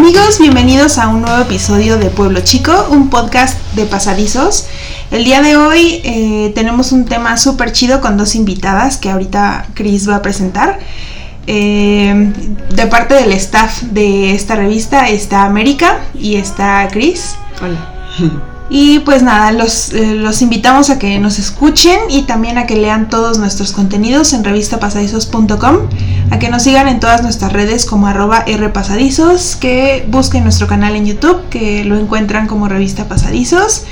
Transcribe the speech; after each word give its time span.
Amigos, 0.00 0.38
bienvenidos 0.38 0.96
a 0.96 1.08
un 1.08 1.20
nuevo 1.20 1.42
episodio 1.42 1.98
de 1.98 2.08
Pueblo 2.08 2.40
Chico, 2.40 2.72
un 2.88 3.10
podcast 3.10 3.58
de 3.74 3.84
pasadizos. 3.84 4.66
El 5.10 5.24
día 5.24 5.42
de 5.42 5.58
hoy 5.58 6.00
eh, 6.04 6.52
tenemos 6.54 6.92
un 6.92 7.04
tema 7.04 7.36
súper 7.36 7.72
chido 7.72 8.00
con 8.00 8.16
dos 8.16 8.34
invitadas 8.34 8.96
que 8.96 9.10
ahorita 9.10 9.66
Chris 9.74 10.08
va 10.08 10.16
a 10.16 10.22
presentar. 10.22 10.78
Eh, 11.46 12.32
de 12.74 12.86
parte 12.86 13.12
del 13.12 13.32
staff 13.32 13.82
de 13.82 14.34
esta 14.34 14.56
revista 14.56 15.06
está 15.10 15.42
América 15.42 15.98
y 16.14 16.36
está 16.36 16.88
Chris. 16.90 17.36
Hola. 17.60 18.40
Y 18.72 19.00
pues 19.00 19.24
nada, 19.24 19.50
los, 19.50 19.92
eh, 19.92 20.14
los, 20.14 20.42
invitamos 20.42 20.90
a 20.90 20.98
que 21.00 21.18
nos 21.18 21.40
escuchen 21.40 21.98
y 22.08 22.22
también 22.22 22.56
a 22.56 22.66
que 22.66 22.76
lean 22.76 23.08
todos 23.08 23.36
nuestros 23.38 23.72
contenidos 23.72 24.32
en 24.32 24.44
revistapasadizos.com, 24.44 25.76
a 26.30 26.38
que 26.38 26.48
nos 26.50 26.62
sigan 26.62 26.86
en 26.86 27.00
todas 27.00 27.22
nuestras 27.22 27.52
redes 27.52 27.84
como 27.84 28.06
arroba 28.06 28.44
rpasadizos, 28.46 29.56
que 29.56 30.06
busquen 30.08 30.44
nuestro 30.44 30.68
canal 30.68 30.94
en 30.94 31.04
YouTube, 31.04 31.48
que 31.50 31.84
lo 31.84 31.98
encuentran 31.98 32.46
como 32.46 32.68
revista 32.68 33.08
pasadizos. 33.08 33.86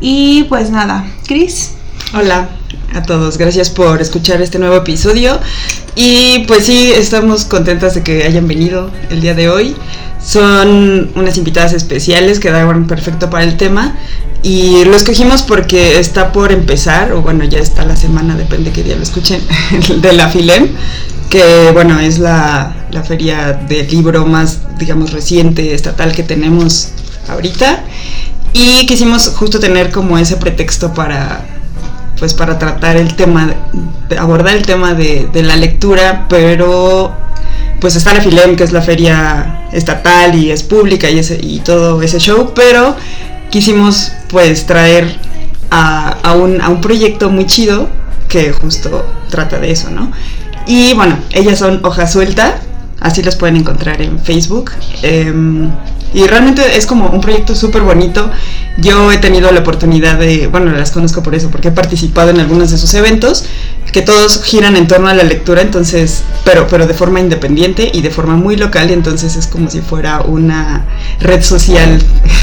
Y 0.00 0.44
pues 0.44 0.70
nada, 0.70 1.04
Cris. 1.26 1.75
Hola 2.14 2.48
a 2.94 3.02
todos, 3.02 3.36
gracias 3.36 3.70
por 3.70 4.00
escuchar 4.00 4.40
este 4.40 4.58
nuevo 4.58 4.76
episodio. 4.76 5.38
Y 5.94 6.44
pues 6.46 6.66
sí, 6.66 6.92
estamos 6.94 7.44
contentas 7.44 7.94
de 7.94 8.02
que 8.02 8.24
hayan 8.24 8.46
venido 8.48 8.90
el 9.10 9.20
día 9.20 9.34
de 9.34 9.48
hoy. 9.48 9.76
Son 10.24 11.10
unas 11.14 11.36
invitadas 11.36 11.72
especiales 11.72 12.40
que 12.40 12.50
daban 12.50 12.86
perfecto 12.86 13.28
para 13.30 13.44
el 13.44 13.56
tema 13.56 13.96
y 14.42 14.84
lo 14.84 14.96
escogimos 14.96 15.42
porque 15.42 15.98
está 15.98 16.32
por 16.32 16.52
empezar, 16.52 17.12
o 17.12 17.22
bueno, 17.22 17.44
ya 17.44 17.58
está 17.58 17.84
la 17.84 17.96
semana, 17.96 18.36
depende 18.36 18.70
qué 18.70 18.82
día 18.82 18.96
lo 18.96 19.02
escuchen, 19.02 19.40
de 20.00 20.12
la 20.12 20.28
FILEM, 20.28 20.68
que 21.28 21.70
bueno, 21.72 21.98
es 21.98 22.18
la, 22.18 22.86
la 22.92 23.02
feria 23.02 23.52
del 23.52 23.88
libro 23.90 24.24
más, 24.24 24.60
digamos, 24.78 25.12
reciente, 25.12 25.74
estatal 25.74 26.12
que 26.12 26.22
tenemos 26.22 26.90
ahorita. 27.28 27.84
Y 28.52 28.86
quisimos 28.86 29.28
justo 29.30 29.58
tener 29.58 29.90
como 29.90 30.16
ese 30.16 30.36
pretexto 30.36 30.94
para, 30.94 31.44
pues 32.18 32.34
para 32.34 32.58
tratar 32.58 32.96
el 32.96 33.14
tema, 33.14 33.54
abordar 34.18 34.56
el 34.56 34.64
tema 34.64 34.94
de, 34.94 35.28
de 35.32 35.42
la 35.42 35.56
lectura, 35.56 36.26
pero 36.28 37.14
pues 37.80 37.96
está 37.96 38.14
la 38.14 38.20
FILEM, 38.20 38.56
que 38.56 38.64
es 38.64 38.72
la 38.72 38.82
feria 38.82 39.68
estatal 39.72 40.34
y 40.34 40.50
es 40.50 40.62
pública 40.62 41.10
y, 41.10 41.20
y 41.40 41.60
todo 41.60 42.00
ese 42.02 42.18
show, 42.18 42.52
pero 42.54 42.96
quisimos 43.50 44.12
pues 44.28 44.66
traer 44.66 45.18
a, 45.70 46.34
un, 46.34 46.60
a 46.60 46.68
un 46.68 46.80
proyecto 46.80 47.30
muy 47.30 47.46
chido 47.46 47.88
que 48.28 48.52
justo 48.52 49.04
trata 49.30 49.58
de 49.58 49.70
eso, 49.70 49.90
¿no? 49.90 50.10
Y 50.66 50.94
bueno, 50.94 51.18
ellas 51.32 51.58
son 51.58 51.80
Hoja 51.84 52.06
Suelta, 52.06 52.60
así 53.00 53.22
las 53.22 53.36
pueden 53.36 53.56
encontrar 53.56 54.00
en 54.02 54.18
Facebook. 54.18 54.72
Em, 55.02 55.70
y 56.14 56.26
realmente 56.26 56.76
es 56.76 56.86
como 56.86 57.08
un 57.08 57.20
proyecto 57.20 57.54
súper 57.54 57.82
bonito. 57.82 58.30
Yo 58.78 59.12
he 59.12 59.18
tenido 59.18 59.50
la 59.52 59.60
oportunidad 59.60 60.18
de, 60.18 60.46
bueno, 60.46 60.70
las 60.72 60.90
conozco 60.90 61.22
por 61.22 61.34
eso, 61.34 61.50
porque 61.50 61.68
he 61.68 61.72
participado 61.72 62.30
en 62.30 62.40
algunos 62.40 62.70
de 62.70 62.78
sus 62.78 62.94
eventos, 62.94 63.44
que 63.92 64.02
todos 64.02 64.42
giran 64.42 64.76
en 64.76 64.88
torno 64.88 65.08
a 65.08 65.14
la 65.14 65.24
lectura, 65.24 65.62
entonces, 65.62 66.22
pero, 66.44 66.66
pero 66.68 66.86
de 66.86 66.94
forma 66.94 67.20
independiente 67.20 67.90
y 67.92 68.02
de 68.02 68.10
forma 68.10 68.36
muy 68.36 68.56
local, 68.56 68.90
entonces 68.90 69.36
es 69.36 69.46
como 69.46 69.70
si 69.70 69.80
fuera 69.80 70.20
una 70.20 70.86
red 71.20 71.42
social 71.42 71.98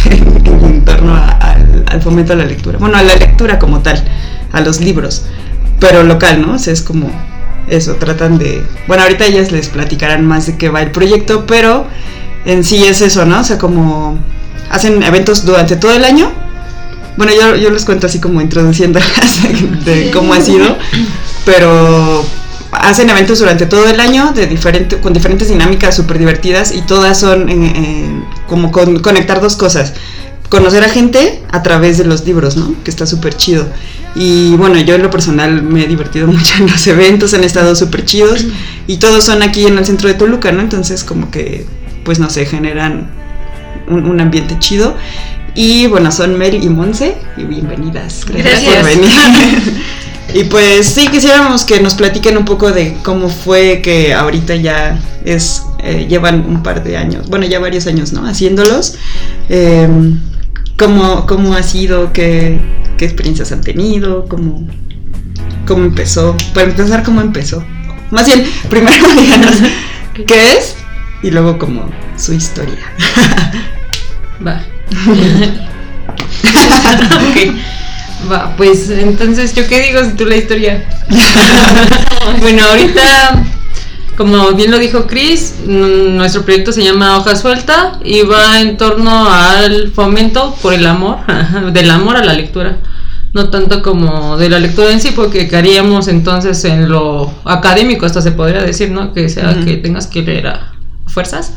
en 0.10 0.86
torno 0.86 1.16
al, 1.16 1.84
al 1.88 2.02
fomento 2.02 2.34
a 2.34 2.36
la 2.36 2.46
lectura. 2.46 2.78
Bueno, 2.80 2.98
a 2.98 3.04
la 3.04 3.16
lectura 3.16 3.60
como 3.60 3.80
tal, 3.80 4.04
a 4.52 4.62
los 4.62 4.82
libros, 4.82 5.24
pero 5.80 6.04
local, 6.04 6.42
¿no? 6.42 6.54
O 6.56 6.60
sea, 6.60 6.74
es 6.74 6.82
como 6.82 7.12
eso, 7.68 7.96
tratan 7.96 8.38
de... 8.38 8.64
Bueno, 8.88 9.04
ahorita 9.04 9.26
ellas 9.26 9.52
les 9.52 9.70
platicarán 9.70 10.26
más 10.26 10.46
de 10.48 10.58
qué 10.58 10.70
va 10.70 10.82
el 10.82 10.92
proyecto, 10.92 11.46
pero 11.46 11.88
en 12.46 12.64
sí 12.64 12.84
es 12.86 13.02
eso, 13.02 13.26
¿no? 13.26 13.40
O 13.40 13.44
sea, 13.44 13.58
como 13.58 14.18
hacen 14.70 15.02
eventos 15.04 15.46
durante 15.46 15.76
todo 15.76 15.94
el 15.94 16.04
año. 16.04 16.32
Bueno, 17.16 17.32
yo, 17.34 17.56
yo 17.56 17.70
les 17.70 17.86
cuento 17.86 18.08
así 18.08 18.20
como 18.20 18.42
introduciéndolas 18.42 19.40
de 19.86 20.12
cómo 20.12 20.34
ha 20.34 20.42
sido, 20.42 20.78
pero 21.46 22.26
hacen 22.72 23.10
eventos 23.10 23.40
durante 23.40 23.66
todo 23.66 23.88
el 23.88 24.00
año 24.00 24.32
de 24.34 24.48
diferente, 24.48 25.00
con 25.00 25.14
diferentes 25.14 25.48
dinámicas 25.50 25.96
súper 25.96 26.18
divertidas 26.18 26.74
y 26.74 26.82
todas 26.82 27.20
son 27.20 28.26
como 28.48 28.72
conectar 28.72 29.42
dos 29.42 29.56
cosas. 29.56 29.94
Conocer 30.54 30.84
a 30.84 30.90
gente 30.90 31.42
a 31.52 31.64
través 31.64 31.98
de 31.98 32.06
los 32.06 32.28
libros, 32.28 32.58
¿no? 32.58 32.76
Que 32.84 32.92
está 32.92 33.08
súper 33.08 33.36
chido. 33.36 33.66
Y 34.14 34.56
bueno, 34.56 34.80
yo 34.80 34.94
en 34.94 35.02
lo 35.02 35.10
personal 35.10 35.64
me 35.64 35.84
he 35.84 35.88
divertido 35.88 36.28
mucho 36.32 36.54
en 36.60 36.70
los 36.70 36.86
eventos, 36.86 37.34
han 37.34 37.44
estado 37.44 37.76
súper 37.76 38.06
chidos 38.06 38.46
y 38.86 38.98
todos 38.98 39.24
son 39.24 39.42
aquí 39.42 39.66
en 39.66 39.80
el 39.80 39.84
centro 39.88 40.10
de 40.10 40.14
Toluca, 40.14 40.52
¿no? 40.52 40.62
Entonces 40.62 41.04
como 41.04 41.32
que 41.32 41.66
pues 42.04 42.20
no 42.20 42.30
sé, 42.30 42.46
generan 42.46 43.10
un, 43.88 44.22
ambiente 44.22 44.60
chido. 44.60 44.96
Y 45.56 45.88
bueno, 45.88 46.12
son 46.12 46.38
Mel 46.38 46.64
y 46.64 46.70
Monse, 46.70 47.16
y 47.36 47.46
bienvenidas. 47.46 48.24
Gracias, 48.24 48.76
por 48.76 48.86
venir. 48.86 49.12
y 50.36 50.44
pues 50.44 50.86
sí, 50.86 51.08
quisiéramos 51.08 51.64
que 51.64 51.80
nos 51.80 51.96
platiquen 51.96 52.38
un 52.38 52.46
poco 52.46 52.72
de 52.72 52.96
cómo 53.02 53.28
fue 53.28 53.82
que 53.82 54.14
ahorita 54.14 54.56
ya 54.58 55.00
es, 55.26 55.64
eh, 55.80 56.06
llevan 56.08 56.46
un 56.46 56.62
par 56.62 56.84
de 56.84 56.96
años, 56.96 57.28
bueno, 57.28 57.48
ya 57.48 57.58
varios 57.58 57.88
años, 57.88 58.14
¿no? 58.14 58.28
Haciéndolos. 58.28 59.00
Em, 59.50 60.20
cómo, 60.78 61.26
cómo, 61.26 61.54
ha 61.54 61.64
sido? 61.64 62.14
¿Qué, 62.14 62.60
¿Qué, 62.98 63.06
experiencias 63.06 63.52
han 63.52 63.62
tenido? 63.62 64.28
¿Cómo, 64.28 64.68
¿Cómo 65.68 65.84
empezó? 65.84 66.36
Para 66.54 66.70
empezar, 66.70 67.04
¿cómo 67.04 67.22
empezó? 67.22 67.64
Más 68.12 68.26
bien, 68.26 68.46
primero 68.70 69.08
díganos, 69.16 69.56
¿qué 70.28 70.58
es? 70.58 70.76
y 71.24 71.32
luego 71.32 71.58
como 71.58 71.90
su 72.18 72.34
historia. 72.34 72.78
Va. 74.46 74.62
Va, 78.32 78.56
pues 78.56 78.90
entonces, 78.90 79.54
¿yo 79.54 79.68
qué 79.68 79.82
digo 79.82 80.02
si 80.04 80.12
tú 80.12 80.26
la 80.26 80.38
historia? 80.38 80.88
bueno, 82.40 82.64
ahorita, 82.64 83.44
como 84.18 84.52
bien 84.54 84.72
lo 84.72 84.80
dijo 84.80 85.08
Chris, 85.08 85.56
nuestro 85.66 86.44
proyecto 86.44 86.72
se 86.72 86.84
llama 86.84 87.18
Hoja 87.18 87.36
Suelta 87.36 88.00
y 88.04 88.22
va 88.22 88.62
en 88.62 88.78
torno 88.78 89.28
al 89.32 89.92
fomento 89.92 90.56
por 90.62 90.74
el 90.74 90.86
amor, 90.86 91.18
del 91.74 91.90
amor 91.90 92.18
a 92.18 92.24
la 92.24 92.34
lectura. 92.34 92.78
No 93.34 93.50
tanto 93.50 93.82
como 93.82 94.38
de 94.38 94.48
la 94.48 94.60
lectura 94.60 94.92
en 94.92 95.02
sí, 95.02 95.10
porque 95.16 95.50
haríamos 95.56 96.08
entonces 96.08 96.64
en 96.66 96.88
lo 96.88 97.34
académico, 97.46 98.06
hasta 98.06 98.22
se 98.22 98.32
podría 98.32 98.62
decir, 98.62 98.92
¿no? 98.92 99.12
Que 99.12 99.28
sea 99.28 99.60
que 99.66 99.78
tengas 99.78 100.06
que 100.06 100.22
leer 100.22 100.48
a, 100.48 100.74
fuerzas. 101.08 101.54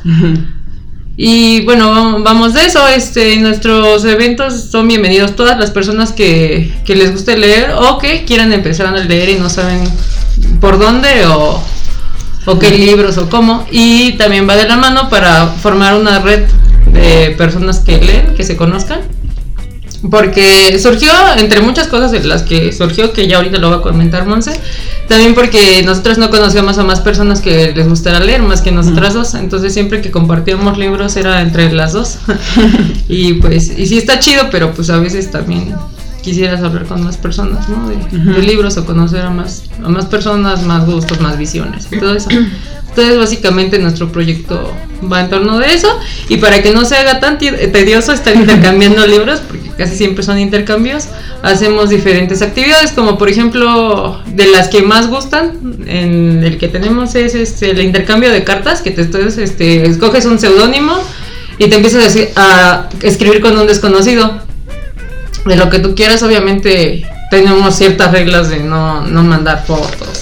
Y 1.18 1.62
bueno, 1.64 2.22
vamos 2.22 2.54
de 2.54 2.66
eso. 2.66 2.86
Este, 2.88 3.36
nuestros 3.38 4.04
eventos 4.04 4.70
son 4.70 4.86
bienvenidos 4.88 5.34
todas 5.34 5.58
las 5.58 5.70
personas 5.70 6.12
que, 6.12 6.72
les 6.86 7.12
guste 7.12 7.36
leer 7.36 7.72
o 7.78 7.98
que 7.98 8.24
quieran 8.24 8.52
empezar 8.52 8.86
a 8.86 8.92
leer 8.92 9.30
y 9.30 9.34
no 9.34 9.48
saben 9.48 9.80
por 10.60 10.78
dónde 10.78 11.26
o, 11.26 11.62
o 12.46 12.58
qué 12.58 12.70
libros 12.70 13.18
o 13.18 13.28
cómo. 13.28 13.66
Y 13.70 14.12
también 14.12 14.48
va 14.48 14.56
de 14.56 14.66
la 14.66 14.76
mano 14.76 15.10
para 15.10 15.46
formar 15.48 15.94
una 15.94 16.20
red 16.20 16.46
de 16.92 17.34
personas 17.36 17.80
que 17.80 17.98
leen, 17.98 18.34
que 18.34 18.44
se 18.44 18.56
conozcan. 18.56 19.00
Porque 20.10 20.78
surgió, 20.78 21.10
entre 21.36 21.60
muchas 21.60 21.88
cosas 21.88 22.12
de 22.12 22.22
las 22.22 22.42
que 22.42 22.72
surgió, 22.72 23.12
que 23.12 23.26
ya 23.26 23.38
ahorita 23.38 23.58
lo 23.58 23.70
va 23.70 23.76
a 23.76 23.82
comentar 23.82 24.26
Monse, 24.26 24.52
también 25.08 25.34
porque 25.34 25.82
nosotros 25.84 26.18
no 26.18 26.30
conocíamos 26.30 26.78
a 26.78 26.84
más 26.84 27.00
personas 27.00 27.40
que 27.40 27.72
les 27.74 27.88
gustara 27.88 28.20
leer 28.20 28.42
más 28.42 28.60
que 28.60 28.70
nosotras 28.72 29.14
dos, 29.14 29.34
entonces 29.34 29.72
siempre 29.72 30.02
que 30.02 30.10
compartíamos 30.10 30.78
libros 30.78 31.16
era 31.16 31.40
entre 31.40 31.72
las 31.72 31.92
dos. 31.92 32.18
y 33.08 33.34
pues, 33.34 33.72
y 33.76 33.86
sí 33.86 33.98
está 33.98 34.18
chido, 34.18 34.48
pero 34.50 34.72
pues 34.72 34.90
a 34.90 34.98
veces 34.98 35.30
también 35.30 35.74
quisieras 36.26 36.60
hablar 36.60 36.86
con 36.86 37.04
más 37.04 37.16
personas, 37.16 37.68
¿no? 37.68 37.88
De, 37.88 38.42
libros 38.42 38.76
o 38.76 38.84
conocer 38.84 39.20
a 39.20 39.30
más, 39.30 39.62
a 39.80 39.88
más 39.88 40.06
personas, 40.06 40.64
más 40.64 40.84
gustos, 40.84 41.20
más 41.20 41.38
visiones 41.38 41.86
todo 41.88 42.16
eso. 42.16 42.28
Entonces, 42.88 43.16
básicamente 43.16 43.78
nuestro 43.78 44.10
proyecto 44.10 44.72
va 45.12 45.20
en 45.20 45.30
torno 45.30 45.58
de 45.58 45.72
eso. 45.72 45.88
Y 46.28 46.38
para 46.38 46.62
que 46.62 46.72
no 46.72 46.84
se 46.84 46.96
haga 46.96 47.20
tan 47.20 47.38
tedioso 47.38 48.12
estar 48.12 48.34
intercambiando 48.42 49.06
libros, 49.06 49.40
porque 49.46 49.70
casi 49.78 49.96
siempre 49.96 50.24
son 50.24 50.40
intercambios, 50.40 51.04
hacemos 51.42 51.90
diferentes 51.90 52.42
actividades, 52.42 52.90
como 52.90 53.18
por 53.18 53.28
ejemplo, 53.28 54.20
de 54.34 54.48
las 54.48 54.66
que 54.66 54.82
más 54.82 55.08
gustan, 55.08 55.76
en 55.86 56.42
el 56.42 56.58
que 56.58 56.66
tenemos 56.66 57.14
es 57.14 57.36
este, 57.36 57.70
el 57.70 57.82
intercambio 57.82 58.32
de 58.32 58.42
cartas, 58.42 58.82
que 58.82 58.90
te 58.90 59.02
este, 59.42 59.86
escoges 59.86 60.24
un 60.24 60.40
seudónimo 60.40 60.96
y 61.58 61.68
te 61.68 61.76
empiezas 61.76 62.16
a, 62.34 62.40
a 62.40 62.88
escribir 63.02 63.40
con 63.40 63.56
un 63.56 63.68
desconocido. 63.68 64.45
De 65.46 65.56
lo 65.56 65.70
que 65.70 65.78
tú 65.78 65.94
quieras, 65.94 66.22
obviamente 66.22 67.06
tenemos 67.30 67.76
ciertas 67.76 68.10
reglas 68.10 68.48
de 68.48 68.60
no, 68.60 69.02
no 69.02 69.22
mandar 69.22 69.64
fotos 69.64 70.20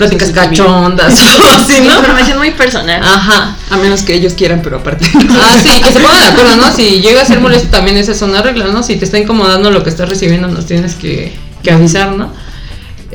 pláticas 0.00 0.30
cachondas 0.30 1.12
o 1.40 1.62
así, 1.62 1.82
¿no? 1.82 1.98
Información 1.98 2.38
muy 2.38 2.52
personal. 2.52 3.02
Ajá. 3.04 3.54
A 3.68 3.76
menos 3.76 4.02
que 4.02 4.14
ellos 4.14 4.32
quieran, 4.32 4.60
pero 4.62 4.78
aparte. 4.78 5.04
Ah, 5.30 5.58
sí, 5.62 5.82
que 5.82 5.92
se 5.92 6.00
pongan 6.00 6.20
de 6.20 6.26
acuerdo, 6.26 6.56
¿no? 6.56 6.72
Si 6.72 7.00
llega 7.02 7.20
a 7.20 7.24
ser 7.26 7.40
molesto 7.40 7.68
también 7.70 7.98
esa 7.98 8.12
es 8.12 8.22
una 8.22 8.40
regla, 8.40 8.66
¿no? 8.66 8.82
Si 8.82 8.96
te 8.96 9.04
está 9.04 9.18
incomodando 9.18 9.70
lo 9.70 9.84
que 9.84 9.90
estás 9.90 10.08
recibiendo, 10.08 10.48
nos 10.48 10.64
tienes 10.64 10.94
que, 10.94 11.36
que 11.62 11.70
avisar, 11.70 12.12
¿no? 12.12 12.32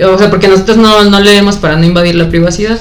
O 0.04 0.18
sea, 0.18 0.30
porque 0.30 0.48
nosotros 0.48 0.78
no, 0.78 1.06
no 1.06 1.19
leemos 1.19 1.56
para 1.56 1.75
no 1.75 1.86
invadir 1.86 2.16
la 2.16 2.30
privacidad. 2.30 2.80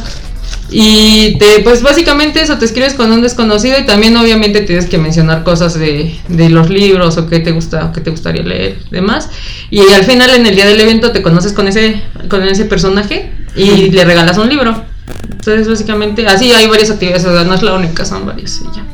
Y 0.70 1.36
te, 1.38 1.60
pues 1.60 1.82
básicamente 1.82 2.40
eso, 2.40 2.58
te 2.58 2.64
escribes 2.64 2.94
con 2.94 3.12
un 3.12 3.22
desconocido 3.22 3.78
y 3.78 3.84
también 3.84 4.16
obviamente 4.16 4.60
tienes 4.62 4.86
que 4.86 4.98
mencionar 4.98 5.44
cosas 5.44 5.78
de, 5.78 6.18
de 6.28 6.48
los 6.48 6.70
libros 6.70 7.16
o 7.16 7.28
qué 7.28 7.38
te 7.40 7.52
gusta, 7.52 7.92
qué 7.94 8.00
te 8.00 8.10
gustaría 8.10 8.42
leer, 8.42 8.78
demás. 8.90 9.28
Y 9.70 9.80
al 9.92 10.04
final 10.04 10.30
en 10.30 10.46
el 10.46 10.54
día 10.54 10.66
del 10.66 10.80
evento 10.80 11.12
te 11.12 11.22
conoces 11.22 11.52
con 11.52 11.68
ese, 11.68 12.02
con 12.28 12.42
ese 12.42 12.64
personaje 12.64 13.30
y 13.54 13.90
le 13.90 14.04
regalas 14.04 14.38
un 14.38 14.48
libro. 14.48 14.84
Entonces 15.30 15.68
básicamente 15.68 16.26
así 16.26 16.52
hay 16.52 16.66
varias 16.66 16.90
actividades, 16.90 17.24
o 17.24 17.32
sea, 17.32 17.44
no 17.44 17.54
es 17.54 17.62
la 17.62 17.74
única, 17.74 18.04
son 18.04 18.26
varias 18.26 18.60
y 18.60 18.76
ya. 18.76 18.84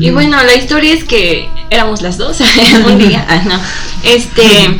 Y 0.00 0.10
bueno, 0.10 0.36
la 0.42 0.54
historia 0.54 0.92
es 0.92 1.04
que 1.04 1.48
éramos 1.70 2.02
las 2.02 2.18
dos 2.18 2.38
un 2.86 2.98
día, 2.98 3.24
ah, 3.28 3.42
no, 3.48 3.60
este, 4.04 4.78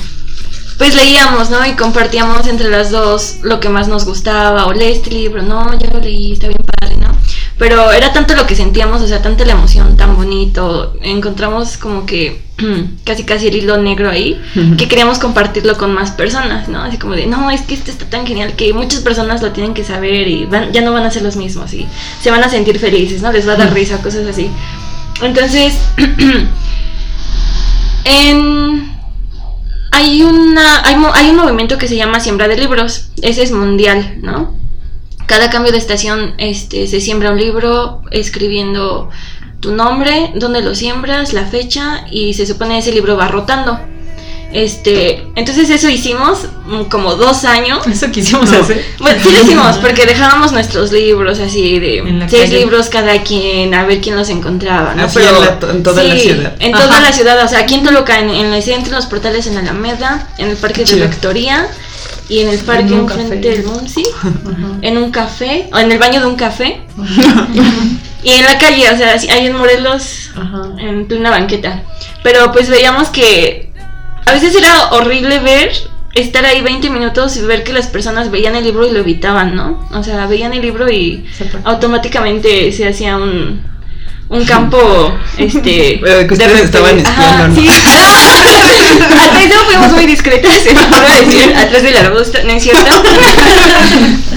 pues 0.80 0.94
leíamos, 0.94 1.50
¿no? 1.50 1.66
Y 1.66 1.72
compartíamos 1.72 2.46
entre 2.46 2.70
las 2.70 2.90
dos 2.90 3.40
lo 3.42 3.60
que 3.60 3.68
más 3.68 3.88
nos 3.88 4.06
gustaba, 4.06 4.64
o 4.64 4.72
lee 4.72 4.86
este 4.86 5.10
libro, 5.10 5.42
no, 5.42 5.78
ya 5.78 5.90
lo 5.90 6.00
leí, 6.00 6.32
está 6.32 6.48
bien 6.48 6.58
padre, 6.80 6.96
¿no? 6.96 7.08
Pero 7.58 7.92
era 7.92 8.14
tanto 8.14 8.34
lo 8.34 8.46
que 8.46 8.54
sentíamos, 8.54 9.02
o 9.02 9.06
sea, 9.06 9.20
tanta 9.20 9.44
la 9.44 9.52
emoción, 9.52 9.98
tan 9.98 10.16
bonito, 10.16 10.94
encontramos 11.02 11.76
como 11.76 12.06
que 12.06 12.40
casi 13.04 13.24
casi 13.24 13.48
el 13.48 13.56
hilo 13.56 13.76
negro 13.76 14.08
ahí, 14.08 14.40
que 14.78 14.88
queríamos 14.88 15.18
compartirlo 15.18 15.76
con 15.76 15.92
más 15.92 16.12
personas, 16.12 16.66
¿no? 16.68 16.82
Así 16.82 16.96
como 16.96 17.12
de, 17.12 17.26
no, 17.26 17.50
es 17.50 17.60
que 17.60 17.74
este 17.74 17.90
está 17.90 18.06
tan 18.06 18.26
genial 18.26 18.54
que 18.54 18.72
muchas 18.72 19.00
personas 19.00 19.42
lo 19.42 19.52
tienen 19.52 19.74
que 19.74 19.84
saber 19.84 20.28
y 20.28 20.46
van, 20.46 20.72
ya 20.72 20.80
no 20.80 20.94
van 20.94 21.04
a 21.04 21.10
ser 21.10 21.20
los 21.20 21.36
mismos 21.36 21.74
y 21.74 21.86
se 22.22 22.30
van 22.30 22.42
a 22.42 22.48
sentir 22.48 22.78
felices, 22.78 23.20
¿no? 23.20 23.30
Les 23.30 23.46
va 23.46 23.52
a 23.52 23.56
dar 23.56 23.74
risa, 23.74 24.00
cosas 24.00 24.26
así. 24.26 24.50
Entonces, 25.20 25.74
en, 28.04 28.89
hay, 29.90 30.22
una, 30.22 30.82
hay, 30.84 30.96
hay 31.14 31.30
un 31.30 31.36
movimiento 31.36 31.78
que 31.78 31.88
se 31.88 31.96
llama 31.96 32.20
Siembra 32.20 32.48
de 32.48 32.56
Libros. 32.56 33.10
Ese 33.22 33.42
es 33.42 33.52
mundial, 33.52 34.18
¿no? 34.22 34.54
Cada 35.26 35.50
cambio 35.50 35.72
de 35.72 35.78
estación 35.78 36.34
este, 36.38 36.86
se 36.86 37.00
siembra 37.00 37.30
un 37.30 37.38
libro 37.38 38.02
escribiendo 38.10 39.10
tu 39.60 39.72
nombre, 39.72 40.32
dónde 40.34 40.62
lo 40.62 40.74
siembras, 40.74 41.32
la 41.32 41.44
fecha 41.44 42.06
y 42.10 42.34
se 42.34 42.46
supone 42.46 42.78
ese 42.78 42.92
libro 42.92 43.16
va 43.16 43.28
rotando. 43.28 43.78
Este, 44.52 45.26
entonces 45.36 45.70
eso 45.70 45.88
hicimos 45.88 46.40
mm, 46.66 46.82
como 46.84 47.14
dos 47.14 47.44
años. 47.44 47.86
Eso 47.86 48.10
quisimos 48.10 48.50
No. 48.50 48.60
hacer. 48.60 48.84
Bueno, 48.98 49.20
sí 49.22 49.30
lo 49.32 49.42
hicimos, 49.42 49.78
porque 49.78 50.06
dejábamos 50.06 50.52
nuestros 50.52 50.90
libros 50.92 51.38
así 51.38 51.78
de 51.78 52.02
seis 52.28 52.44
calle. 52.44 52.58
libros 52.58 52.88
cada 52.88 53.22
quien, 53.22 53.72
a 53.74 53.84
ver 53.84 54.00
quién 54.00 54.16
los 54.16 54.28
encontraba, 54.28 54.94
¿no? 54.94 55.04
Así 55.04 55.18
en 55.20 55.24
la- 55.40 55.58
en 55.70 55.82
toda 55.82 56.02
la 56.02 56.16
ciudad. 56.16 56.54
En 56.58 56.72
toda 56.72 56.84
Ajá. 56.86 57.00
la 57.00 57.12
ciudad, 57.12 57.44
o 57.44 57.48
sea, 57.48 57.60
aquí 57.60 57.74
en 57.74 57.84
Toluca, 57.84 58.18
en, 58.18 58.30
en 58.30 58.52
el 58.52 58.62
centro, 58.62 58.90
en 58.90 58.96
los 58.96 59.06
portales 59.06 59.46
en 59.46 59.56
Alameda, 59.56 60.28
en 60.38 60.48
el 60.50 60.56
parque 60.56 60.80
de 60.80 60.86
Chido. 60.86 61.06
Rectoría 61.06 61.68
y 62.28 62.40
en 62.40 62.48
el 62.48 62.58
parque 62.58 62.92
En 62.94 63.00
enfrente 63.00 63.36
café. 63.36 63.56
del 63.56 63.64
Mumsi, 63.64 64.02
en 64.82 64.98
un 64.98 65.10
café, 65.12 65.68
o 65.72 65.78
en 65.78 65.92
el 65.92 65.98
baño 65.98 66.20
de 66.20 66.26
un 66.26 66.36
café, 66.36 66.80
y 68.22 68.30
en 68.30 68.44
la 68.44 68.58
calle, 68.58 68.84
o 68.92 68.96
sea, 68.96 69.12
ahí 69.12 69.46
en 69.46 69.56
Morelos, 69.56 70.30
Ajá. 70.36 70.62
en 70.80 71.06
plena 71.06 71.30
banqueta. 71.30 71.82
Pero 72.22 72.52
pues 72.52 72.68
veíamos 72.68 73.08
que 73.08 73.69
a 74.26 74.32
veces 74.32 74.54
era 74.54 74.90
horrible 74.90 75.38
ver 75.40 75.70
estar 76.14 76.44
ahí 76.44 76.60
20 76.60 76.90
minutos 76.90 77.36
y 77.36 77.42
ver 77.42 77.62
que 77.62 77.72
las 77.72 77.86
personas 77.86 78.30
veían 78.30 78.56
el 78.56 78.64
libro 78.64 78.86
y 78.86 78.92
lo 78.92 79.00
evitaban, 79.00 79.54
¿no? 79.54 79.88
O 79.92 80.02
sea, 80.02 80.26
veían 80.26 80.52
el 80.52 80.62
libro 80.62 80.90
y 80.90 81.24
automáticamente 81.64 82.72
se 82.72 82.88
hacía 82.88 83.16
un 83.16 83.70
un 84.30 84.44
campo 84.44 85.12
este 85.38 85.98
Pero 86.00 86.26
que 86.26 86.34
ustedes 86.34 86.58
de 86.58 86.64
estaban 86.64 86.98
espiando, 86.98 87.44
Ajá, 87.44 87.48
¿no? 87.48 87.54
sí. 87.54 87.68
Hasta 87.68 89.42
eso 89.42 89.64
fuimos 89.66 89.92
muy 89.92 90.06
discretas, 90.06 90.54
se 90.62 90.72
me 90.72 90.80
decir, 90.80 91.54
atrás 91.56 91.82
del 91.82 91.96
arbusto, 91.96 92.38
¿no 92.44 92.52
es 92.52 92.62
cierto? 92.62 92.90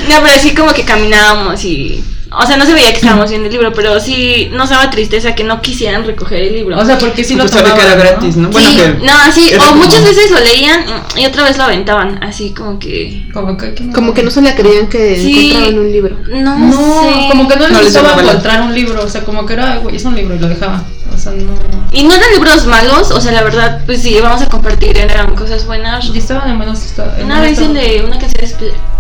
No, 0.10 0.22
pero 0.22 0.38
sí 0.38 0.54
como 0.54 0.74
que 0.74 0.84
caminábamos 0.84 1.64
y 1.64 2.04
o 2.38 2.46
sea, 2.48 2.58
no 2.58 2.66
se 2.66 2.74
veía 2.74 2.90
que 2.90 2.98
estábamos 2.98 3.30
viendo 3.30 3.48
el 3.48 3.54
libro, 3.54 3.74
pero 3.74 4.00
sí 4.00 4.50
nos 4.54 4.70
daba 4.70 4.90
tristeza 4.90 5.36
que 5.36 5.44
no 5.44 5.62
quisieran 5.62 6.06
recoger 6.06 6.42
el 6.44 6.54
libro. 6.54 6.78
O 6.80 6.86
sea, 6.86 6.98
porque 6.98 7.24
sí 7.24 7.36
lo 7.36 7.48
sabía 7.48 7.74
que 7.76 7.82
era 7.82 7.92
tomaban, 7.92 7.98
¿no? 7.98 8.04
gratis, 8.12 8.36
¿no? 8.38 8.48
Sí, 8.48 8.54
Bueno, 8.78 9.00
que 9.00 9.06
no, 9.06 9.12
así, 9.20 9.50
era 9.52 9.64
o 9.64 9.68
como- 9.70 9.84
muchas 9.84 10.04
veces 10.04 10.32
lo 10.32 10.40
leían 10.40 10.86
y 11.16 11.26
otra 11.26 11.44
vez 11.44 11.58
lo 11.58 11.64
aventaban, 11.66 12.24
así 12.24 12.52
como 12.54 12.80
que... 12.80 13.28
Como 13.34 13.58
que, 13.58 13.76
Como 13.94 14.14
que 14.14 14.24
no 14.24 14.32
se 14.32 14.42
la 14.42 14.56
creían 14.56 14.88
que 14.88 15.16
Sí. 15.18 15.52
encontraban 15.52 15.80
un 15.80 15.92
libro. 15.92 16.18
No, 16.30 16.58
No, 16.60 17.04
sé. 17.04 17.28
como 17.30 17.48
que 17.48 17.56
no 17.56 17.62
les 17.68 17.72
No 17.72 17.82
gustaba 17.84 18.22
encontrar 18.22 18.62
un 18.62 18.74
libro, 18.74 19.04
o 19.04 19.10
sea, 19.10 19.22
como 19.22 19.46
que 19.46 19.54
era, 19.54 19.78
güey, 19.78 19.96
es 19.96 20.06
un 20.06 20.16
libro 20.16 20.36
y 20.36 20.40
lo 20.40 20.48
dejaba. 20.50 20.84
O 21.14 21.18
sea, 21.18 21.32
no. 21.34 21.54
Y 21.92 22.04
no 22.04 22.14
eran 22.16 22.32
libros 22.34 22.66
malos, 22.66 23.12
o 23.12 23.22
sea, 23.22 23.32
la 23.34 23.44
verdad, 23.44 23.82
pues 23.86 24.02
sí, 24.02 24.18
vamos 24.20 24.42
a 24.42 24.48
compartir, 24.48 24.98
eran 24.98 25.36
cosas 25.36 25.68
buenas. 25.68 26.06
Y 26.12 26.18
estaban 26.18 26.50
en 26.50 26.58
buenos 26.58 26.84
estados. 26.84 27.14
Una 27.24 27.40
vez 27.40 27.60
de 27.60 28.04
una 28.04 28.18
canción 28.18 28.50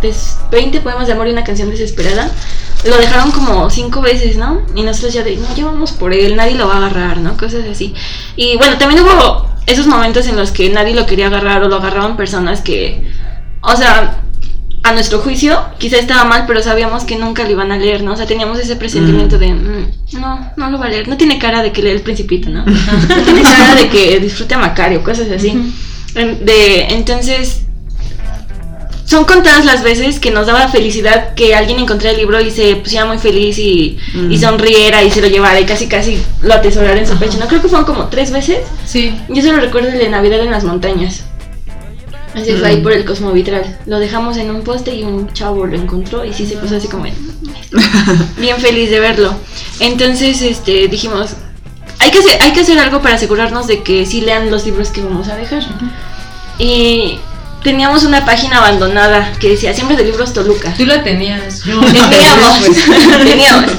des- 0.01 0.37
20 0.51 0.79
poemas 0.81 1.07
de 1.07 1.13
amor 1.13 1.27
y 1.27 1.31
una 1.31 1.43
canción 1.43 1.71
desesperada, 1.71 2.29
lo 2.85 2.97
dejaron 2.97 3.31
como 3.31 3.69
cinco 3.69 4.01
veces, 4.01 4.35
¿no? 4.37 4.61
Y 4.75 4.83
nosotros 4.83 5.13
ya 5.13 5.23
de, 5.23 5.37
no, 5.37 5.55
ya 5.55 5.65
vamos 5.65 5.91
por 5.93 6.13
él, 6.13 6.35
nadie 6.35 6.55
lo 6.55 6.67
va 6.67 6.75
a 6.75 6.77
agarrar, 6.77 7.17
¿no? 7.17 7.37
Cosas 7.37 7.65
así. 7.71 7.93
Y 8.35 8.57
bueno, 8.57 8.77
también 8.77 9.01
hubo 9.03 9.47
esos 9.65 9.87
momentos 9.87 10.27
en 10.27 10.35
los 10.35 10.51
que 10.51 10.69
nadie 10.69 10.93
lo 10.93 11.05
quería 11.05 11.27
agarrar 11.27 11.63
o 11.63 11.69
lo 11.69 11.77
agarraban 11.77 12.17
personas 12.17 12.61
que, 12.61 13.09
o 13.61 13.75
sea, 13.75 14.19
a 14.85 14.91
nuestro 14.91 15.19
juicio, 15.19 15.57
quizá 15.77 15.97
estaba 15.97 16.25
mal, 16.25 16.43
pero 16.45 16.61
sabíamos 16.61 17.05
que 17.05 17.15
nunca 17.15 17.43
lo 17.45 17.51
iban 17.51 17.71
a 17.71 17.77
leer, 17.77 18.03
¿no? 18.03 18.11
O 18.13 18.17
sea, 18.17 18.25
teníamos 18.25 18.59
ese 18.59 18.75
presentimiento 18.75 19.37
de, 19.39 19.53
"Mm, 19.53 20.19
no, 20.19 20.51
no 20.57 20.69
lo 20.69 20.77
va 20.77 20.87
a 20.87 20.89
leer. 20.89 21.07
No 21.07 21.15
tiene 21.15 21.39
cara 21.39 21.63
de 21.63 21.71
que 21.71 21.81
lee 21.81 21.91
el 21.91 22.01
Principito, 22.01 22.49
¿no? 22.49 22.65
No 22.65 23.23
tiene 23.23 23.43
cara 23.43 23.75
de 23.75 23.87
que 23.87 24.19
disfrute 24.19 24.55
a 24.55 24.57
Macario, 24.57 25.01
cosas 25.01 25.27
así. 25.33 25.49
En- 26.15 26.45
De, 26.45 26.87
entonces, 26.93 27.62
son 29.05 29.25
contadas 29.25 29.65
las 29.65 29.83
veces 29.83 30.19
que 30.19 30.31
nos 30.31 30.47
daba 30.47 30.67
felicidad 30.69 31.33
que 31.35 31.53
alguien 31.55 31.77
encontrara 31.79 32.11
el 32.11 32.17
libro 32.17 32.39
y 32.41 32.49
se 32.51 32.75
pusiera 32.77 33.05
muy 33.05 33.17
feliz 33.17 33.57
y, 33.59 33.97
Mm. 34.13 34.31
y 34.31 34.37
sonriera 34.37 35.03
y 35.03 35.11
se 35.11 35.21
lo 35.21 35.27
llevara 35.27 35.59
y 35.59 35.65
casi 35.65 35.87
casi 35.87 36.21
lo 36.41 36.53
atesorara 36.53 36.97
en 36.99 37.07
su 37.07 37.17
pecho. 37.17 37.37
No 37.39 37.47
creo 37.47 37.61
que 37.61 37.67
fueron 37.67 37.85
como 37.85 38.07
tres 38.07 38.31
veces. 38.31 38.59
Sí. 38.85 39.13
Yo 39.29 39.41
solo 39.41 39.59
recuerdo 39.59 39.89
el 39.89 39.97
de 39.99 40.09
Navidad 40.09 40.39
en 40.39 40.51
las 40.51 40.63
montañas. 40.63 41.23
Ese 42.33 42.55
fue 42.57 42.67
ahí 42.67 42.77
Mm. 42.77 42.83
por 42.83 42.93
el 42.93 43.05
Cosmovitral. 43.05 43.77
Lo 43.85 43.99
dejamos 43.99 44.37
en 44.37 44.49
un 44.49 44.63
poste 44.63 44.95
y 44.95 45.03
un 45.03 45.31
chavo 45.33 45.67
lo 45.67 45.75
encontró 45.75 46.25
y 46.25 46.33
sí 46.33 46.47
se 46.47 46.55
puso 46.55 46.77
así 46.77 46.87
como 46.87 47.05
en- 47.05 47.13
bien 48.37 48.57
feliz 48.57 48.89
de 48.89 48.99
verlo. 48.99 49.35
Entonces, 49.79 50.41
este, 50.41 50.87
dijimos, 50.87 51.31
hay 51.99 52.09
que 52.09 52.19
hacer, 52.19 52.41
hay 52.41 52.51
que 52.53 52.61
hacer 52.61 52.79
algo 52.79 53.01
para 53.01 53.15
asegurarnos 53.15 53.67
de 53.67 53.83
que 53.83 54.05
sí 54.07 54.21
lean 54.21 54.49
los 54.49 54.65
libros 54.65 54.89
que 54.89 55.01
vamos 55.01 55.27
a 55.27 55.35
dejar. 55.35 55.63
Y 56.57 57.19
teníamos 57.63 58.03
una 58.03 58.25
página 58.25 58.57
abandonada 58.57 59.33
que 59.39 59.49
decía 59.49 59.73
Siempre 59.73 59.95
de 59.97 60.03
Libros 60.03 60.33
Toluca. 60.33 60.73
Tú 60.75 60.85
la 60.85 61.03
tenías. 61.03 61.63
Yo 61.63 61.79
Teníamos, 61.79 62.59
Pues, 62.85 63.25
teníamos. 63.25 63.71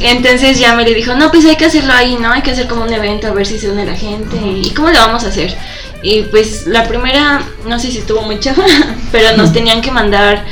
Entonces 0.00 0.58
ya 0.58 0.74
me 0.74 0.84
le 0.84 0.94
dijo, 0.94 1.14
no, 1.14 1.30
pues 1.30 1.46
hay 1.46 1.56
que 1.56 1.64
hacerlo 1.64 1.92
ahí, 1.92 2.16
¿no? 2.20 2.30
Hay 2.30 2.42
que 2.42 2.50
hacer 2.50 2.68
como 2.68 2.84
un 2.84 2.92
evento 2.92 3.26
a 3.26 3.30
ver 3.32 3.46
si 3.46 3.58
se 3.58 3.70
une 3.70 3.86
la 3.86 3.94
gente. 3.94 4.36
¿Y 4.62 4.70
cómo 4.70 4.90
lo 4.90 4.98
vamos 4.98 5.24
a 5.24 5.28
hacer? 5.28 5.56
Y 6.02 6.22
pues 6.22 6.66
la 6.66 6.86
primera, 6.86 7.42
no 7.66 7.78
sé 7.78 7.90
si 7.90 7.98
estuvo 7.98 8.22
muy 8.22 8.38
pero 9.12 9.36
nos 9.36 9.52
tenían 9.52 9.80
que 9.80 9.90
mandar 9.90 10.44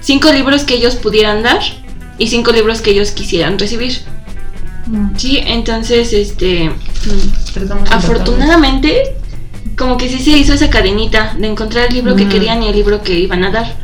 cinco 0.00 0.32
libros 0.32 0.64
que 0.64 0.74
ellos 0.74 0.96
pudieran 0.96 1.42
dar 1.42 1.60
y 2.18 2.28
cinco 2.28 2.52
libros 2.52 2.80
que 2.80 2.90
ellos 2.90 3.10
quisieran 3.10 3.58
recibir. 3.58 4.00
Sí, 5.16 5.42
entonces, 5.44 6.12
este, 6.12 6.70
de 7.54 7.74
afortunadamente, 7.90 9.16
como 9.76 9.96
que 9.96 10.08
sí 10.08 10.18
se 10.18 10.30
hizo 10.36 10.52
esa 10.54 10.70
cadenita 10.70 11.34
de 11.38 11.46
encontrar 11.46 11.86
el 11.88 11.94
libro 11.94 12.16
que 12.16 12.22
Ujú. 12.22 12.32
querían 12.32 12.62
y 12.62 12.68
el 12.68 12.74
libro 12.76 13.02
que 13.02 13.14
iban 13.14 13.44
a 13.44 13.50
dar. 13.50 13.74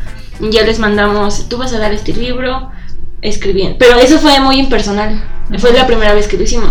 Ya 0.41 0.63
les 0.63 0.79
mandamos, 0.79 1.49
tú 1.49 1.59
vas 1.59 1.73
a 1.73 1.79
dar 1.79 1.93
este 1.93 2.13
libro, 2.13 2.71
escribiendo. 3.21 3.77
Pero 3.79 3.97
eso 3.99 4.19
fue 4.19 4.41
muy 4.41 4.59
impersonal. 4.59 5.23
Fue 5.59 5.73
la 5.73 5.87
primera 5.87 6.15
vez 6.15 6.27
que 6.27 6.37
lo 6.37 6.43
hicimos. 6.45 6.71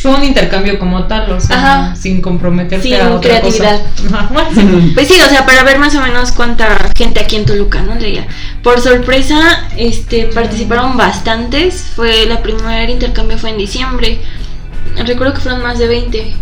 Fue 0.00 0.10
un 0.10 0.24
intercambio 0.24 0.80
como 0.80 1.06
tal, 1.06 1.30
o 1.30 1.40
sea, 1.40 1.56
Ajá. 1.58 1.96
sin 1.96 2.20
comprometerte 2.20 2.82
Sin 2.82 3.00
a 3.00 3.12
otra 3.14 3.40
creatividad. 3.40 3.80
cosa. 3.80 4.48
Sí. 4.54 4.90
Pues 4.94 5.06
sí, 5.06 5.14
o 5.24 5.28
sea, 5.28 5.46
para 5.46 5.62
ver 5.62 5.78
más 5.78 5.94
o 5.94 6.00
menos 6.00 6.32
cuánta 6.32 6.90
gente 6.96 7.20
aquí 7.20 7.36
en 7.36 7.44
Toluca, 7.46 7.82
¿no? 7.82 7.94
Leía. 7.94 8.26
Por 8.64 8.80
sorpresa, 8.80 9.68
este, 9.76 10.26
participaron 10.26 10.96
bastantes. 10.96 11.92
Fue 11.94 12.26
la 12.26 12.42
primer 12.42 12.90
intercambio 12.90 13.38
fue 13.38 13.50
en 13.50 13.58
diciembre. 13.58 14.20
Recuerdo 15.06 15.34
que 15.34 15.40
fueron 15.40 15.62
más 15.62 15.78
de 15.78 15.86
20. 15.86 16.34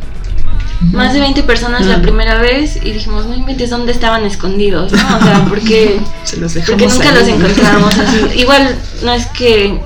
Más 0.92 1.12
de 1.12 1.20
20 1.20 1.42
personas 1.42 1.86
la 1.86 2.00
primera 2.00 2.38
vez 2.38 2.76
y 2.76 2.92
dijimos, 2.92 3.26
no 3.26 3.34
inventes 3.34 3.68
dónde 3.70 3.92
estaban 3.92 4.24
escondidos, 4.24 4.92
¿no? 4.92 5.16
O 5.16 5.20
sea, 5.20 5.44
porque, 5.48 6.00
Se 6.24 6.38
los 6.38 6.54
porque 6.54 6.86
nunca 6.86 7.08
ahí. 7.10 7.14
los 7.14 7.28
encontrábamos 7.28 7.98
así. 7.98 8.26
Igual 8.40 8.74
no 9.02 9.12
es 9.12 9.26
que 9.26 9.78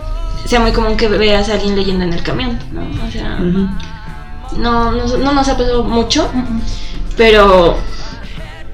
sea 0.46 0.60
muy 0.60 0.72
común 0.72 0.96
que 0.96 1.08
veas 1.08 1.48
a 1.48 1.54
alguien 1.54 1.74
leyendo 1.74 2.04
en 2.04 2.12
el 2.12 2.22
camión, 2.22 2.58
¿no? 2.70 2.82
O 3.06 3.10
sea, 3.10 3.38
no, 3.38 4.92
no, 4.92 5.16
no 5.16 5.32
nos 5.32 5.48
ha 5.48 5.56
pasado 5.56 5.82
mucho, 5.82 6.30
pero 7.16 7.76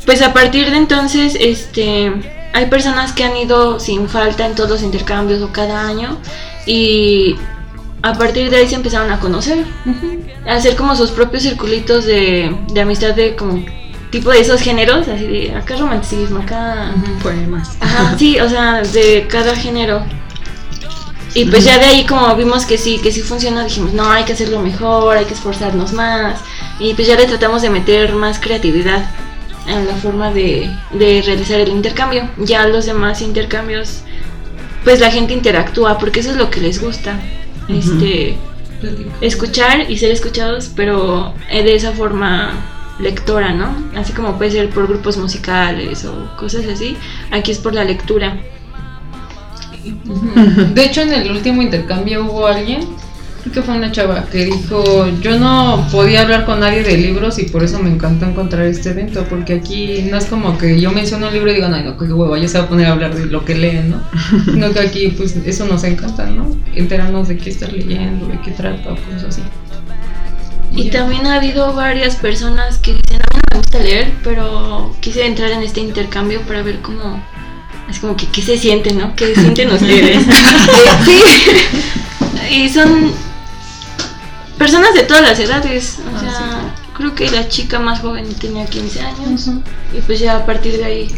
pues 0.05 0.23
a 0.23 0.33
partir 0.33 0.71
de 0.71 0.77
entonces, 0.77 1.37
este, 1.41 2.13
hay 2.53 2.67
personas 2.67 3.13
que 3.13 3.25
han 3.25 3.37
ido 3.37 3.81
sin 3.81 4.09
falta 4.09 4.47
en 4.47 4.55
todos 4.55 4.69
los 4.71 4.83
intercambios 4.83 5.41
o 5.43 5.53
cada 5.53 5.87
año 5.87 6.19
y 6.67 7.37
a 8.03 8.15
partir 8.15 8.51
de 8.51 8.57
ahí 8.57 8.69
se 8.69 8.75
empezaron 8.75 9.11
a 9.11 9.21
conocer, 9.21 9.65
a 10.47 10.55
hacer 10.55 10.77
como 10.77 10.97
sus 10.97 11.11
propios 11.11 11.43
circulitos 11.43 12.05
de, 12.07 12.55
de 12.73 12.81
amistad 12.81 13.15
de 13.15 13.37
como 13.37 13.63
tipo 14.11 14.31
de 14.31 14.41
esos 14.41 14.61
géneros, 14.61 15.07
así 15.09 15.27
de 15.27 15.55
acá 15.55 15.77
romanticismo, 15.77 16.41
acá... 16.41 16.93
Poemas. 17.23 17.77
Ajá, 17.81 18.17
sí, 18.19 18.41
o 18.41 18.49
sea, 18.49 18.83
de 18.83 19.27
cada 19.29 19.55
género. 19.55 20.03
Y 21.33 21.45
pues 21.45 21.65
ya 21.65 21.79
de 21.79 21.85
ahí 21.85 22.07
como 22.07 22.35
vimos 22.35 22.67
que 22.67 22.77
sí, 22.77 22.99
que 22.99 23.13
sí 23.13 23.21
funciona, 23.21 23.65
dijimos, 23.65 23.93
no, 23.93 24.11
hay 24.11 24.25
que 24.25 24.33
hacerlo 24.33 24.61
mejor, 24.61 25.17
hay 25.17 25.27
que 25.27 25.35
esforzarnos 25.35 25.93
más. 25.93 26.41
Y 26.81 26.95
pues 26.95 27.07
ya 27.07 27.17
le 27.17 27.27
tratamos 27.27 27.63
de 27.63 27.71
meter 27.71 28.15
más 28.15 28.41
creatividad 28.41 29.09
en 29.69 29.87
la 29.87 29.95
forma 29.95 30.33
de, 30.33 30.69
de 30.93 31.23
realizar 31.25 31.61
el 31.61 31.69
intercambio. 31.69 32.29
Ya 32.39 32.67
los 32.67 32.87
demás 32.87 33.23
intercambios, 33.23 34.01
pues 34.83 34.99
la 34.99 35.13
gente 35.13 35.33
interactúa, 35.33 35.99
porque 35.99 36.19
eso 36.19 36.31
es 36.31 36.37
lo 36.37 36.51
que 36.51 36.61
les 36.61 36.83
gusta. 36.83 37.21
Este 37.69 38.37
escuchar 39.21 39.91
y 39.91 39.99
ser 39.99 40.11
escuchados, 40.11 40.71
pero 40.75 41.35
eh, 41.51 41.63
de 41.63 41.75
esa 41.75 41.93
forma 41.93 42.53
lectora, 42.99 43.53
¿no? 43.53 43.75
Así 43.97 44.13
como 44.13 44.37
puede 44.39 44.51
ser 44.51 44.71
por 44.71 44.87
grupos 44.87 45.17
musicales 45.17 46.05
o 46.05 46.37
cosas 46.37 46.67
así. 46.67 46.97
Aquí 47.31 47.51
es 47.51 47.59
por 47.59 47.75
la 47.75 47.85
lectura. 47.85 48.39
De 50.75 50.85
hecho, 50.85 51.03
en 51.03 51.13
el 51.13 51.31
último 51.31 51.63
intercambio 51.63 52.25
hubo 52.25 52.47
alguien, 52.47 52.87
creo 53.41 53.55
que 53.55 53.63
fue 53.63 53.77
una 53.77 53.91
chava, 53.91 54.27
que 54.27 54.45
dijo, 54.45 55.09
yo 55.21 55.39
no 55.39 55.87
podía 55.91 56.23
hablar 56.23 56.45
con 56.45 56.61
nadie 56.61 56.83
de 56.83 56.97
libros 56.97 57.39
y 57.39 57.45
por 57.45 57.63
eso 57.63 57.79
me 57.79 57.91
encantó 57.91 58.27
encontrar 58.27 58.67
este 58.67 58.91
evento, 58.91 59.25
porque 59.29 59.55
aquí 59.55 60.07
no 60.11 60.19
es 60.19 60.27
como 60.27 60.59
que 60.59 60.81
yo 60.81 60.91
menciono 60.91 61.29
un 61.29 61.33
libro 61.33 61.51
y 61.51 61.55
digo, 61.55 61.67
ay, 61.73 61.85
no, 61.85 61.97
qué 61.97 62.05
huevo, 62.05 62.37
ya 62.37 62.49
se 62.49 62.59
va 62.59 62.65
a 62.65 62.69
poner 62.69 62.87
a 62.87 62.93
hablar 62.93 63.15
de 63.15 63.27
lo 63.27 63.45
que 63.45 63.55
leen, 63.55 63.91
¿no? 63.91 64.03
Sino 64.45 64.73
que 64.73 64.81
aquí, 64.81 65.09
pues, 65.09 65.37
eso 65.37 65.67
nos 65.67 65.85
encanta, 65.85 66.27
¿no? 66.27 66.57
Enterarnos 66.75 67.29
de 67.29 67.39
qué 67.39 67.51
estás 67.51 67.73
leyendo, 67.73 68.27
de 68.27 68.41
qué 68.41 68.51
trata, 68.51 68.91
cosas 68.91 69.25
así. 69.29 69.43
Y 70.73 70.91
también 70.91 71.27
ha 71.27 71.37
habido 71.37 71.73
varias 71.75 72.17
personas 72.17 72.79
que 72.79 72.93
dicen, 72.93 73.21
a 73.21 73.35
mí 73.35 73.41
no 73.41 73.43
me 73.53 73.59
gusta 73.59 73.79
leer, 73.81 74.13
pero 74.23 74.95
quise 75.01 75.27
entrar 75.27 75.51
en 75.51 75.63
este 75.63 75.81
intercambio 75.81 76.43
para 76.43 76.63
ver 76.63 76.81
cómo, 76.81 77.23
es 77.89 77.99
como 77.99 78.17
que 78.17 78.27
qué 78.27 78.41
se 78.41 78.57
siente, 78.57 78.93
¿no? 78.93 79.17
¿Qué 79.17 79.35
sienten 79.35 79.71
ustedes? 79.73 80.25
Sí. 81.05 81.23
Y 82.51 82.69
son 82.69 83.13
personas 84.61 84.93
de 84.95 85.05
todas 85.05 85.23
las 85.23 85.39
edades, 85.39 85.97
o 85.99 86.17
Ah, 86.17 86.21
sea, 86.21 86.75
creo 86.95 87.15
que 87.15 87.31
la 87.31 87.49
chica 87.49 87.79
más 87.81 88.01
joven 88.01 88.27
tenía 88.35 88.67
15 88.67 89.01
años 89.01 89.49
y 89.97 90.01
pues 90.03 90.21
ya 90.21 90.37
a 90.37 90.45
partir 90.47 90.77
de 90.77 90.85
ahí, 90.85 91.09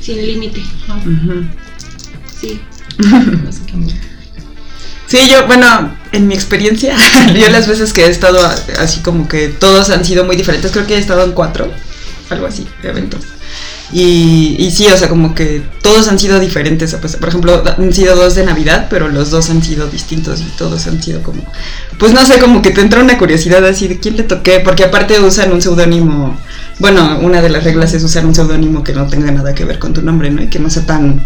sin 0.00 0.24
límite, 0.24 0.60
Ujú. 0.88 1.44
sí. 2.40 2.60
Básicamente. 3.44 3.94
Sí, 5.08 5.28
yo, 5.30 5.46
bueno, 5.46 5.94
en 6.12 6.26
mi 6.26 6.32
experiencia, 6.34 6.96
yo 7.38 7.48
las 7.50 7.66
veces 7.68 7.92
que 7.92 8.06
he 8.06 8.08
estado 8.08 8.38
así 8.78 9.00
como 9.00 9.28
que 9.28 9.48
todos 9.48 9.90
han 9.90 10.06
sido 10.06 10.24
muy 10.24 10.36
diferentes, 10.36 10.70
creo 10.72 10.86
que 10.86 10.94
he 10.94 10.98
estado 10.98 11.22
en 11.24 11.32
cuatro, 11.32 11.70
algo 12.30 12.46
así, 12.46 12.66
eventos. 12.82 13.20
Y, 13.92 14.56
y 14.58 14.70
sí, 14.70 14.86
o 14.86 14.96
sea, 14.96 15.08
como 15.10 15.34
que 15.34 15.62
todos 15.82 16.08
han 16.08 16.18
sido 16.18 16.40
diferentes. 16.40 16.94
Pues, 16.94 17.16
por 17.16 17.28
ejemplo, 17.28 17.62
han 17.66 17.92
sido 17.92 18.16
dos 18.16 18.34
de 18.34 18.44
Navidad, 18.44 18.86
pero 18.88 19.08
los 19.08 19.30
dos 19.30 19.50
han 19.50 19.62
sido 19.62 19.86
distintos 19.86 20.40
y 20.40 20.44
todos 20.56 20.86
han 20.86 21.02
sido 21.02 21.22
como, 21.22 21.42
pues 21.98 22.12
no 22.14 22.24
sé, 22.24 22.38
como 22.38 22.62
que 22.62 22.70
te 22.70 22.80
entra 22.80 23.02
una 23.02 23.18
curiosidad 23.18 23.64
así 23.66 23.88
de 23.88 23.98
quién 23.98 24.16
le 24.16 24.22
toqué, 24.22 24.60
porque 24.60 24.84
aparte 24.84 25.20
usan 25.20 25.52
un 25.52 25.60
seudónimo. 25.60 26.38
Bueno, 26.78 27.18
una 27.20 27.42
de 27.42 27.50
las 27.50 27.64
reglas 27.64 27.92
es 27.92 28.02
usar 28.02 28.24
un 28.24 28.34
seudónimo 28.34 28.82
que 28.82 28.94
no 28.94 29.06
tenga 29.06 29.30
nada 29.30 29.54
que 29.54 29.64
ver 29.66 29.78
con 29.78 29.92
tu 29.92 30.00
nombre, 30.00 30.30
¿no? 30.30 30.42
Y 30.42 30.48
que 30.48 30.58
no 30.58 30.70
sea 30.70 30.86
tan 30.86 31.24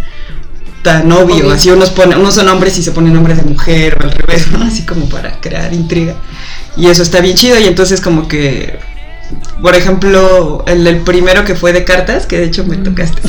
tan 0.82 1.10
obvio, 1.10 1.36
Obvio. 1.46 1.52
así 1.52 1.70
unos 1.70 1.90
pone, 1.90 2.16
unos 2.16 2.34
son 2.34 2.48
hombres 2.48 2.78
y 2.78 2.82
se 2.82 2.92
ponen 2.92 3.12
nombres 3.12 3.38
de 3.38 3.42
mujer 3.42 3.98
o 4.00 4.04
al 4.04 4.12
revés, 4.12 4.52
¿no? 4.52 4.62
Así 4.62 4.82
como 4.82 5.08
para 5.08 5.40
crear 5.40 5.72
intriga. 5.72 6.14
Y 6.76 6.86
eso 6.86 7.02
está 7.02 7.20
bien 7.20 7.36
chido 7.36 7.58
y 7.58 7.64
entonces 7.64 8.00
como 8.00 8.28
que 8.28 8.78
por 9.62 9.74
ejemplo, 9.74 10.64
el, 10.66 10.86
el 10.86 10.98
primero 10.98 11.44
que 11.44 11.54
fue 11.54 11.72
de 11.72 11.84
cartas, 11.84 12.26
que 12.26 12.38
de 12.38 12.44
hecho 12.44 12.64
me 12.64 12.76
tocaste. 12.76 13.20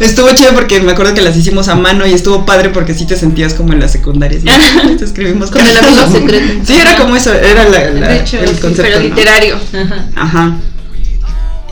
estuvo 0.00 0.28
chido 0.34 0.52
porque 0.54 0.80
me 0.80 0.92
acuerdo 0.92 1.14
que 1.14 1.22
las 1.22 1.36
hicimos 1.36 1.68
a 1.68 1.74
mano 1.74 2.06
y 2.06 2.12
estuvo 2.12 2.46
padre 2.46 2.68
porque 2.70 2.94
sí 2.94 3.06
te 3.06 3.16
sentías 3.16 3.54
como 3.54 3.72
en 3.72 3.80
la 3.80 3.88
secundaria. 3.88 4.40
¿sí? 4.40 4.46
Te 4.98 5.04
escribimos 5.04 5.50
Con 5.50 5.66
el 5.66 5.76
amigo 5.76 6.10
secreto. 6.12 6.52
Sí, 6.64 6.76
era 6.76 6.96
como 6.96 7.16
eso, 7.16 7.32
era 7.34 7.64
la, 7.68 7.90
la- 7.90 8.08
De 8.08 8.18
hecho, 8.20 8.38
el 8.38 8.50
concepto. 8.60 8.82
Pero 8.82 8.96
¿no? 8.98 9.02
literario. 9.04 9.56
Ajá. 9.56 10.06
Ajá. 10.16 10.56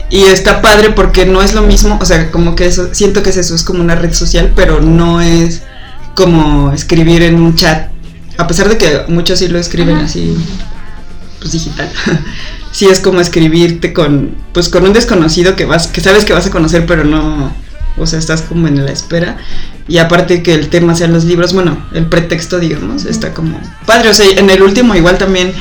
Y 0.09 0.23
está 0.23 0.61
padre 0.61 0.91
porque 0.91 1.25
no 1.25 1.41
es 1.41 1.53
lo 1.53 1.61
mismo, 1.63 1.97
o 2.01 2.05
sea, 2.05 2.31
como 2.31 2.55
que 2.55 2.65
eso, 2.65 2.89
siento 2.93 3.23
que 3.23 3.29
es 3.29 3.37
eso, 3.37 3.55
es 3.55 3.63
como 3.63 3.81
una 3.81 3.95
red 3.95 4.13
social, 4.13 4.53
pero 4.55 4.79
no 4.79 5.19
es 5.21 5.63
como 6.15 6.71
escribir 6.71 7.23
en 7.23 7.41
un 7.41 7.55
chat. 7.55 7.89
A 8.37 8.47
pesar 8.47 8.69
de 8.69 8.77
que 8.77 9.01
muchos 9.09 9.39
sí 9.39 9.47
lo 9.49 9.59
escriben 9.59 9.97
Ajá. 9.97 10.05
así, 10.05 10.33
pues 11.39 11.51
digital. 11.51 11.91
sí 12.71 12.85
es 12.85 12.99
como 12.99 13.21
escribirte 13.21 13.93
con, 13.93 14.35
pues 14.53 14.69
con 14.69 14.83
un 14.83 14.93
desconocido 14.93 15.55
que 15.55 15.65
vas, 15.65 15.87
que 15.87 16.01
sabes 16.01 16.25
que 16.25 16.33
vas 16.33 16.47
a 16.47 16.51
conocer, 16.51 16.85
pero 16.85 17.03
no, 17.03 17.51
o 17.97 18.05
sea, 18.05 18.19
estás 18.19 18.41
como 18.41 18.67
en 18.67 18.83
la 18.85 18.91
espera. 18.91 19.37
Y 19.87 19.97
aparte 19.97 20.43
que 20.43 20.53
el 20.53 20.69
tema 20.69 20.95
sean 20.95 21.13
los 21.13 21.23
libros, 21.23 21.53
bueno, 21.53 21.85
el 21.93 22.05
pretexto, 22.05 22.59
digamos, 22.59 23.05
está 23.05 23.33
como 23.33 23.59
padre. 23.85 24.09
O 24.09 24.13
sea, 24.13 24.27
en 24.29 24.49
el 24.49 24.61
último 24.61 24.95
igual 24.95 25.17
también 25.17 25.53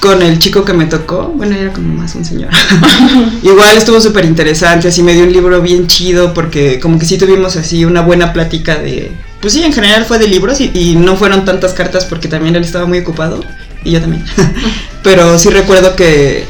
con 0.00 0.22
el 0.22 0.38
chico 0.38 0.64
que 0.64 0.72
me 0.72 0.86
tocó, 0.86 1.32
bueno, 1.34 1.54
era 1.54 1.72
como 1.72 1.94
más 1.94 2.14
un 2.14 2.24
señor. 2.24 2.50
igual 3.42 3.76
estuvo 3.76 4.00
súper 4.00 4.24
interesante, 4.24 4.88
así 4.88 5.02
me 5.02 5.14
dio 5.14 5.24
un 5.24 5.32
libro 5.32 5.60
bien 5.62 5.86
chido 5.86 6.34
porque 6.34 6.80
como 6.80 6.98
que 6.98 7.06
sí 7.06 7.18
tuvimos 7.18 7.56
así 7.56 7.84
una 7.84 8.02
buena 8.02 8.32
plática 8.32 8.76
de... 8.76 9.12
Pues 9.40 9.52
sí, 9.52 9.62
en 9.62 9.72
general 9.72 10.04
fue 10.04 10.18
de 10.18 10.26
libros 10.26 10.60
y, 10.60 10.70
y 10.74 10.96
no 10.96 11.16
fueron 11.16 11.44
tantas 11.44 11.72
cartas 11.72 12.04
porque 12.04 12.26
también 12.28 12.56
él 12.56 12.62
estaba 12.62 12.86
muy 12.86 12.98
ocupado 12.98 13.42
y 13.86 13.92
yo 13.92 14.00
también. 14.00 14.24
Pero 15.02 15.38
sí 15.38 15.50
recuerdo 15.50 15.94
que, 15.96 16.44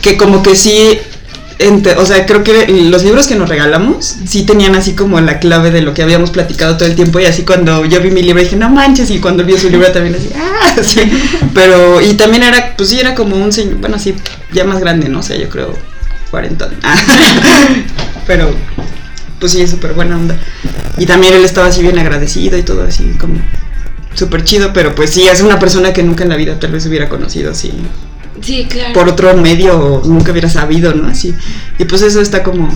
que 0.00 0.16
como 0.16 0.42
que 0.42 0.54
sí 0.54 0.98
ente- 1.58 1.96
o 1.96 2.06
sea, 2.06 2.24
creo 2.26 2.42
que 2.42 2.66
los 2.68 3.04
libros 3.04 3.26
que 3.26 3.34
nos 3.34 3.48
regalamos 3.48 4.16
sí 4.26 4.44
tenían 4.44 4.74
así 4.74 4.94
como 4.94 5.20
la 5.20 5.38
clave 5.38 5.70
de 5.70 5.82
lo 5.82 5.94
que 5.94 6.02
habíamos 6.02 6.30
platicado 6.30 6.76
todo 6.76 6.88
el 6.88 6.94
tiempo 6.96 7.20
y 7.20 7.24
así 7.26 7.42
cuando 7.42 7.84
yo 7.84 8.00
vi 8.00 8.10
mi 8.10 8.22
libro 8.22 8.42
dije, 8.42 8.56
no 8.56 8.68
manches, 8.70 9.10
y 9.10 9.18
cuando 9.18 9.44
vio 9.44 9.58
su 9.58 9.68
libro 9.70 9.90
también 9.92 10.14
así, 10.14 10.30
ah, 10.36 10.76
sí. 10.82 11.00
Pero, 11.54 12.00
y 12.00 12.14
también 12.14 12.42
era, 12.44 12.74
pues 12.76 12.88
sí, 12.88 13.00
era 13.00 13.14
como 13.14 13.36
un 13.36 13.52
señor, 13.52 13.76
bueno, 13.76 13.98
sí, 13.98 14.14
ya 14.52 14.64
más 14.64 14.80
grande, 14.80 15.08
¿no? 15.08 15.20
O 15.20 15.22
sea, 15.22 15.36
yo 15.36 15.48
creo 15.48 15.76
40. 16.30 16.70
Pero, 18.26 18.54
pues 19.38 19.52
sí, 19.52 19.60
es 19.60 19.70
súper 19.70 19.92
buena 19.92 20.16
onda. 20.16 20.36
Y 20.98 21.06
también 21.06 21.34
él 21.34 21.44
estaba 21.44 21.66
así 21.66 21.82
bien 21.82 21.98
agradecido 21.98 22.56
y 22.56 22.62
todo 22.62 22.84
así 22.84 23.04
como 23.18 23.34
súper 24.14 24.44
chido, 24.44 24.72
pero 24.72 24.94
pues 24.94 25.10
sí, 25.10 25.22
es 25.22 25.40
una 25.40 25.58
persona 25.58 25.92
que 25.92 26.02
nunca 26.02 26.24
en 26.24 26.30
la 26.30 26.36
vida 26.36 26.58
tal 26.58 26.72
vez 26.72 26.86
hubiera 26.86 27.08
conocido 27.08 27.50
así 27.50 27.72
Sí, 28.42 28.66
claro. 28.68 28.92
por 28.92 29.08
otro 29.08 29.36
medio 29.36 30.02
nunca 30.04 30.32
hubiera 30.32 30.48
sabido, 30.48 30.92
¿no? 30.94 31.08
Así. 31.08 31.34
Y 31.78 31.84
pues 31.84 32.02
eso 32.02 32.20
está 32.20 32.42
como 32.42 32.68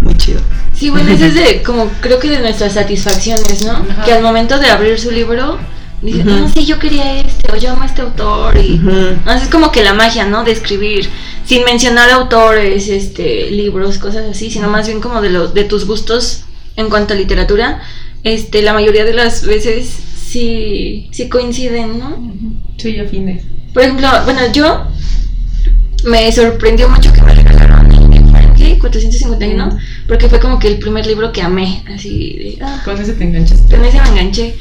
muy 0.00 0.16
chido. 0.16 0.40
Sí, 0.74 0.90
bueno, 0.90 1.10
eso 1.10 1.24
es 1.24 1.34
de, 1.34 1.62
como 1.66 1.90
creo 2.00 2.18
que 2.18 2.28
de 2.28 2.38
nuestras 2.38 2.74
satisfacciones, 2.74 3.64
¿no? 3.64 3.72
Ajá. 3.72 4.04
Que 4.04 4.12
al 4.12 4.22
momento 4.22 4.58
de 4.58 4.68
abrir 4.68 4.98
su 5.00 5.10
libro, 5.10 5.58
dice, 6.02 6.24
no, 6.24 6.48
sí, 6.48 6.64
yo 6.66 6.78
quería 6.78 7.20
este, 7.20 7.50
o 7.52 7.56
yo 7.56 7.72
amo 7.72 7.82
a 7.82 7.86
este 7.86 8.02
autor, 8.02 8.56
y 8.58 8.78
no, 8.78 9.32
es 9.32 9.48
como 9.48 9.72
que 9.72 9.82
la 9.82 9.94
magia, 9.94 10.24
¿no? 10.26 10.44
De 10.44 10.52
escribir, 10.52 11.08
sin 11.44 11.64
mencionar 11.64 12.10
autores, 12.10 12.88
este, 12.88 13.50
libros, 13.50 13.98
cosas 13.98 14.24
así, 14.30 14.50
sino 14.50 14.68
más 14.68 14.86
bien 14.86 15.00
como 15.00 15.20
de, 15.20 15.30
lo, 15.30 15.48
de 15.48 15.64
tus 15.64 15.84
gustos 15.86 16.44
en 16.76 16.88
cuanto 16.88 17.14
a 17.14 17.16
literatura, 17.16 17.82
este, 18.24 18.62
la 18.62 18.72
mayoría 18.72 19.04
de 19.04 19.14
las 19.14 19.44
veces 19.44 19.96
sí, 20.32 21.08
sí 21.12 21.28
coinciden, 21.28 21.98
¿no? 21.98 22.16
Sí, 22.78 22.98
afines. 22.98 23.44
Por 23.74 23.82
ejemplo, 23.82 24.08
bueno, 24.24 24.40
yo 24.52 24.86
me 26.04 26.32
sorprendió 26.32 26.88
mucho 26.88 27.12
que 27.12 27.22
me 27.22 27.34
regalaron 27.34 27.90
el 28.12 28.24
Fahrenheit 28.30 28.78
451, 28.80 29.66
Mm. 29.66 29.78
porque 30.08 30.28
fue 30.28 30.40
como 30.40 30.58
que 30.58 30.68
el 30.68 30.78
primer 30.78 31.06
libro 31.06 31.32
que 31.32 31.42
amé, 31.42 31.82
así 31.94 32.56
de, 32.58 32.64
ah, 32.64 32.80
Con 32.84 33.00
ese 33.00 33.12
te 33.12 33.24
enganchaste. 33.24 33.74
con 33.74 33.84
ese 33.84 34.00
me 34.00 34.08
enganché. 34.08 34.56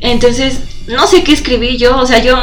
Entonces, 0.00 0.60
no 0.88 1.06
sé 1.06 1.22
qué 1.24 1.32
escribí 1.32 1.76
yo, 1.76 1.96
o 1.98 2.06
sea, 2.06 2.22
yo, 2.22 2.36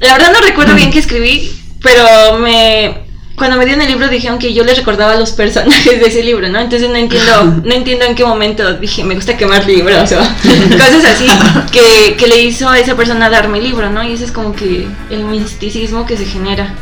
la 0.00 0.12
verdad 0.12 0.32
no 0.32 0.40
recuerdo 0.46 0.74
bien 0.74 0.90
qué 0.90 0.98
escribí, 0.98 1.50
pero 1.82 2.38
me, 2.38 2.94
cuando 3.40 3.56
me 3.56 3.64
dieron 3.64 3.80
el 3.80 3.88
libro 3.88 4.06
dijeron 4.08 4.38
que 4.38 4.52
yo 4.52 4.64
les 4.64 4.76
recordaba 4.76 5.12
a 5.12 5.16
los 5.16 5.32
personajes 5.32 5.98
de 5.98 6.06
ese 6.06 6.22
libro, 6.22 6.46
¿no? 6.50 6.60
Entonces 6.60 6.90
no 6.90 6.96
entiendo, 6.96 7.44
no 7.64 7.72
entiendo 7.72 8.04
en 8.04 8.14
qué 8.14 8.22
momento 8.22 8.74
dije, 8.74 9.02
me 9.02 9.14
gusta 9.14 9.34
quemar 9.34 9.64
libros 9.64 10.12
o 10.12 10.16
cosas 10.76 11.04
así 11.06 11.26
que, 11.72 12.16
que 12.18 12.26
le 12.26 12.42
hizo 12.42 12.68
a 12.68 12.78
esa 12.78 12.94
persona 12.96 13.30
darme 13.30 13.56
el 13.56 13.64
libro, 13.64 13.88
¿no? 13.88 14.04
Y 14.04 14.12
ese 14.12 14.26
es 14.26 14.30
como 14.30 14.52
que 14.54 14.86
el 15.08 15.24
misticismo 15.24 16.04
que 16.04 16.18
se 16.18 16.26
genera. 16.26 16.74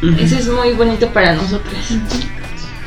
Ujú. 0.00 0.14
Ese 0.20 0.38
es 0.38 0.46
muy 0.46 0.70
bonito 0.70 1.08
para 1.08 1.32
nosotras. 1.32 1.88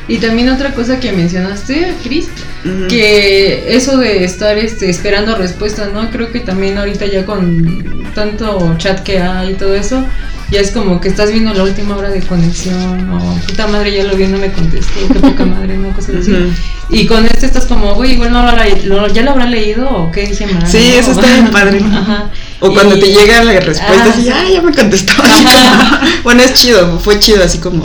Y 0.07 0.17
también 0.17 0.49
otra 0.49 0.71
cosa 0.73 0.99
que 0.99 1.11
mencionaste, 1.11 1.95
Cris, 2.03 2.27
Ujú. 2.63 2.87
que 2.87 3.75
eso 3.75 3.97
de 3.97 4.23
estar 4.23 4.55
este, 4.57 4.89
esperando 4.89 5.35
respuestas, 5.35 5.91
¿no? 5.93 6.11
Creo 6.11 6.31
que 6.31 6.41
también 6.41 6.77
ahorita 6.77 7.05
ya 7.07 7.25
con 7.25 8.03
tanto 8.13 8.75
chat 8.77 9.01
que 9.01 9.19
hay 9.19 9.51
y 9.51 9.53
todo 9.55 9.73
eso, 9.75 10.05
ya 10.51 10.59
es 10.61 10.69
como 10.69 11.01
que 11.01 11.07
estás 11.07 11.31
viendo 11.31 11.51
la 11.55 11.63
última 11.63 11.97
hora 11.97 12.09
de 12.11 12.21
conexión, 12.21 13.09
o 13.09 13.35
puta 13.47 13.65
madre 13.65 13.93
ya 13.93 14.03
lo 14.03 14.15
vi, 14.15 14.27
no 14.27 14.37
me 14.37 14.51
contestó, 14.51 14.93
qué 15.11 15.19
poca 15.19 15.43
madre, 15.55 15.75
no, 15.75 15.89
cosas 15.91 16.17
así. 16.17 16.31
Ujú. 16.33 16.51
Y 16.91 17.07
con 17.07 17.25
este 17.25 17.47
estás 17.47 17.65
como, 17.65 17.95
güey, 17.95 18.11
igual 18.13 18.31
no 18.31 18.43
lo, 18.43 19.07
ya 19.07 19.23
lo 19.23 19.31
habrá 19.31 19.47
leído 19.47 19.89
o 19.89 20.11
qué 20.11 20.27
dije 20.27 20.45
mal. 20.45 20.67
Sí, 20.67 20.91
¿no? 20.93 20.99
eso 20.99 21.11
está 21.13 21.25
bien 21.33 21.49
padre. 21.49 21.79
Ajá. 21.83 22.29
O 22.59 22.71
cuando 22.71 22.95
Y- 22.95 22.99
te 22.99 23.07
llega 23.07 23.43
la 23.43 23.59
respuesta 23.59 24.05
Ah, 24.05 24.09
así, 24.13 24.21
sí. 24.21 24.29
ah, 24.31 24.43
ya 24.53 24.61
me 24.61 24.71
contestó. 24.71 25.13
Bueno, 26.23 26.43
es 26.43 26.53
chido, 26.53 26.99
fue 26.99 27.17
chido 27.19 27.43
así 27.43 27.57
como, 27.57 27.83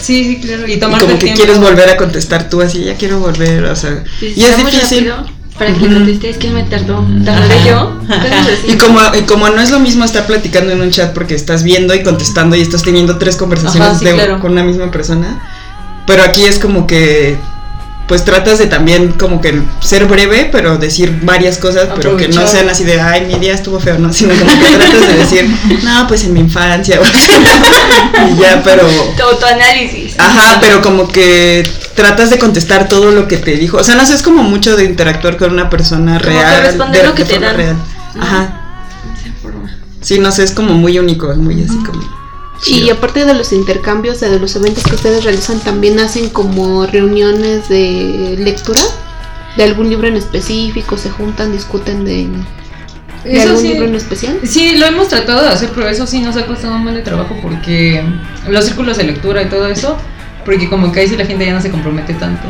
Sí, 0.00 0.24
sí, 0.24 0.40
claro. 0.40 0.66
Y 0.68 0.78
como 0.78 0.96
el 0.96 1.06
que 1.06 1.14
tiempo. 1.16 1.36
quieres 1.36 1.58
volver 1.60 1.88
a 1.90 1.96
contestar 1.96 2.48
tú 2.48 2.60
así, 2.62 2.84
ya 2.84 2.94
quiero 2.96 3.18
volver, 3.20 3.64
o 3.64 3.76
sea, 3.76 4.02
Pues 4.20 4.36
y 4.36 4.44
es 4.44 4.56
difícil. 4.56 5.12
Para 5.58 5.72
que 5.72 5.86
conteste, 5.88 6.28
es 6.28 6.36
que 6.36 6.50
me 6.50 6.64
tardó. 6.64 7.02
Tardaré 7.24 7.54
Ajá. 7.54 7.66
yo. 7.66 8.00
Y 8.72 8.76
como, 8.76 9.00
y 9.18 9.22
como 9.22 9.48
no 9.48 9.60
es 9.62 9.70
lo 9.70 9.78
mismo 9.80 10.04
estar 10.04 10.26
platicando 10.26 10.70
en 10.72 10.82
un 10.82 10.90
chat 10.90 11.14
porque 11.14 11.34
estás 11.34 11.62
viendo 11.62 11.94
y 11.94 12.02
contestando 12.02 12.56
y 12.56 12.60
estás 12.60 12.82
teniendo 12.82 13.16
tres 13.16 13.36
conversaciones 13.36 13.88
Ajá, 13.88 13.98
sí, 13.98 14.04
de- 14.04 14.12
claro. 14.14 14.40
con 14.40 14.52
una 14.52 14.64
misma 14.64 14.90
persona, 14.90 15.40
pero 16.06 16.22
aquí 16.24 16.44
es 16.44 16.58
como 16.58 16.86
que 16.86 17.38
pues 18.06 18.24
tratas 18.24 18.58
de 18.58 18.66
también 18.66 19.12
como 19.12 19.40
que 19.40 19.60
ser 19.80 20.06
breve, 20.06 20.48
pero 20.52 20.78
decir 20.78 21.18
varias 21.22 21.58
cosas, 21.58 21.88
pero 21.96 22.16
que 22.16 22.28
no 22.28 22.46
sean 22.46 22.68
así 22.68 22.84
de, 22.84 23.00
ay, 23.00 23.26
mi 23.26 23.34
día 23.40 23.52
estuvo 23.54 23.80
feo, 23.80 23.98
no, 23.98 24.12
sino 24.12 24.34
como 24.36 24.50
que 24.60 24.76
tratas 24.76 25.08
de 25.08 25.14
decir, 25.18 25.50
no, 25.82 26.06
pues 26.06 26.24
en 26.24 26.32
mi 26.34 26.40
infancia, 26.40 27.00
y 28.32 28.40
ya, 28.40 28.62
pero... 28.64 28.86
Tu 29.16 29.22
autoanálisis. 29.22 30.14
Ajá, 30.18 30.58
pero 30.60 30.82
como 30.82 31.08
que 31.08 31.68
tratas 31.94 32.30
de 32.30 32.38
contestar 32.38 32.88
todo 32.88 33.10
lo 33.10 33.26
que 33.26 33.38
te 33.38 33.56
dijo. 33.56 33.78
O 33.78 33.84
sea, 33.84 33.94
no 33.96 34.06
sé, 34.06 34.14
es 34.14 34.22
como 34.22 34.42
mucho 34.42 34.76
de 34.76 34.84
interactuar 34.84 35.36
con 35.36 35.52
una 35.52 35.68
persona 35.70 36.18
Como 36.20 36.30
real. 36.38 36.56
que 36.62 36.66
responder 36.68 37.02
de- 37.02 37.08
lo 37.08 37.14
que 37.14 37.24
de 37.24 37.28
te 37.28 37.34
forma 37.34 37.46
dan. 37.48 37.56
real. 37.56 37.76
¿no? 38.14 38.22
Ajá. 38.22 38.60
De 39.04 39.20
esa 39.30 39.40
forma. 39.42 39.70
Sí, 40.00 40.18
no 40.20 40.30
sé, 40.30 40.44
es 40.44 40.52
como 40.52 40.74
muy 40.74 40.98
único, 40.98 41.32
es 41.32 41.38
muy 41.38 41.62
así 41.62 41.76
como. 41.84 42.02
Y 42.64 42.88
aparte 42.90 43.24
de 43.24 43.34
los 43.34 43.52
intercambios, 43.52 44.20
de 44.20 44.38
los 44.38 44.56
eventos 44.56 44.84
que 44.84 44.94
ustedes 44.94 45.24
realizan, 45.24 45.60
también 45.60 45.98
hacen 46.00 46.30
como 46.30 46.86
reuniones 46.86 47.68
de 47.68 48.36
lectura 48.38 48.80
de 49.56 49.64
algún 49.64 49.88
libro 49.88 50.06
en 50.08 50.16
específico, 50.16 50.96
se 50.96 51.10
juntan, 51.10 51.52
discuten 51.52 52.04
de, 52.04 52.28
de 53.24 53.36
Eso 53.36 53.48
algún 53.48 53.62
sí. 53.62 53.68
libro 53.68 53.86
en 53.86 53.94
especial. 53.94 54.38
Sí, 54.44 54.76
lo 54.76 54.86
hemos 54.86 55.08
tratado 55.08 55.42
de 55.42 55.48
hacer, 55.48 55.70
pero 55.74 55.88
eso 55.88 56.06
sí 56.06 56.20
nos 56.20 56.36
ha 56.36 56.46
costado 56.46 56.74
un 56.74 56.82
buen 56.82 56.94
de 56.94 57.02
trabajo 57.02 57.36
porque 57.42 58.02
los 58.48 58.64
círculos 58.64 58.96
de 58.96 59.04
lectura 59.04 59.42
y 59.42 59.46
todo 59.46 59.66
eso, 59.66 59.96
porque 60.44 60.68
como 60.68 60.92
que 60.92 61.00
ahí 61.00 61.08
sí 61.08 61.16
la 61.16 61.26
gente 61.26 61.46
ya 61.46 61.54
no 61.54 61.60
se 61.62 61.70
compromete 61.70 62.14
tanto. 62.14 62.48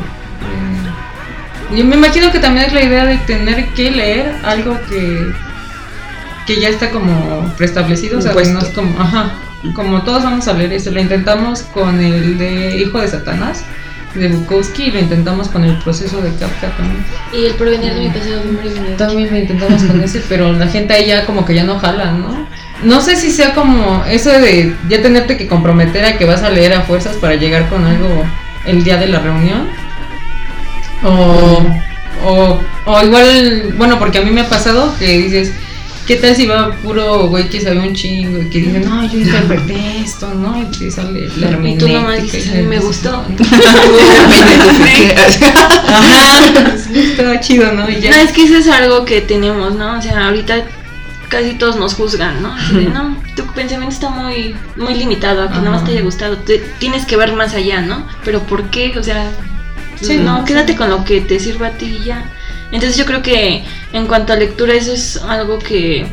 Eh, 1.73 1.77
Yo 1.79 1.85
me 1.85 1.97
imagino 1.97 2.31
que 2.33 2.39
también 2.39 2.67
es 2.67 2.73
la 2.73 2.83
idea 2.83 3.05
de 3.07 3.19
tener 3.19 3.69
que 3.75 3.91
leer 3.91 4.37
algo 4.45 4.79
que, 4.89 5.33
que 6.47 6.61
ya 6.61 6.69
está 6.69 6.91
como 6.91 7.53
preestablecido, 7.57 8.19
o 8.19 8.23
sea, 8.23 8.35
que 8.35 8.47
no 8.51 8.61
es 8.61 8.69
como, 8.69 9.01
ajá, 9.01 9.33
como 9.75 10.03
todos 10.03 10.23
vamos 10.23 10.49
a 10.49 10.53
leer 10.53 10.73
eso, 10.73 10.91
lo 10.91 11.01
intentamos 11.01 11.63
con 11.63 12.01
el 12.01 12.39
de 12.39 12.79
Hijo 12.79 13.01
de 13.01 13.09
Satanás, 13.09 13.65
de 14.15 14.29
Bukowski, 14.29 14.85
y 14.85 14.91
lo 14.91 14.99
intentamos 14.99 15.49
con 15.49 15.65
el 15.65 15.77
proceso 15.79 16.21
de 16.21 16.31
Kafka 16.31 16.71
también. 16.77 17.05
Y 17.33 17.47
el 17.47 17.55
porvenir 17.55 17.95
de 17.95 18.01
mi 18.01 18.09
pasado 18.09 18.41
hombre 18.43 18.69
y 18.69 18.97
También 18.97 19.31
lo 19.31 19.39
intentamos 19.39 19.83
con 19.83 20.01
ese, 20.03 20.23
pero 20.29 20.53
la 20.53 20.67
gente 20.69 20.95
ahí 20.95 21.07
ya 21.07 21.27
como 21.27 21.45
que 21.45 21.55
ya 21.55 21.65
no 21.65 21.79
jala, 21.79 22.13
¿no? 22.13 22.47
No 22.83 23.01
sé 23.01 23.17
si 23.17 23.31
sea 23.31 23.55
como 23.55 24.05
eso 24.05 24.31
de 24.31 24.75
ya 24.89 25.01
tenerte 25.01 25.37
que 25.37 25.47
comprometer 25.47 26.05
a 26.05 26.19
que 26.19 26.25
vas 26.25 26.43
a 26.43 26.51
leer 26.51 26.75
a 26.75 26.83
fuerzas 26.83 27.17
para 27.17 27.35
llegar 27.35 27.69
con 27.69 27.85
algo 27.85 28.25
el 28.67 28.85
día 28.85 28.97
de 28.99 29.09
la 29.09 29.19
reunión. 29.21 29.69
O, 31.03 31.63
o, 32.25 32.61
o 32.87 33.03
igual, 33.03 33.75
bueno, 33.77 33.99
porque 33.99 34.19
a 34.19 34.23
mí 34.23 34.31
me 34.31 34.43
ha 34.43 34.49
pasado 34.49 34.95
que 34.99 35.19
dices, 35.19 35.53
¿qué 36.07 36.17
tal 36.17 36.37
si 36.37 36.47
va 36.47 36.71
puro 36.83 37.27
güey 37.29 37.49
que 37.49 37.61
sabe 37.61 37.81
un 37.81 37.95
chingo 37.95 38.41
y 38.43 38.49
que 38.49 38.59
dice, 38.61 38.81
no, 38.81 39.05
yo 39.11 39.19
interpreté 39.19 40.01
esto, 40.01 40.33
¿no? 40.35 40.61
Y 40.63 40.65
te 40.67 40.91
sale 40.91 41.29
la 41.37 41.69
Y 41.69 41.77
tú 41.79 41.89
nomás 41.89 42.23
dices, 42.23 42.47
y 42.47 42.51
"A 42.51 42.55
mí 42.55 42.63
me 42.63 42.79
gustó". 42.79 43.25
Ajá, 45.89 46.75
estaba 46.95 47.41
chido, 47.41 47.73
¿no? 47.73 47.89
Y 47.91 48.01
ya. 48.01 48.11
No, 48.11 48.17
es 48.17 48.33
que 48.33 48.45
eso 48.45 48.57
es 48.57 48.69
algo 48.69 49.05
que 49.05 49.21
tenemos, 49.21 49.75
¿no? 49.75 49.99
O 49.99 50.03
sea, 50.03 50.27
ahorita 50.27 50.65
casi 51.29 51.55
todos 51.55 51.77
nos 51.77 51.95
juzgan, 51.95 52.41
¿no? 52.43 52.53
Así 52.55 52.75
de, 52.77 52.85
no, 52.85 53.17
tu 53.35 53.45
pensamiento 53.53 53.95
está 53.95 54.11
muy, 54.11 54.55
muy 54.77 54.95
limitado, 54.95 55.43
a 55.43 55.49
que 55.51 55.57
nada 55.59 55.71
más 55.73 55.85
te 55.85 55.91
haya 55.93 56.03
gustado. 56.03 56.37
Te- 56.39 56.63
tienes 56.79 57.05
que 57.05 57.17
ver 57.17 57.33
más 57.35 57.55
allá, 57.55 57.81
¿no? 57.83 58.07
Pero 58.25 58.41
¿por 58.43 58.65
qué? 58.71 58.95
O 58.99 59.03
sea, 59.03 59.31
Sí, 60.00 60.19
no, 60.19 60.39
sí. 60.41 60.45
quédate 60.47 60.76
con 60.76 60.91
lo 60.91 61.04
que 61.04 61.21
te 61.23 61.41
sirva 61.41 61.69
a 61.69 61.71
ti 61.71 61.99
y 62.00 62.04
ya. 62.04 62.30
Entonces 62.73 62.97
yo 62.97 63.05
creo 63.05 63.23
que 63.23 63.65
en 63.93 64.07
cuanto 64.07 64.33
a 64.33 64.37
lectura 64.37 64.75
eso 64.75 64.93
es 64.93 65.17
algo 65.23 65.59
que, 65.59 66.07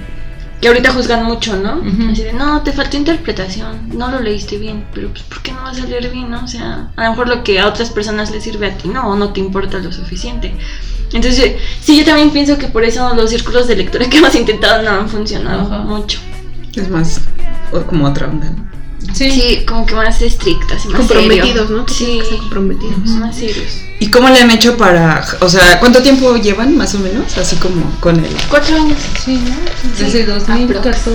que 0.61 0.67
ahorita 0.67 0.93
juzgan 0.93 1.25
mucho, 1.25 1.55
¿no? 1.57 1.81
Así 2.11 2.23
de, 2.23 2.33
no, 2.33 2.61
te 2.61 2.71
faltó 2.71 2.95
interpretación, 2.97 3.89
no 3.97 4.09
lo 4.11 4.19
leíste 4.19 4.57
bien, 4.57 4.85
pero 4.93 5.09
pues 5.09 5.23
¿por 5.23 5.41
qué 5.41 5.51
no 5.51 5.63
vas 5.63 5.79
a 5.81 5.85
leer 5.85 6.09
bien, 6.11 6.29
no? 6.29 6.43
O 6.43 6.47
sea, 6.47 6.89
a 6.95 7.03
lo 7.05 7.09
mejor 7.11 7.27
lo 7.27 7.43
que 7.43 7.59
a 7.59 7.67
otras 7.67 7.89
personas 7.89 8.31
les 8.31 8.43
sirve 8.43 8.67
a 8.67 8.77
ti, 8.77 8.87
no, 8.87 9.07
o 9.09 9.15
no 9.15 9.33
te 9.33 9.39
importa 9.39 9.79
lo 9.79 9.91
suficiente. 9.91 10.53
Entonces, 11.11 11.53
sí, 11.81 11.97
yo 11.97 12.05
también 12.05 12.31
pienso 12.31 12.57
que 12.57 12.67
por 12.67 12.83
eso 12.83 13.13
los 13.15 13.29
círculos 13.29 13.67
de 13.67 13.75
lectura 13.75 14.09
que 14.09 14.17
hemos 14.17 14.33
intentado 14.35 14.81
no 14.83 14.89
han 14.91 15.09
funcionado 15.09 15.67
mucho. 15.83 16.19
Es 16.75 16.89
más, 16.89 17.21
o- 17.71 17.81
como 17.83 18.05
otra 18.07 18.27
onda. 18.27 18.49
¿no? 18.49 18.72
Sí. 19.13 19.31
Sí, 19.31 19.63
como 19.67 19.85
que 19.85 19.93
más 19.95 20.21
estrictas 20.21 20.85
y 20.85 20.87
más 20.89 20.97
comprometidos, 21.01 21.67
serio. 21.67 21.77
¿no? 21.77 21.85
Que 21.85 21.93
Sí, 21.93 22.19
comprometidos. 22.39 22.97
más 23.19 23.35
serios. 23.35 23.77
¿Y 23.99 24.07
cómo 24.09 24.27
le 24.29 24.39
han 24.39 24.51
hecho 24.51 24.75
para, 24.75 25.23
o 25.39 25.47
sea, 25.47 25.79
cuánto 25.79 26.01
tiempo 26.01 26.35
llevan 26.35 26.75
más 26.75 26.93
o 26.95 26.99
menos? 26.99 27.37
Así 27.37 27.55
como 27.57 27.89
con 28.01 28.17
el... 28.17 28.35
Cuatro 28.49 28.75
años. 28.75 28.97
Sí, 29.23 29.35
¿no? 29.35 29.55
Sí, 29.97 30.03
Desde 30.03 30.25
2014, 30.25 31.11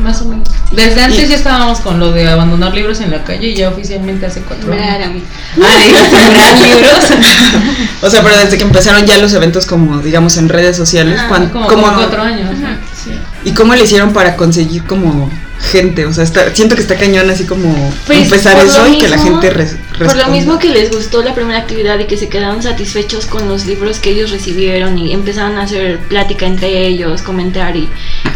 más 0.00 0.20
o 0.22 0.24
menos. 0.24 0.48
Sí. 0.48 0.74
Desde 0.74 1.02
antes 1.02 1.24
Y- 1.24 1.28
ya 1.28 1.36
estábamos 1.36 1.78
con 1.80 2.00
lo 2.00 2.10
de 2.12 2.26
abandonar 2.28 2.74
libros 2.74 3.00
en 3.00 3.10
la 3.12 3.22
calle 3.22 3.48
y 3.50 3.54
ya 3.54 3.68
oficialmente 3.68 4.26
hace 4.26 4.40
cuatro 4.40 4.72
años. 4.72 5.22
Ah, 5.62 6.54
libros. 6.64 7.04
O 8.02 8.10
sea, 8.10 8.22
pero 8.22 8.36
desde 8.36 8.56
que 8.58 8.64
empezaron 8.64 9.06
ya 9.06 9.16
los 9.18 9.32
eventos 9.32 9.66
como, 9.66 9.98
digamos, 9.98 10.36
en 10.36 10.48
redes 10.48 10.76
sociales, 10.76 11.18
Ah, 11.22 11.28
¿cuán- 11.28 11.48
Como, 11.50 11.68
como 11.68 11.92
cuatro 11.94 12.22
años. 12.22 12.50
Ajá. 12.50 12.78
Sí. 13.04 13.10
¿y 13.44 13.52
cómo 13.52 13.74
le 13.74 13.84
hicieron 13.84 14.12
para 14.12 14.34
conseguir 14.36 14.84
como 14.84 15.30
gente? 15.64 16.06
O 16.06 16.12
sea, 16.12 16.24
está- 16.24 16.54
siento 16.54 16.74
que 16.76 16.82
está 16.82 16.96
cañón 16.96 17.28
así 17.30 17.44
como 17.44 17.92
Pues, 18.06 18.22
empezar 18.24 18.56
eso 18.64 18.86
y 18.88 18.98
que 18.98 19.08
la 19.08 19.18
gente 19.18 19.50
res- 19.50 19.76
Por 19.98 20.16
lo 20.16 20.28
mismo 20.28 20.58
que 20.58 20.68
les 20.68 20.90
gustó 20.90 21.22
la 21.22 21.34
primera 21.34 21.58
actividad 21.58 21.98
y 21.98 22.04
que 22.04 22.16
se 22.16 22.28
quedaron 22.28 22.62
satisfechos 22.62 23.26
con 23.26 23.48
los 23.48 23.66
libros 23.66 23.98
que 23.98 24.10
ellos 24.10 24.30
recibieron 24.30 24.98
y 24.98 25.12
empezaron 25.12 25.58
a 25.58 25.62
hacer 25.62 25.98
plática 26.00 26.46
entre 26.46 26.86
ellos, 26.86 27.22
comentar 27.22 27.76
y 27.76 27.88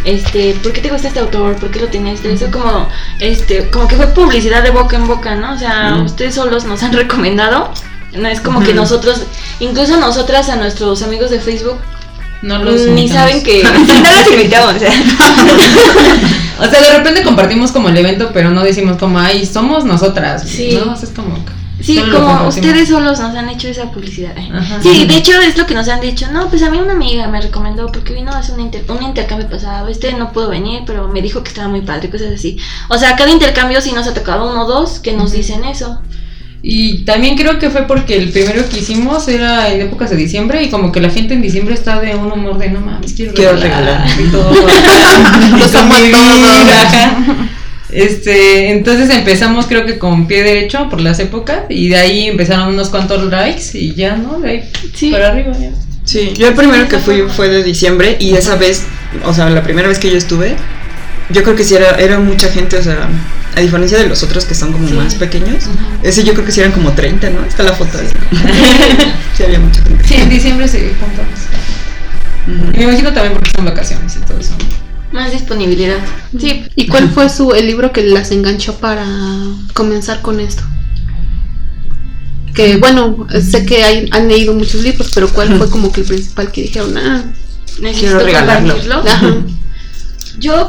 este, 0.04 0.54
¿por 0.62 0.72
qué 0.72 0.80
te 0.80 0.90
gusta 0.90 1.08
este 1.08 1.20
autor? 1.20 1.56
¿Por 1.56 1.70
qué 1.70 1.80
lo 1.80 1.88
tienes? 1.88 2.24
Eso 2.24 2.50
como 2.50 2.88
este, 3.20 3.68
como 3.70 3.88
que 3.88 3.96
fue 3.96 4.06
publicidad 4.08 4.62
de 4.62 4.70
boca 4.70 4.96
en 4.96 5.06
boca, 5.06 5.34
¿no? 5.34 5.54
O 5.54 5.58
sea, 5.58 6.00
ustedes 6.04 6.34
solos 6.34 6.64
nos 6.64 6.82
han 6.82 6.92
recomendado. 7.02 7.72
No 8.16 8.26
es 8.26 8.40
como 8.40 8.60
que 8.60 8.72
nosotros, 8.72 9.22
incluso 9.60 9.98
nosotras 9.98 10.48
a 10.48 10.56
nuestros 10.56 11.02
amigos 11.02 11.30
de 11.30 11.40
Facebook 11.40 11.76
No 12.42 12.58
los 12.62 12.82
ni 12.82 13.02
invitamos. 13.02 13.12
saben 13.12 13.42
que 13.42 13.62
no 13.64 13.70
los 13.70 14.32
invitamos, 14.32 14.74
o 14.74 14.78
sea. 14.78 14.90
O 16.60 16.64
sea, 16.68 16.80
de 16.80 16.90
repente 16.98 17.22
compartimos 17.22 17.70
como 17.70 17.88
el 17.88 17.96
evento, 17.96 18.30
pero 18.34 18.50
no 18.50 18.64
decimos 18.64 18.96
como, 18.96 19.20
ay, 19.20 19.46
somos 19.46 19.84
nosotras. 19.84 20.42
Sí. 20.44 20.76
No, 20.84 20.92
o 20.92 20.96
sea, 20.96 21.08
es 21.08 21.14
como. 21.14 21.36
Sí, 21.80 22.02
como 22.10 22.48
ustedes 22.48 22.88
solos 22.88 23.20
nos 23.20 23.36
han 23.36 23.48
hecho 23.48 23.68
esa 23.68 23.92
publicidad. 23.92 24.32
Ajá. 24.52 24.82
Sí, 24.82 25.06
de 25.06 25.16
hecho 25.16 25.40
es 25.40 25.56
lo 25.56 25.64
que 25.66 25.74
nos 25.74 25.86
han 25.88 26.00
dicho. 26.00 26.26
No, 26.32 26.48
pues 26.48 26.64
a 26.64 26.70
mí 26.70 26.78
una 26.78 26.94
amiga 26.94 27.28
me 27.28 27.40
recomendó 27.40 27.86
porque 27.92 28.12
vino 28.14 28.32
a 28.32 28.38
hacer 28.38 28.56
un, 28.56 28.62
inter- 28.62 28.84
un 28.88 29.00
intercambio 29.04 29.48
pasado. 29.48 29.86
Este 29.86 30.12
no 30.14 30.32
pudo 30.32 30.48
venir, 30.48 30.82
pero 30.84 31.06
me 31.06 31.22
dijo 31.22 31.44
que 31.44 31.50
estaba 31.50 31.68
muy 31.68 31.82
padre, 31.82 32.10
cosas 32.10 32.32
así. 32.34 32.58
O 32.88 32.98
sea, 32.98 33.14
cada 33.14 33.30
intercambio 33.30 33.80
sí 33.80 33.92
nos 33.92 34.08
ha 34.08 34.14
tocado 34.14 34.50
uno 34.50 34.64
o 34.64 34.66
dos 34.66 34.98
que 34.98 35.12
nos 35.12 35.30
dicen 35.30 35.62
eso. 35.64 36.00
Y 36.70 36.98
también 37.04 37.34
creo 37.34 37.58
que 37.58 37.70
fue 37.70 37.86
porque 37.86 38.14
el 38.18 38.28
primero 38.28 38.68
que 38.68 38.80
hicimos 38.80 39.26
era 39.26 39.72
en 39.72 39.80
épocas 39.80 40.10
de 40.10 40.16
diciembre 40.16 40.62
y 40.62 40.68
como 40.68 40.92
que 40.92 41.00
la 41.00 41.08
gente 41.08 41.32
en 41.32 41.40
diciembre 41.40 41.72
está 41.72 41.98
de 41.98 42.14
un 42.14 42.30
humor 42.30 42.58
de 42.58 42.68
no 42.68 42.80
mames, 42.82 43.14
quiero, 43.14 43.32
Quiero 43.32 43.56
regalar, 43.56 44.06
regalar. 44.06 44.20
y 44.20 44.30
todo. 44.30 44.52
Los. 45.58 45.72
Este, 47.90 48.70
entonces 48.72 49.08
empezamos 49.08 49.64
creo 49.66 49.86
que 49.86 49.98
con 49.98 50.26
pie 50.26 50.42
derecho 50.42 50.90
por 50.90 51.00
las 51.00 51.18
épocas 51.20 51.60
y 51.70 51.88
de 51.88 51.96
ahí 51.96 52.26
empezaron 52.26 52.68
unos 52.74 52.90
cuantos 52.90 53.24
likes 53.30 53.70
y 53.78 53.94
ya, 53.94 54.16
¿no? 54.16 54.38
De 54.38 54.50
ahí 54.50 54.70
Sí. 54.94 55.10
para 55.10 55.28
arriba 55.28 55.52
ya. 55.58 55.70
Sí, 56.04 56.32
yo 56.36 56.48
el 56.48 56.54
primero 56.54 56.86
que 56.86 56.98
fui 56.98 57.22
fue 57.34 57.48
de 57.48 57.62
diciembre 57.62 58.16
y 58.20 58.34
esa 58.34 58.56
vez, 58.56 58.84
o 59.24 59.32
sea, 59.32 59.48
la 59.48 59.62
primera 59.62 59.88
vez 59.88 59.98
que 59.98 60.10
yo 60.10 60.18
estuve, 60.18 60.54
yo 61.30 61.42
creo 61.42 61.54
que 61.56 61.64
sí 61.64 61.74
era, 61.74 61.96
era 61.96 62.18
mucha 62.18 62.48
gente, 62.50 62.76
o 62.78 62.82
sea, 62.82 63.08
a 63.54 63.60
diferencia 63.60 63.98
de 63.98 64.08
los 64.08 64.22
otros 64.22 64.44
que 64.44 64.54
son 64.54 64.72
como 64.72 64.88
Sí. 64.88 64.94
más 64.94 65.14
pequeños, 65.14 65.64
ese 66.02 66.24
yo 66.24 66.32
creo 66.34 66.44
que 66.46 66.52
sí 66.52 66.60
eran 66.60 66.72
como 66.72 66.92
30, 66.92 67.30
¿no? 67.30 67.44
Está 67.44 67.62
la 67.64 67.72
foto 67.74 67.98
ahí. 67.98 68.08
sí, 69.36 69.42
había 69.44 69.58
mucha 69.58 69.82
gente. 69.82 70.04
Sí, 70.06 70.14
en 70.14 70.28
diciembre 70.30 70.66
se 70.68 70.80
juntamos. 71.00 71.38
Ujú. 72.46 72.70
Y 72.74 72.78
me 72.78 72.84
imagino 72.84 73.12
también 73.12 73.34
porque 73.34 73.50
son 73.54 73.64
vacaciones 73.64 74.16
y 74.16 74.20
todo 74.20 74.38
eso. 74.38 74.54
Más 75.12 75.32
disponibilidad. 75.32 75.98
Sí. 76.38 76.66
¿Y 76.76 76.86
cuál 76.86 77.10
fue 77.10 77.28
su 77.30 77.52
el 77.52 77.66
libro 77.66 77.92
que 77.92 78.02
las 78.04 78.30
enganchó 78.30 78.74
para 78.76 79.04
comenzar 79.74 80.20
con 80.22 80.38
esto? 80.40 80.62
Que 82.54 82.76
bueno, 82.76 83.26
sé 83.40 83.64
que 83.64 83.84
hay- 83.84 84.08
han 84.10 84.28
leído 84.28 84.52
muchos 84.54 84.82
libros, 84.82 85.10
pero 85.14 85.28
¿cuál 85.28 85.56
fue 85.56 85.68
como 85.70 85.92
que 85.92 86.00
el 86.00 86.06
principal 86.06 86.50
que 86.50 86.62
dijeron? 86.62 86.96
Ah, 86.96 87.22
Necesito 87.80 88.06
Quiero 88.18 88.24
regalarlo. 88.24 88.74
compartirlo. 88.76 89.10
ajá. 89.10 89.34
Yo, 90.38 90.68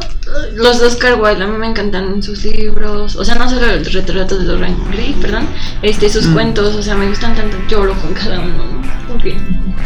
los 0.55 0.79
de 0.79 0.87
Oscar 0.87 1.21
Wilde, 1.21 1.43
a 1.43 1.47
mí 1.47 1.57
me 1.57 1.67
encantan 1.67 2.23
sus 2.23 2.43
libros, 2.43 3.15
o 3.15 3.23
sea, 3.23 3.35
no 3.35 3.47
solo 3.49 3.67
el 3.69 3.85
retrato 3.85 4.37
de 4.37 4.45
Dorian 4.45 4.75
Gray, 4.91 5.15
perdón, 5.21 5.47
este, 5.83 6.09
sus 6.09 6.25
Mm. 6.27 6.33
cuentos, 6.33 6.75
o 6.75 6.81
sea, 6.81 6.95
me 6.95 7.07
gustan 7.07 7.35
tanto, 7.35 7.55
lloro 7.67 7.93
con 8.01 8.13
cada 8.13 8.39
uno, 8.39 8.51
¿no? 8.57 8.81
Porque, 9.07 9.35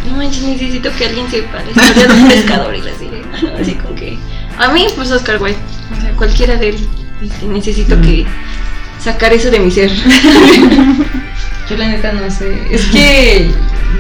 no 0.10 0.18
manches, 0.18 0.44
necesito 0.44 0.90
que 0.98 1.06
alguien 1.08 1.30
sepa 1.30 1.60
la 1.64 1.70
historia 1.72 2.08
de 2.08 2.14
un 2.22 2.28
pescador 2.30 2.76
y 2.76 2.82
la 2.82 2.92
¿no? 2.92 3.58
así 3.60 3.74
como 3.76 3.96
que, 3.96 4.18
a 4.58 4.72
mí, 4.72 4.88
pues 4.96 5.12
Oscar 5.12 5.42
Wilde, 5.42 5.60
o 5.98 6.02
sea, 6.02 6.12
cualquiera 6.16 6.56
de 6.56 6.70
él, 6.70 6.88
este, 7.22 7.46
necesito 7.48 7.98
Mm. 7.98 8.02
que 8.02 8.26
sacar 9.00 9.34
eso 9.34 9.52
de 9.52 9.60
mi 9.60 9.70
ser. 9.70 9.92
Yo 11.70 11.78
la 11.78 11.88
neta 11.88 12.12
no 12.14 12.30
sé. 12.30 12.68
Es 12.72 12.86
que 12.88 13.50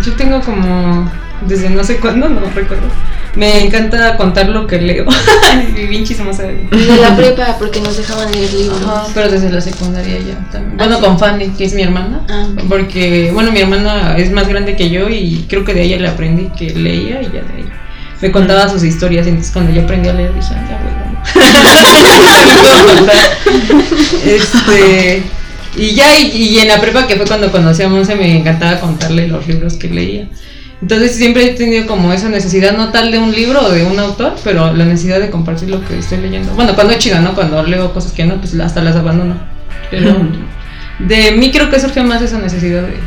yo 0.05 0.11
tengo 0.13 0.41
como 0.41 1.09
desde 1.47 1.69
no 1.69 1.81
sé 1.83 1.97
cuándo, 1.97 2.27
no 2.29 2.41
recuerdo. 2.49 2.87
Me 3.35 3.63
encanta 3.65 4.15
contar 4.15 4.47
lo 4.49 4.67
que 4.67 4.79
leo. 4.79 5.05
Bien 5.89 6.03
chismosa. 6.05 6.43
De 6.43 6.97
la 7.01 7.15
prepa, 7.15 7.55
porque 7.57 7.81
nos 7.81 7.97
dejaban 7.97 8.31
leer 8.31 8.53
libros. 8.53 8.79
Ajá, 8.83 9.07
pero 9.13 9.29
desde 9.29 9.49
la 9.49 9.59
secundaria 9.59 10.19
ya 10.19 10.35
también. 10.51 10.73
Ah, 10.79 10.85
Bueno, 10.85 10.97
sí. 10.97 11.01
con 11.03 11.17
Fanny, 11.19 11.47
que 11.49 11.65
es 11.65 11.73
mi 11.73 11.81
hermana. 11.81 12.21
Ah. 12.29 12.47
Porque, 12.69 13.31
bueno, 13.33 13.51
mi 13.51 13.59
hermana 13.61 14.15
es 14.17 14.31
más 14.31 14.47
grande 14.47 14.75
que 14.75 14.89
yo 14.91 15.09
y 15.09 15.45
creo 15.49 15.65
que 15.65 15.73
de 15.73 15.81
ella 15.83 15.97
le 15.97 16.07
aprendí 16.09 16.49
que 16.57 16.69
leía 16.71 17.21
y 17.21 17.25
ya 17.25 17.31
de 17.31 17.53
ahí. 17.57 17.65
Me 18.21 18.31
contaba 18.31 18.69
sus 18.69 18.83
historias, 18.83 19.25
entonces 19.27 19.51
cuando 19.51 19.73
yo 19.73 19.81
aprendí 19.81 20.07
a 20.09 20.13
leer 20.13 20.33
dije, 20.33 20.53
"Ah, 20.55 20.65
ya 20.69 20.77
bueno. 20.83 21.03
Este, 24.25 25.23
y 25.75 25.95
ya, 25.95 26.17
y, 26.19 26.27
y 26.31 26.59
en 26.59 26.67
la 26.67 26.79
prepa 26.79 27.07
que 27.07 27.15
fue 27.15 27.25
cuando 27.25 27.51
conocí 27.51 27.81
a 27.83 27.89
Monse 27.89 28.15
me 28.15 28.37
encantaba 28.37 28.79
contarle 28.79 29.27
los 29.27 29.45
libros 29.47 29.73
que 29.75 29.89
leía. 29.89 30.27
Entonces 30.83 31.15
siempre 31.15 31.45
he 31.45 31.53
tenido 31.53 31.87
como 31.87 32.11
esa 32.11 32.27
necesidad, 32.27 32.75
no 32.75 32.89
tal 32.91 33.09
de 33.09 33.17
un 33.17 33.31
libro 33.31 33.61
o 33.65 33.69
de 33.71 33.85
un 33.85 33.97
autor, 33.99 34.35
pero 34.43 34.73
la 34.73 34.83
necesidad 34.83 35.17
de 35.21 35.29
compartir 35.29 35.69
lo 35.69 35.79
que 35.85 35.97
estoy 35.97 36.17
leyendo. 36.17 36.51
Bueno, 36.55 36.75
cuando 36.75 36.91
es 36.91 36.99
chido, 36.99 37.21
¿no? 37.21 37.33
Cuando 37.33 37.63
leo 37.63 37.93
cosas 37.93 38.11
que 38.11 38.25
no, 38.25 38.35
pues 38.35 38.53
hasta 38.59 38.81
las 38.83 38.97
abandono. 38.97 39.37
Pero 39.89 40.13
de 40.99 41.31
mí 41.31 41.51
creo 41.53 41.69
que 41.69 41.79
surge 41.79 42.03
más 42.03 42.21
esa 42.21 42.37
necesidad 42.37 42.81
de. 42.81 42.99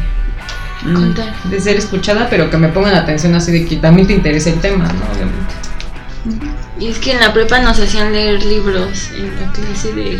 Contar. 0.90 1.34
de 1.44 1.60
ser 1.60 1.76
escuchada, 1.76 2.28
pero 2.30 2.48
que 2.48 2.56
me 2.56 2.68
pongan 2.68 2.94
atención 2.94 3.34
así 3.34 3.52
de 3.52 3.66
que 3.66 3.76
también 3.76 4.06
te 4.06 4.14
interese 4.14 4.50
el 4.54 4.60
tema, 4.60 4.84
¿no? 4.84 5.04
Obviamente. 5.12 6.56
Y 6.80 6.88
es 6.88 6.98
que 6.98 7.12
en 7.12 7.20
la 7.20 7.34
prepa 7.34 7.58
nos 7.58 7.78
hacían 7.78 8.10
leer 8.12 8.42
libros 8.42 9.10
en 9.14 9.26
la 9.38 9.52
clase 9.52 9.92
de... 9.92 10.18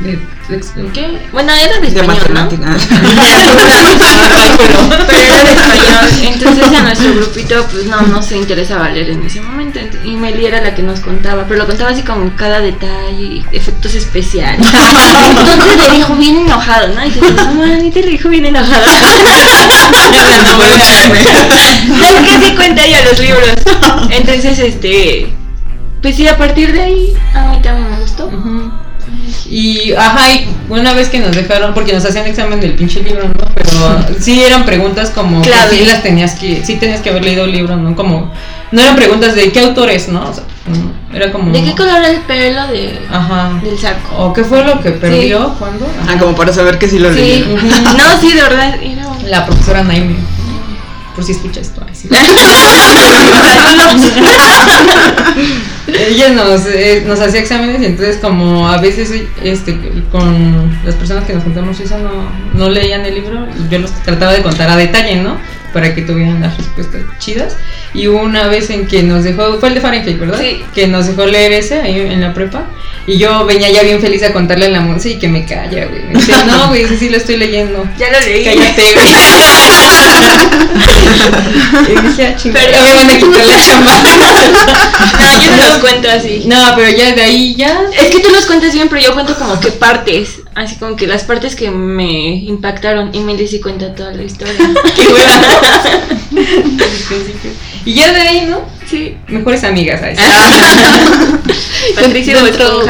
De, 0.00 0.18
de- 0.48 0.82
de- 0.82 0.88
¿Qué? 0.92 1.18
Bueno, 1.32 1.52
era 1.52 1.80
de 1.80 1.90
De 1.90 2.00
español, 2.00 2.24
¿no? 2.34 2.48
pues 7.70 7.86
no, 7.86 8.00
no 8.02 8.22
se 8.22 8.36
interesaba 8.36 8.88
leer 8.90 9.10
en 9.10 9.24
ese 9.24 9.40
momento. 9.40 9.78
Ent- 9.78 10.04
Y 10.04 10.16
Meli 10.16 10.46
era 10.46 10.60
la 10.62 10.74
que 10.74 10.82
nos 10.82 11.00
contaba, 11.00 11.44
pero 11.46 11.60
lo 11.60 11.66
contaba 11.66 11.90
así 11.90 12.02
con 12.02 12.30
cada 12.30 12.60
detalle, 12.60 13.42
efectos 13.52 13.94
especiales. 13.94 14.66
Entonces 14.66 15.76
le 15.90 15.96
dijo 15.96 16.14
bien 16.16 16.38
enojado, 16.38 16.88
¿no? 16.94 17.04
Y 17.04 17.10
ni 17.82 17.90
te 17.90 18.02
lo 18.02 18.08
dijo 18.08 18.28
bien 18.28 18.46
enojado. 18.46 18.82
Es 22.02 22.20
que 22.40 22.46
sí 22.46 22.54
cuenta 22.56 22.84
ella 22.84 23.02
los 23.04 23.18
libros. 23.18 23.54
Entonces, 24.10 24.58
este... 24.58 25.32
Pues 26.02 26.16
sí, 26.16 26.26
a 26.26 26.36
partir 26.36 26.72
de 26.72 26.82
ahí, 26.82 27.14
a 27.34 27.46
mí 27.52 27.62
también 27.62 27.90
me 27.90 27.98
gustó. 28.00 28.30
Y, 29.48 29.92
ajá, 29.92 30.32
y 30.32 30.53
una 30.68 30.94
vez 30.94 31.08
que 31.08 31.20
nos 31.20 31.34
dejaron, 31.34 31.74
porque 31.74 31.92
nos 31.92 32.04
hacían 32.04 32.26
examen 32.26 32.60
del 32.60 32.74
pinche 32.74 33.02
libro, 33.02 33.28
¿no? 33.28 33.34
Pero 33.54 34.04
sí 34.20 34.42
eran 34.44 34.64
preguntas 34.64 35.10
como 35.10 35.42
Clave. 35.42 35.78
sí 35.78 35.84
las 35.84 36.02
tenías 36.02 36.34
que, 36.34 36.64
sí 36.64 36.76
tenías 36.76 37.00
que 37.00 37.10
haber 37.10 37.24
leído 37.24 37.44
el 37.44 37.52
libro, 37.52 37.76
¿no? 37.76 37.94
Como, 37.96 38.32
no 38.72 38.80
eran 38.82 38.96
preguntas 38.96 39.34
de 39.34 39.52
qué 39.52 39.60
autor 39.60 39.90
es, 39.90 40.08
¿no? 40.08 40.28
O 40.28 40.34
sea, 40.34 40.44
mm, 40.66 41.14
era 41.16 41.30
como... 41.30 41.52
¿De 41.52 41.62
qué 41.62 41.74
color 41.74 41.96
era 41.98 42.10
el 42.10 42.20
pelo 42.22 42.66
de, 42.68 42.98
Ajá. 43.10 43.60
del 43.62 43.78
saco? 43.78 44.16
¿O 44.18 44.32
qué 44.32 44.42
fue 44.44 44.64
lo 44.64 44.80
que 44.80 44.90
perdió? 44.92 45.54
¿Cuándo? 45.58 45.86
Ah, 46.08 46.16
como 46.18 46.34
para 46.34 46.52
saber 46.52 46.78
que 46.78 46.88
sí 46.88 46.98
lo 46.98 47.12
Sí. 47.12 47.20
leyeron. 47.20 47.68
No, 47.96 48.20
sí, 48.20 48.32
de 48.32 48.42
verdad. 48.42 48.74
Era 48.82 49.06
La 49.28 49.46
profesora 49.46 49.84
Naime. 49.84 50.16
Por 51.14 51.22
si 51.22 51.32
escucha 51.32 51.60
esto. 51.60 51.80
ay, 51.86 51.94
sí. 51.94 52.08
Ella 55.86 56.30
nos, 56.30 56.66
eh, 56.66 57.02
nos 57.06 57.20
hacía 57.20 57.40
exámenes 57.40 57.82
y 57.82 57.86
entonces 57.86 58.16
como 58.16 58.68
a 58.68 58.78
veces 58.78 59.10
este, 59.42 59.78
con 60.10 60.70
las 60.84 60.94
personas 60.94 61.24
que 61.24 61.34
nos 61.34 61.44
juntamos 61.44 61.78
eso 61.78 61.98
no, 61.98 62.30
no 62.54 62.70
leían 62.70 63.04
el 63.04 63.14
libro, 63.14 63.46
yo 63.70 63.78
los 63.78 63.90
trataba 64.02 64.32
de 64.32 64.42
contar 64.42 64.70
a 64.70 64.76
detalle, 64.76 65.16
¿no? 65.16 65.36
Para 65.74 65.94
que 65.94 66.00
tuvieran 66.02 66.40
las 66.40 66.56
respuestas 66.56 67.02
chidas. 67.18 67.56
Y 67.92 68.08
hubo 68.08 68.20
una 68.22 68.46
vez 68.48 68.70
en 68.70 68.86
que 68.86 69.02
nos 69.02 69.24
dejó, 69.24 69.58
fue 69.60 69.68
el 69.68 69.74
de 69.74 69.80
Fahrenheit, 69.82 70.18
¿verdad? 70.18 70.38
Sí. 70.40 70.64
Que 70.74 70.86
nos 70.86 71.06
dejó 71.06 71.26
leer 71.26 71.52
ese 71.52 71.82
ahí 71.82 72.00
en 72.00 72.20
la 72.22 72.32
prepa. 72.32 72.64
Y 73.06 73.18
yo 73.18 73.44
venía 73.44 73.70
ya 73.70 73.82
bien 73.82 74.00
feliz 74.00 74.22
a 74.22 74.32
contarle 74.32 74.64
a 74.66 74.70
la 74.70 74.80
Monse 74.80 75.10
y 75.10 75.18
que 75.18 75.28
me 75.28 75.44
calla, 75.44 75.84
güey. 75.86 76.04
Me 76.04 76.14
dice, 76.14 76.32
no, 76.46 76.68
güey, 76.68 76.84
ese 76.84 76.96
sí 76.96 77.10
lo 77.10 77.18
estoy 77.18 77.36
leyendo. 77.36 77.84
Ya 77.98 78.10
lo 78.10 78.18
leí. 78.20 78.42
Cállate, 78.44 78.82
güey. 78.94 79.08
y 81.88 82.08
dije, 82.08 82.26
ah, 82.26 82.36
chingada, 82.36 82.66
Pero- 82.66 82.82
me 82.82 82.94
van 82.94 83.10
a 83.10 83.18
quitar 83.18 83.46
la 83.46 83.60
chamba. 83.60 83.92
No, 85.20 85.42
yo 85.42 85.50
no 85.50 85.56
los 85.68 85.78
cuento 85.78 86.08
así. 86.10 86.42
No, 86.46 86.72
pero 86.76 86.96
ya 86.96 87.14
de 87.14 87.22
ahí 87.22 87.54
ya. 87.56 87.82
Es 87.98 88.10
que 88.10 88.20
tú 88.20 88.30
los 88.30 88.46
cuentas 88.46 88.72
bien, 88.72 88.88
pero 88.88 89.00
yo 89.02 89.14
cuento 89.14 89.34
como 89.36 89.58
que 89.60 89.70
partes. 89.72 90.40
Así 90.54 90.76
como 90.76 90.94
que 90.96 91.06
las 91.08 91.24
partes 91.24 91.56
que 91.56 91.70
me 91.70 92.36
impactaron. 92.36 93.10
Y 93.14 93.20
Meli 93.20 93.46
sí 93.48 93.60
cuenta 93.60 93.94
toda 93.94 94.12
la 94.12 94.22
historia. 94.22 94.54
Qué 94.96 95.08
buena. 95.08 95.40
y 97.84 97.94
ya 97.94 98.12
de 98.12 98.20
ahí, 98.20 98.46
¿no? 98.48 98.60
Sí. 98.88 99.16
Mejores 99.28 99.64
amigas, 99.64 100.00
¿sabes? 100.00 100.18
Patricia 101.94 102.42
Dentro-. 102.42 102.82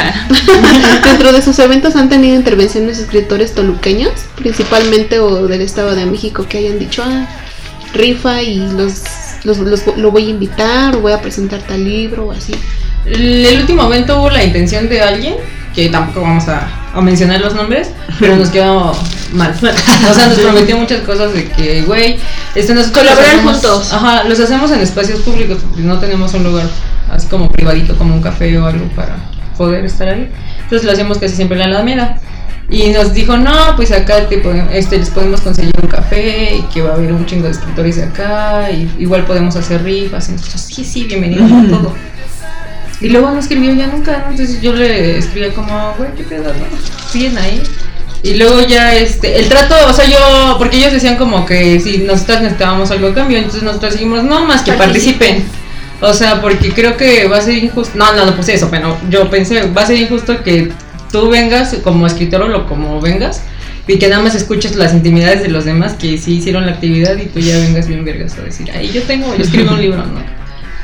Dentro 1.05 1.33
de 1.33 1.43
sus 1.43 1.59
eventos 1.59 1.97
han 1.97 2.09
tenido 2.09 2.35
intervenciones 2.37 2.99
escritores 2.99 3.55
toluqueños, 3.55 4.13
principalmente 4.37 5.19
o 5.21 5.47
del 5.47 5.61
Estado 5.63 5.95
de 5.95 6.07
México, 6.07 6.47
que 6.49 6.59
hayan 6.59 6.79
dicho, 6.79 7.03
ah, 7.05 7.27
rifa 7.95 8.43
y 8.43 8.57
los, 8.57 9.03
los, 9.45 9.59
los- 9.59 9.87
lo 9.97 10.11
voy 10.11 10.27
a 10.27 10.31
invitar 10.31 10.97
o 10.97 11.01
voy 11.01 11.13
a 11.13 11.21
presentar 11.23 11.61
tal 11.63 11.85
libro 11.85 12.27
o 12.27 12.33
así. 12.33 12.55
El 13.07 13.59
último 13.61 13.83
momento 13.83 14.19
hubo 14.19 14.31
la 14.31 14.43
intención 14.45 14.89
de 14.89 15.01
alguien, 15.01 15.35
que 15.75 15.89
tampoco 15.89 16.23
vamos 16.23 16.49
a, 16.49 16.69
a 16.95 17.01
mencionar 17.01 17.41
los 17.41 17.55
nombres, 17.55 17.91
pero 18.19 18.37
nos 18.37 18.49
quedó 18.51 18.93
mal. 19.33 19.55
O 19.55 20.15
sea, 20.15 20.29
nos 20.29 20.39
prometió 20.39 20.79
muchas 20.79 21.01
cosas 21.01 21.33
de 21.33 21.49
que, 21.49 21.83
güey, 21.83 22.17
este, 22.55 22.75
nosotros 22.75 23.05
Colaborar 23.05 23.43
juntos. 23.43 23.93
Ajá, 23.93 24.25
los 24.25 24.39
hacemos 24.39 24.71
en 24.71 24.81
espacios 24.81 25.21
públicos, 25.21 25.59
porque 25.63 25.83
no 25.83 25.99
tenemos 25.99 26.33
un 26.35 26.45
lugar 26.45 26.67
así 27.11 27.27
como 27.27 27.51
privadito, 27.51 27.97
como 27.97 28.15
un 28.15 28.23
café 28.23 28.57
o 28.59 28.67
algo 28.67 28.87
para 28.95 29.17
poder 29.57 29.85
estar 29.85 30.09
ahí. 30.09 30.31
Entonces 30.63 30.85
lo 30.85 30.93
hacemos 30.93 31.19
casi 31.19 31.35
siempre 31.35 31.61
en 31.61 31.71
la 31.71 31.77
Alameda. 31.77 32.19
Y 32.71 32.89
nos 32.89 33.13
dijo, 33.13 33.37
no, 33.37 33.53
pues 33.77 33.93
acá 33.93 34.27
te 34.27 34.43
este, 34.73 34.99
les 34.99 35.11
podemos 35.11 35.43
conseguir 35.43 35.73
un 35.83 35.89
café 35.89 36.57
y 36.57 36.63
que 36.73 36.81
va 36.81 36.93
a 36.93 36.95
haber 36.95 37.13
un 37.13 37.27
chingo 37.27 37.45
de 37.45 37.51
escritores 37.51 37.97
de 37.97 38.05
acá, 38.05 38.71
y 38.71 38.91
igual 38.99 39.25
podemos 39.27 39.55
hacer 39.57 39.83
rifas. 39.83 40.29
Entonces, 40.31 40.61
sí, 40.63 40.83
sí, 40.83 41.05
bienvenido 41.05 41.45
a 41.45 41.69
todo. 41.69 41.95
Y 43.05 43.11
luego 43.11 43.31
no 43.31 43.39
escribió 43.39 43.71
ya 43.75 43.87
nunca, 43.89 44.25
¿no? 44.25 44.31
Entonces 44.31 44.63
yo 44.63 44.73
le 44.73 45.19
escribía 45.19 45.53
como, 45.53 45.95
güey, 45.99 46.09
¿qué 46.17 46.23
pedo, 46.25 46.45
no? 46.45 47.11
Siguen 47.11 47.37
ahí. 47.37 47.63
Y 48.23 48.33
luego 48.37 48.63
ya, 48.63 48.95
este, 48.95 49.41
el 49.41 49.51
trato, 49.51 49.75
o 49.87 49.93
sea, 49.93 50.07
yo, 50.07 50.57
porque 50.57 50.79
ellos 50.79 50.95
decían 50.95 51.17
como 51.17 51.45
que 51.45 51.79
si 51.81 51.99
nosotras 51.99 52.41
necesitábamos 52.41 52.91
algo 52.91 53.09
a 53.09 53.15
cambio, 53.15 53.37
entonces 53.37 53.63
nosotros 53.63 53.93
dijimos, 53.93 54.25
no, 54.25 54.47
más 54.47 54.63
que 54.63 54.73
participen. 54.73 55.45
O 56.01 56.15
sea, 56.15 56.41
porque 56.41 56.73
creo 56.73 56.97
que 56.97 57.29
va 57.29 57.37
a 57.37 57.41
ser 57.43 57.63
injusto, 57.63 57.93
no, 57.95 58.11
no, 58.15 58.25
no 58.25 58.35
puse 58.37 58.55
eso, 58.55 58.69
pero 58.71 58.97
yo 59.11 59.29
pensé, 59.29 59.71
va 59.71 59.83
a 59.83 59.87
ser 59.87 59.99
injusto 59.99 60.43
que 60.43 60.73
tú 61.13 61.29
vengas 61.29 61.77
como 61.85 62.07
escritor 62.07 62.41
o 62.41 62.49
lo 62.49 62.67
como 62.67 63.03
vengas 63.03 63.43
y 63.87 63.99
que 63.99 64.09
nada 64.09 64.23
más 64.23 64.35
escuches 64.35 64.77
las 64.77 64.95
intimidades 64.95 65.43
de 65.43 65.49
los 65.49 65.67
demás 65.67 65.93
que 65.93 66.17
sí 66.17 66.37
hicieron 66.39 66.65
la 66.65 66.73
actividad 66.73 67.19
y 67.19 67.27
tú 67.27 67.39
ya 67.39 67.59
vengas 67.59 67.87
bien 67.87 68.03
vergas 68.03 68.39
a 68.39 68.43
decir, 68.43 68.71
ay, 68.75 68.91
yo 68.95 69.03
tengo, 69.03 69.37
yo 69.37 69.45
escribo 69.45 69.73
un 69.75 69.83
libro, 69.83 69.99
¿no? 69.99 70.34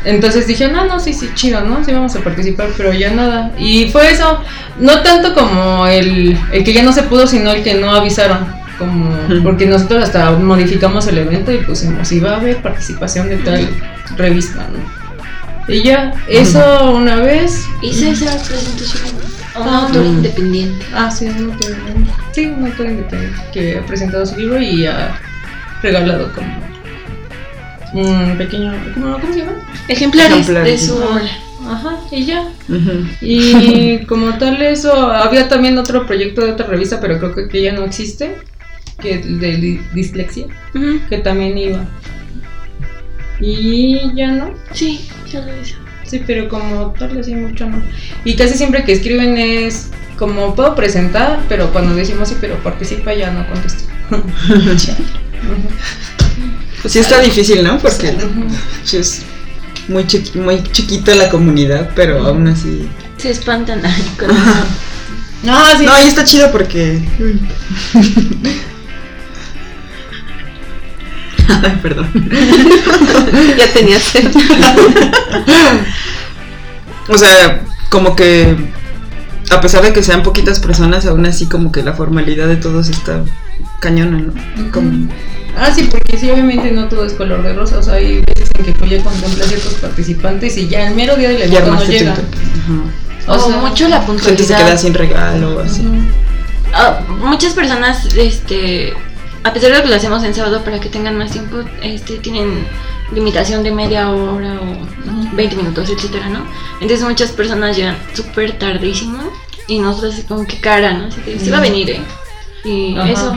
Entonces 0.05 0.47
dije, 0.47 0.69
no, 0.69 0.87
no, 0.87 0.99
sí, 0.99 1.13
sí, 1.13 1.29
chido, 1.35 1.61
¿no? 1.63 1.85
Sí 1.85 1.93
vamos 1.93 2.17
a 2.17 2.21
participar, 2.21 2.69
pero 2.77 2.93
ya 2.93 3.11
nada. 3.13 3.53
Y 3.59 3.91
fue 3.91 4.11
eso, 4.11 4.43
no 4.79 5.03
tanto 5.03 5.35
como 5.35 5.87
el, 5.87 6.39
el 6.53 6.65
que 6.65 6.73
ya 6.73 6.83
no 6.83 6.93
se 6.93 7.03
pudo, 7.03 7.27
sino 7.27 7.51
el 7.53 7.63
que 7.63 7.75
no 7.75 7.91
avisaron. 7.95 8.59
Como, 8.79 9.11
porque 9.43 9.67
nosotros 9.67 10.03
hasta 10.05 10.31
modificamos 10.31 11.07
el 11.07 11.19
evento 11.19 11.53
y 11.53 11.59
pusimos, 11.59 12.09
si 12.09 12.19
va 12.19 12.31
a 12.33 12.37
haber 12.37 12.63
participación 12.63 13.29
de 13.29 13.37
tal 13.37 13.69
revista, 14.17 14.67
¿no? 14.73 15.01
Y 15.75 15.83
ya, 15.83 16.15
eso 16.27 16.91
una 16.93 17.17
vez. 17.17 17.67
Y 17.83 17.93
César 17.93 18.39
presentó 18.49 18.83
su 18.85 19.05
libro. 19.05 19.21
A 19.55 19.61
un 19.61 19.69
Ah. 19.69 19.83
autor 19.87 20.07
independiente. 20.07 20.87
Ah, 20.95 21.11
sí, 21.11 21.27
un 21.27 21.51
autor, 21.53 21.73
sí, 22.33 22.47
un 22.47 22.65
autor 22.65 22.87
independiente 22.87 23.37
que 23.53 23.79
ha 23.79 23.83
presentado 23.87 24.25
su 24.25 24.37
libro 24.39 24.59
y 24.63 24.87
ha 24.87 25.21
regalado 25.83 26.33
como 26.33 26.49
un 27.95 28.37
pequeño, 28.39 28.73
¿cómo, 28.95 29.19
cómo 29.21 29.33
se 29.33 29.41
llama? 29.41 29.53
Ejemplares, 29.89 30.33
Ejemplares. 30.39 30.81
de 30.81 30.87
su 30.87 30.97
obra. 30.97 31.23
Ajá, 31.69 31.97
y 32.11 32.25
ya. 32.25 32.49
Y 33.21 33.99
como 34.07 34.37
tal 34.39 34.61
eso, 34.63 34.93
había 35.11 35.49
también 35.49 35.77
otro 35.79 36.07
proyecto 36.07 36.45
de 36.45 36.53
otra 36.53 36.67
revista, 36.67 37.01
pero 37.01 37.19
creo 37.19 37.35
que, 37.35 37.49
que 37.49 37.63
ya 37.63 37.73
no 37.73 37.85
existe, 37.85 38.37
que 39.01 39.19
de 39.19 39.57
di- 39.57 39.81
dislexia, 39.95 40.47
que 41.09 41.19
también 41.19 41.57
iba. 41.59 41.85
Y 43.41 44.15
ya 44.15 44.33
no. 44.33 44.55
Sí, 44.73 45.09
ya 45.31 45.41
lo 45.41 45.61
hizo. 45.61 45.77
Sí, 46.05 46.23
pero 46.27 46.49
como 46.49 46.93
tal, 46.99 47.19
así 47.19 47.35
mucho 47.35 47.67
no. 47.69 47.81
Y 48.25 48.35
casi 48.35 48.55
siempre 48.57 48.85
que 48.85 48.93
escriben 48.93 49.39
es 49.39 49.91
como 50.19 50.55
puedo 50.55 50.75
presentar, 50.75 51.41
pero 51.49 51.73
cuando 51.73 51.95
decimos 51.95 52.29
sí, 52.29 52.37
pero 52.41 52.57
participa 52.63 53.15
ya 53.15 53.31
no 53.31 53.47
contesto. 53.49 53.85
Pues 56.83 56.93
sí 56.93 56.99
está 56.99 57.21
difícil, 57.21 57.63
¿no? 57.63 57.79
Porque 57.79 58.17
sí 58.85 58.97
es 58.99 59.23
muy, 59.89 60.05
chiqui- 60.05 60.35
muy 60.41 60.63
chiquita 60.63 61.15
la 61.15 61.29
comunidad, 61.31 61.91
pero 61.95 62.27
aún 62.27 62.47
así... 62.49 62.89
Se 63.19 63.31
espantan 63.31 63.85
ay, 63.85 64.03
con 64.19 64.31
eso. 64.31 64.41
No, 65.43 65.79
sí. 65.79 65.85
No, 65.85 65.99
y 65.99 66.09
está 66.09 66.25
chido 66.25 66.51
porque... 66.53 67.03
Ay, 71.63 71.79
perdón. 71.83 72.11
Ya 73.59 73.73
tenía 73.73 74.01
sed. 74.01 74.31
O 77.09 77.19
sea, 77.19 77.61
como 77.91 78.15
que 78.17 78.57
a 79.51 79.61
pesar 79.61 79.83
de 79.83 79.93
que 79.93 80.03
sean 80.03 80.23
poquitas 80.23 80.61
personas, 80.61 81.07
aún 81.07 81.27
así 81.27 81.47
como 81.47 81.73
que 81.73 81.83
la 81.83 81.93
formalidad 81.93 82.47
de 82.49 82.57
todos 82.57 82.89
está 82.89 83.25
cañona, 83.81 84.19
¿no? 84.19 84.71
Como, 84.73 85.09
Ah, 85.59 85.71
sí, 85.75 85.89
porque 85.91 86.17
sí, 86.17 86.31
obviamente 86.31 86.71
no 86.71 86.87
todo 86.89 87.05
es 87.05 87.13
color 87.15 87.43
de 87.43 87.53
rosa. 87.53 87.79
O 87.79 87.83
sea, 87.83 87.95
hay 87.95 88.21
veces 88.21 88.49
en 88.57 88.65
que 88.67 88.73
tú 88.73 88.85
ya 88.87 89.03
contemplas 89.03 89.49
ciertos 89.49 89.75
participantes 89.75 90.57
y 90.57 90.69
ya 90.69 90.87
el 90.89 90.95
mero 90.95 91.17
día 91.17 91.31
del 91.31 91.43
evento 91.43 91.75
no 91.75 91.85
llega. 91.85 92.13
Ajá. 92.13 92.23
O 93.27 93.35
O 93.35 93.41
sea, 93.51 93.57
mucho 93.57 93.89
la 93.89 94.01
Gente 94.01 94.23
se 94.23 94.35
queda 94.37 94.37
puntualidad. 94.47 94.79
sin 94.79 94.95
regalo 94.95 95.57
o 95.57 95.61
así. 95.61 95.83
Ah, 96.73 97.01
muchas 97.19 97.53
personas, 97.53 98.07
este, 98.15 98.95
a 99.43 99.53
pesar 99.53 99.73
de 99.73 99.83
que 99.83 99.89
lo 99.89 99.95
hacemos 99.97 100.23
en 100.23 100.35
sábado 100.35 100.63
para 100.63 100.79
que 100.79 100.89
tengan 100.89 101.19
más 101.19 101.33
tiempo, 101.33 101.57
este, 101.83 102.19
tienen 102.19 102.65
limitación 103.13 103.65
de 103.65 103.73
media 103.73 104.09
hora 104.11 104.55
o 104.61 105.35
20 105.37 105.57
minutos, 105.57 105.91
etcétera, 105.91 106.29
¿no? 106.29 106.45
Entonces 106.81 107.03
muchas 107.05 107.33
personas 107.33 107.77
llegan 107.77 107.97
súper 108.15 108.53
tardísimo 108.57 109.19
y 109.67 109.81
nosotros 109.81 110.15
como 110.29 110.47
que 110.47 110.59
cara, 110.61 110.93
¿no? 110.93 111.07
Así 111.07 111.21
que 111.23 111.39
sí 111.41 111.51
va 111.51 111.59
a 111.59 111.63
venir, 111.63 111.91
¿eh? 111.91 112.01
Y 112.65 112.97
Ajá. 112.97 113.11
eso, 113.11 113.37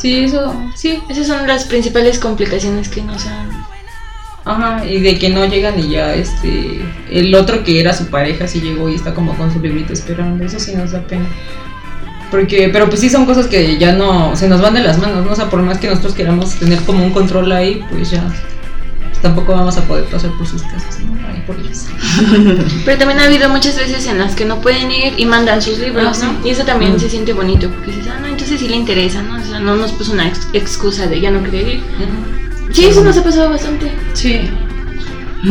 Sí, 0.00 0.24
eso, 0.24 0.54
sí. 0.76 1.02
esas 1.08 1.26
son 1.26 1.46
las 1.48 1.64
principales 1.64 2.18
complicaciones 2.20 2.88
que 2.88 3.02
nos 3.02 3.26
han... 3.26 3.66
Ajá, 4.44 4.86
y 4.86 5.00
de 5.00 5.18
que 5.18 5.28
no 5.28 5.44
llegan 5.44 5.78
y 5.78 5.90
ya, 5.90 6.14
este, 6.14 6.80
el 7.10 7.34
otro 7.34 7.64
que 7.64 7.80
era 7.80 7.92
su 7.92 8.06
pareja 8.06 8.46
sí 8.46 8.60
llegó 8.60 8.88
y 8.88 8.94
está 8.94 9.12
como 9.12 9.36
con 9.36 9.52
su 9.52 9.60
librito 9.60 9.92
esperando, 9.92 10.44
eso 10.44 10.58
sí 10.58 10.74
nos 10.74 10.92
da 10.92 11.00
pena. 11.02 11.26
Porque, 12.30 12.70
pero 12.72 12.88
pues 12.88 13.00
sí 13.00 13.10
son 13.10 13.26
cosas 13.26 13.46
que 13.48 13.76
ya 13.76 13.92
no, 13.92 14.36
se 14.36 14.48
nos 14.48 14.62
van 14.62 14.74
de 14.74 14.80
las 14.80 14.98
manos, 14.98 15.26
¿no? 15.26 15.32
O 15.32 15.36
sea, 15.36 15.50
por 15.50 15.60
más 15.62 15.78
que 15.78 15.88
nosotros 15.88 16.14
queramos 16.14 16.54
tener 16.54 16.78
como 16.84 17.04
un 17.04 17.10
control 17.10 17.50
ahí, 17.52 17.84
pues 17.90 18.10
ya 18.10 18.22
pues, 19.08 19.20
tampoco 19.20 19.52
vamos 19.52 19.76
a 19.76 19.82
poder 19.82 20.04
pasar 20.04 20.30
por 20.38 20.46
sus 20.46 20.62
casas, 20.62 21.00
¿no? 21.00 21.17
Pero 22.84 22.98
también 22.98 23.20
ha 23.20 23.24
habido 23.24 23.48
muchas 23.48 23.76
veces 23.76 24.06
en 24.06 24.18
las 24.18 24.34
que 24.34 24.44
no 24.44 24.60
pueden 24.60 24.90
ir 24.90 25.14
y 25.16 25.24
mandan 25.26 25.62
sus 25.62 25.78
libros, 25.78 26.20
¿no? 26.22 26.34
Y 26.46 26.50
eso 26.50 26.64
también 26.64 26.98
se 27.00 27.08
siente 27.08 27.32
bonito, 27.32 27.70
porque 27.70 27.92
dices, 27.92 28.08
ah, 28.14 28.18
no, 28.20 28.26
entonces 28.28 28.60
sí 28.60 28.68
le 28.68 28.76
interesa, 28.76 29.22
¿no? 29.22 29.36
O 29.40 29.44
sea, 29.44 29.58
no 29.60 29.76
nos 29.76 29.92
puso 29.92 30.12
una 30.12 30.28
ex- 30.28 30.48
excusa 30.52 31.06
de 31.06 31.20
ya 31.20 31.30
no 31.30 31.42
querer 31.42 31.68
ir. 31.68 31.82
Sí, 32.72 32.84
eso 32.86 33.02
nos 33.02 33.16
ha 33.16 33.22
pasado 33.24 33.50
bastante. 33.50 33.90
Sí. 34.14 34.40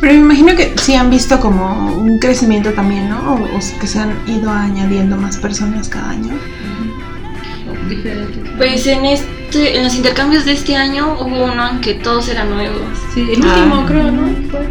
Pero 0.00 0.12
me 0.14 0.20
imagino 0.20 0.54
que 0.56 0.74
sí 0.76 0.94
han 0.94 1.08
visto 1.10 1.40
como 1.40 1.96
un 1.96 2.18
crecimiento 2.18 2.72
también, 2.72 3.08
¿no? 3.08 3.34
O, 3.34 3.56
o 3.56 3.60
que 3.80 3.86
se 3.86 3.98
han 4.00 4.12
ido 4.26 4.50
añadiendo 4.50 5.16
más 5.16 5.38
personas 5.38 5.88
cada 5.88 6.10
año. 6.10 6.34
Diferente. 7.88 8.50
Pues 8.56 8.86
en 8.86 9.04
este, 9.04 9.76
en 9.76 9.84
los 9.84 9.94
intercambios 9.94 10.44
de 10.44 10.52
este 10.52 10.76
año 10.76 11.16
hubo 11.20 11.44
uno 11.44 11.70
en 11.70 11.80
que 11.80 11.94
todos 11.94 12.28
eran 12.28 12.50
nuevos. 12.50 12.82
Sí, 13.12 13.20
el 13.20 13.42
último 13.44 13.76
Ah. 13.76 13.84
creo, 13.86 14.10
¿no? 14.10 14.26
Fue. 14.50 14.68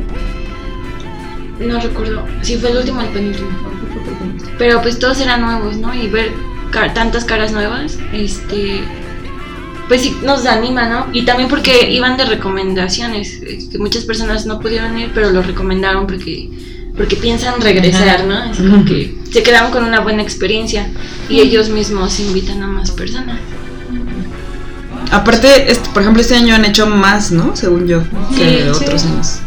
No 1.67 1.80
recuerdo 1.80 2.26
si 2.41 2.58
fue 2.58 2.71
el 2.71 2.78
último 2.78 3.02
el 3.02 3.08
penúltimo. 3.10 3.49
Pero 4.58 4.82
pues 4.82 4.99
todos 4.99 5.19
eran 5.21 5.41
nuevos, 5.41 5.78
¿no? 5.78 5.93
Y 5.93 6.08
ver 6.08 6.32
tantas 6.93 7.23
caras 7.26 7.52
nuevas, 7.52 7.99
este, 8.13 8.82
pues 9.88 10.02
sí 10.02 10.17
nos 10.23 10.45
anima, 10.45 10.88
¿no? 10.89 11.08
Y 11.13 11.23
también 11.23 11.47
porque 11.49 11.91
iban 11.91 12.17
de 12.17 12.26
recomendaciones, 12.26 13.39
que 13.71 13.78
muchas 13.78 14.06
personas 14.06 14.45
no 14.45 14.60
pudieron 14.60 14.97
ir, 14.97 15.12
pero 15.13 15.30
lo 15.30 15.41
recomendaron 15.43 16.08
porque 16.08 16.49
porque 16.95 17.15
piensan 17.15 17.60
regresar, 17.62 18.19
Ajá. 18.19 18.23
¿no? 18.23 18.38
Así 18.38 18.62
como 18.63 18.86
que 18.86 19.17
se 19.32 19.41
quedaron 19.43 19.71
con 19.71 19.84
una 19.84 19.99
buena 20.01 20.21
experiencia 20.21 20.88
y 21.29 21.39
ellos 21.39 21.69
mismos 21.69 22.19
invitan 22.19 22.62
a 22.62 22.67
más 22.67 22.91
personas. 22.91 23.39
Aparte, 25.12 25.71
este, 25.71 25.89
por 25.89 26.01
ejemplo, 26.01 26.21
este 26.21 26.36
año 26.36 26.56
han 26.56 26.65
hecho 26.65 26.88
más, 26.88 27.32
¿no? 27.32 27.56
Según 27.56 27.88
yo, 27.88 28.03
que 28.36 28.69
otros 28.69 29.01
sí. 29.01 29.08
años. 29.08 29.39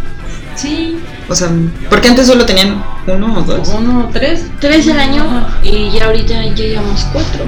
Sí, 0.54 0.98
O 1.28 1.34
sea, 1.34 1.50
porque 1.90 2.08
antes 2.08 2.26
solo 2.28 2.46
tenían 2.46 2.82
uno 3.06 3.38
o 3.38 3.42
dos. 3.42 3.68
uno, 3.76 4.08
tres. 4.12 4.44
Tres 4.60 4.86
el 4.86 4.98
año 4.98 5.46
y 5.62 5.90
ya 5.90 6.06
ahorita 6.06 6.44
ya 6.44 6.54
llevamos 6.54 7.04
cuatro. 7.12 7.44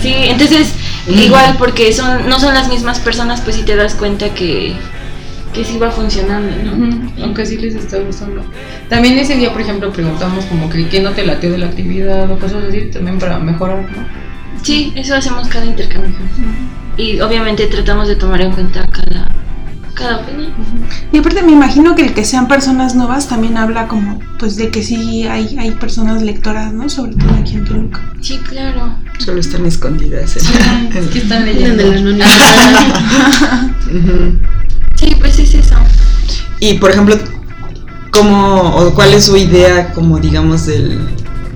Sí, 0.00 0.14
entonces 0.14 0.68
igual 1.08 1.56
porque 1.58 1.92
son 1.92 2.28
no 2.28 2.38
son 2.40 2.54
las 2.54 2.68
mismas 2.68 3.00
personas, 3.00 3.40
pues 3.40 3.56
sí 3.56 3.62
te 3.62 3.76
das 3.76 3.94
cuenta 3.94 4.32
que 4.34 4.74
que 5.54 5.64
sí 5.64 5.78
va 5.78 5.90
funcionando, 5.90 6.50
¿no? 6.64 7.24
Aunque 7.24 7.46
sí 7.46 7.56
les 7.56 7.74
está 7.74 7.98
gustando. 8.00 8.42
También 8.88 9.16
ese 9.18 9.36
día, 9.36 9.52
por 9.52 9.60
ejemplo, 9.62 9.90
preguntamos 9.92 10.44
como 10.46 10.68
que 10.68 10.88
qué 10.88 11.00
no 11.00 11.10
te 11.12 11.24
lateó 11.24 11.50
de 11.52 11.58
la 11.58 11.66
actividad 11.66 12.30
o 12.30 12.38
cosas 12.38 12.64
así, 12.68 12.82
también 12.92 13.18
para 13.18 13.38
mejorar, 13.38 13.82
¿no? 13.96 14.04
Sí, 14.62 14.92
eso 14.96 15.14
hacemos 15.14 15.46
cada 15.48 15.64
intercambio. 15.64 16.10
Y 16.96 17.20
obviamente 17.20 17.66
tratamos 17.66 18.08
de 18.08 18.16
tomar 18.16 18.40
en 18.40 18.52
cuenta 18.52 18.84
cada 18.86 19.28
cada 19.94 20.16
opinión. 20.16 20.50
Y 21.12 21.18
aparte 21.18 21.42
me 21.44 21.52
imagino 21.52 21.94
que 21.94 22.02
el 22.06 22.14
que 22.14 22.24
sean 22.24 22.48
personas 22.48 22.96
nuevas 22.96 23.28
también 23.28 23.56
habla 23.56 23.86
como 23.86 24.18
pues 24.40 24.56
de 24.56 24.68
que 24.70 24.82
sí 24.82 25.22
hay, 25.24 25.56
hay 25.56 25.70
personas 25.70 26.20
lectoras, 26.20 26.72
¿no? 26.72 26.88
Sobre 26.88 27.14
todo 27.14 27.30
aquí 27.40 27.54
en 27.54 27.64
Toluca. 27.64 28.00
Sí, 28.20 28.38
claro. 28.38 28.96
Solo 29.18 29.38
están 29.38 29.64
escondidas. 29.66 30.36
en- 30.36 30.96
en- 30.96 31.08
¿Qué 31.10 31.18
están 31.20 31.44
Vienen 31.44 31.76
leyendo? 31.76 31.82
del 31.84 31.98
anonimato. 31.98 32.32
Pues 35.24 35.38
es 35.38 35.54
eso. 35.54 35.74
Y 36.60 36.74
por 36.74 36.90
ejemplo, 36.90 37.18
¿cómo 38.10 38.76
o 38.76 38.94
cuál 38.94 39.14
es 39.14 39.24
su 39.24 39.38
idea 39.38 39.90
como 39.94 40.18
digamos 40.18 40.66
del, 40.66 40.98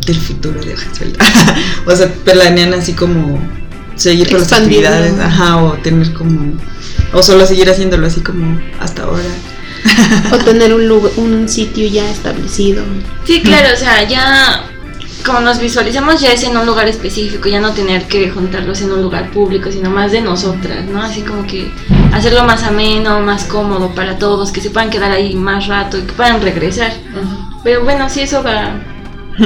del 0.07 0.16
futuro 0.16 0.59
de 0.59 0.74
Sueltas? 0.96 1.28
o 1.87 1.94
sea, 1.94 2.11
planean 2.24 2.72
así 2.72 2.94
como 2.94 3.38
seguir 3.94 4.31
con 4.31 4.40
las 4.40 4.50
actividades, 4.54 5.20
ajá, 5.20 5.62
o 5.62 5.72
tener 5.74 6.14
como 6.14 6.54
o 7.12 7.22
solo 7.22 7.44
seguir 7.44 7.68
haciéndolo 7.68 8.07
así 8.07 8.22
como 8.22 8.59
hasta 8.81 9.02
ahora. 9.02 9.28
o 10.33 10.38
tener 10.46 10.72
un, 10.72 10.88
lugar, 10.88 11.12
un 11.18 11.46
sitio 11.46 11.87
ya 11.88 12.11
establecido. 12.11 12.83
Sí, 13.26 13.42
claro, 13.42 13.68
o 13.74 13.76
sea, 13.76 14.09
ya 14.09 14.64
como 15.24 15.40
nos 15.40 15.59
visualizamos 15.59 16.20
ya 16.20 16.33
es 16.33 16.42
en 16.44 16.57
un 16.57 16.66
lugar 16.66 16.88
específico, 16.88 17.48
ya 17.48 17.61
no 17.61 17.72
tener 17.72 18.07
que 18.07 18.31
juntarlos 18.31 18.81
en 18.81 18.92
un 18.92 19.02
lugar 19.02 19.31
público, 19.31 19.70
sino 19.70 19.90
más 19.90 20.12
de 20.12 20.20
nosotras, 20.20 20.85
¿no? 20.87 21.02
Así 21.02 21.22
como 21.22 21.46
que 21.46 21.70
hacerlo 22.12 22.44
más 22.44 22.62
ameno, 22.62 23.20
más 23.20 23.44
cómodo 23.44 23.94
para 23.94 24.18
todos, 24.18 24.52
que 24.52 24.61
se 24.61 24.70
puedan 24.70 24.90
quedar 24.90 25.11
ahí 25.11 25.35
más 25.35 25.66
rato 25.66 25.98
y 25.98 26.02
que 26.02 26.12
puedan 26.12 26.40
regresar. 26.40 26.92
Pero 27.62 27.85
bueno, 27.85 28.09
sí, 28.09 28.20
eso 28.20 28.42
va... 28.42 28.81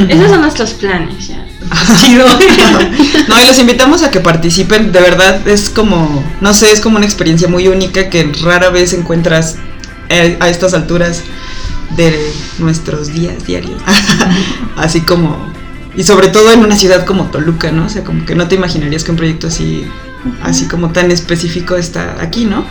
Esos 0.08 0.30
son 0.30 0.40
nuestros 0.40 0.70
planes, 0.72 1.28
ya. 1.28 1.46
Chido. 2.00 2.26
no, 3.28 3.40
y 3.40 3.46
los 3.46 3.58
invitamos 3.58 4.02
a 4.02 4.10
que 4.10 4.20
participen. 4.20 4.90
De 4.90 5.00
verdad, 5.00 5.46
es 5.46 5.68
como, 5.68 6.24
no 6.40 6.54
sé, 6.54 6.72
es 6.72 6.80
como 6.80 6.96
una 6.96 7.04
experiencia 7.04 7.46
muy 7.46 7.68
única 7.68 8.08
que 8.08 8.32
rara 8.42 8.70
vez 8.70 8.94
encuentras 8.94 9.56
eh, 10.08 10.38
a 10.40 10.48
estas 10.48 10.72
alturas 10.72 11.22
de 11.96 12.32
nuestros 12.58 13.12
días 13.12 13.44
diarios. 13.44 13.82
así 14.76 15.02
como, 15.02 15.51
y 15.94 16.04
sobre 16.04 16.28
todo 16.28 16.50
en 16.52 16.60
una 16.60 16.76
ciudad 16.76 17.04
como 17.04 17.30
Toluca, 17.30 17.70
¿no? 17.70 17.86
O 17.86 17.88
sea, 17.88 18.02
como 18.04 18.24
que 18.24 18.34
no 18.34 18.48
te 18.48 18.54
imaginarías 18.54 19.04
que 19.04 19.10
un 19.10 19.16
proyecto 19.16 19.48
así, 19.48 19.86
así 20.42 20.66
como 20.68 20.90
tan 20.92 21.10
específico 21.10 21.76
está 21.76 22.16
aquí, 22.20 22.44
¿no? 22.46 22.64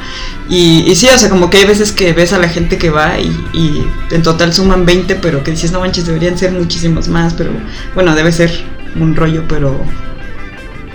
Y, 0.49 0.83
y 0.89 0.95
sí, 0.95 1.07
o 1.13 1.17
sea, 1.17 1.29
como 1.29 1.49
que 1.49 1.57
hay 1.57 1.65
veces 1.65 1.91
que 1.91 2.13
ves 2.13 2.33
a 2.33 2.39
la 2.39 2.49
gente 2.49 2.77
que 2.77 2.89
va 2.89 3.19
y, 3.19 3.27
y 3.53 3.87
en 4.11 4.23
total 4.23 4.53
suman 4.53 4.85
20, 4.85 5.15
pero 5.15 5.43
que 5.43 5.51
dices, 5.51 5.71
no 5.71 5.79
manches, 5.81 6.05
deberían 6.05 6.37
ser 6.37 6.51
muchísimos 6.51 7.07
más, 7.09 7.33
pero 7.33 7.51
bueno, 7.93 8.15
debe 8.15 8.31
ser 8.31 8.51
un 8.99 9.15
rollo, 9.15 9.43
pero 9.47 9.79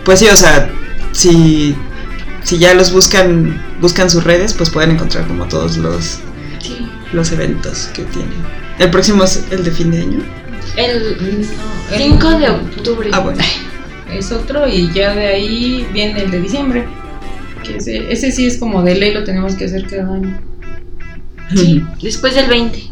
pues 0.05 0.19
sí, 0.21 0.27
o 0.29 0.37
sea, 0.37 0.71
si, 1.13 1.75
si 2.43 2.59
ya 2.59 2.75
los 2.75 2.93
buscan, 2.93 3.63
buscan 3.81 4.11
sus 4.11 4.25
redes, 4.25 4.53
pues 4.55 4.71
pueden 4.71 4.93
encontrar 4.93 5.27
como 5.27 5.47
todos 5.47 5.77
los, 5.77 6.19
Sí. 6.61 6.89
los 7.13 7.31
eventos 7.33 7.89
que 7.95 8.03
tienen. 8.05 8.35
El 8.79 8.91
próximo 8.91 9.25
es 9.25 9.45
el 9.51 9.65
de 9.65 9.71
fin 9.71 9.91
de 9.91 10.01
año. 10.03 10.19
El 10.77 11.17
No, 11.19 11.95
el- 11.95 11.99
5 12.03 12.31
de 12.39 12.51
octubre. 12.51 13.11
Ah, 13.13 13.21
bueno. 13.21 13.43
Es 14.13 14.31
otro 14.31 14.69
y 14.69 14.93
ya 14.93 15.15
de 15.15 15.27
ahí 15.27 15.87
viene 15.93 16.23
el 16.23 16.31
de 16.31 16.41
diciembre. 16.41 16.87
Que 17.65 17.79
ese, 17.79 18.13
ese 18.13 18.31
sí 18.31 18.47
es 18.47 18.57
como 18.57 18.83
de 18.85 18.95
ley, 18.95 19.13
lo 19.13 19.25
tenemos 19.25 19.57
que 19.57 19.65
hacer 19.65 19.85
cada 19.87 20.15
año. 20.15 20.41
Sí, 21.55 21.83
después 22.01 22.35
del 22.37 22.47
20. 22.47 22.83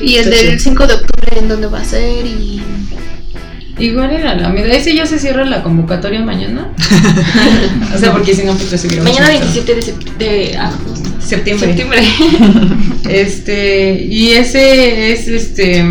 Y 0.00 0.16
el 0.16 0.30
del 0.30 0.58
chido. 0.58 0.58
5 0.58 0.86
de 0.88 0.94
octubre, 0.94 1.38
¿en 1.38 1.48
dónde 1.48 1.68
va 1.68 1.80
a 1.80 1.84
ser? 1.84 2.26
Y 2.26 2.60
Igual 3.78 4.10
en 4.10 4.24
la 4.24 4.30
Alameda, 4.30 4.72
ese 4.72 4.94
ya 4.94 5.04
se 5.04 5.18
cierra 5.18 5.44
la 5.44 5.62
convocatoria 5.62 6.20
mañana. 6.20 6.72
o 7.94 7.98
sea, 7.98 8.12
porque 8.12 8.34
si 8.34 8.42
no, 8.44 8.54
pues 8.54 8.82
te. 8.82 9.00
Mañana 9.02 9.28
27 9.28 9.74
de, 9.74 9.94
de 10.24 10.56
agosto. 10.56 10.95
Septiembre. 11.26 11.66
Septiembre. 11.68 12.02
Este, 13.08 14.04
y 14.10 14.32
ese 14.32 15.12
es 15.12 15.28
este. 15.28 15.84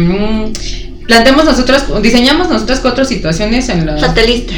planteamos 1.07 1.45
nosotros, 1.45 1.85
diseñamos 2.01 2.49
nosotras 2.49 2.81
cuatro 2.81 3.05
situaciones 3.05 3.69
en 3.69 3.85
las, 3.85 4.01
Fatalistas. 4.01 4.57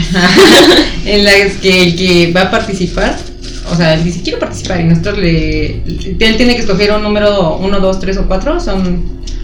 en 1.06 1.24
las 1.24 1.54
que 1.62 1.84
el 1.84 1.96
que 1.96 2.32
va 2.36 2.44
a 2.44 2.52
participar, 2.52 3.16
o 3.72 3.76
sea, 3.76 3.94
él 3.94 4.04
dice 4.04 4.22
quiero 4.24 4.40
participar 4.40 4.82
y 4.82 4.86
nosotros 4.86 5.20
le. 5.20 5.84
Él 5.86 6.36
tiene 6.38 6.56
que 6.56 6.62
escoger 6.62 6.94
un 6.94 7.04
número 7.04 7.58
1, 7.58 7.80
2, 7.80 8.00
3 8.00 8.18
o 8.18 8.28
4. 8.28 8.60
Son 8.60 9.04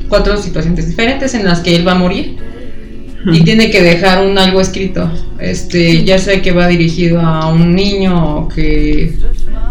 cuatro 0.10 0.38
situaciones 0.38 0.88
diferentes 0.88 1.34
en 1.36 1.46
las 1.46 1.60
que 1.60 1.76
él 1.76 1.88
va 1.88 1.92
a 1.92 1.96
morir. 1.96 2.38
Y 3.32 3.42
tiene 3.42 3.72
que 3.72 3.82
dejar 3.82 4.26
un 4.26 4.38
algo 4.38 4.60
escrito. 4.60 5.10
Este, 5.40 6.04
ya 6.04 6.18
sea 6.18 6.42
que 6.42 6.52
va 6.52 6.68
dirigido 6.68 7.22
a 7.22 7.48
un 7.48 7.74
niño 7.74 8.38
o 8.38 8.48
que 8.50 9.14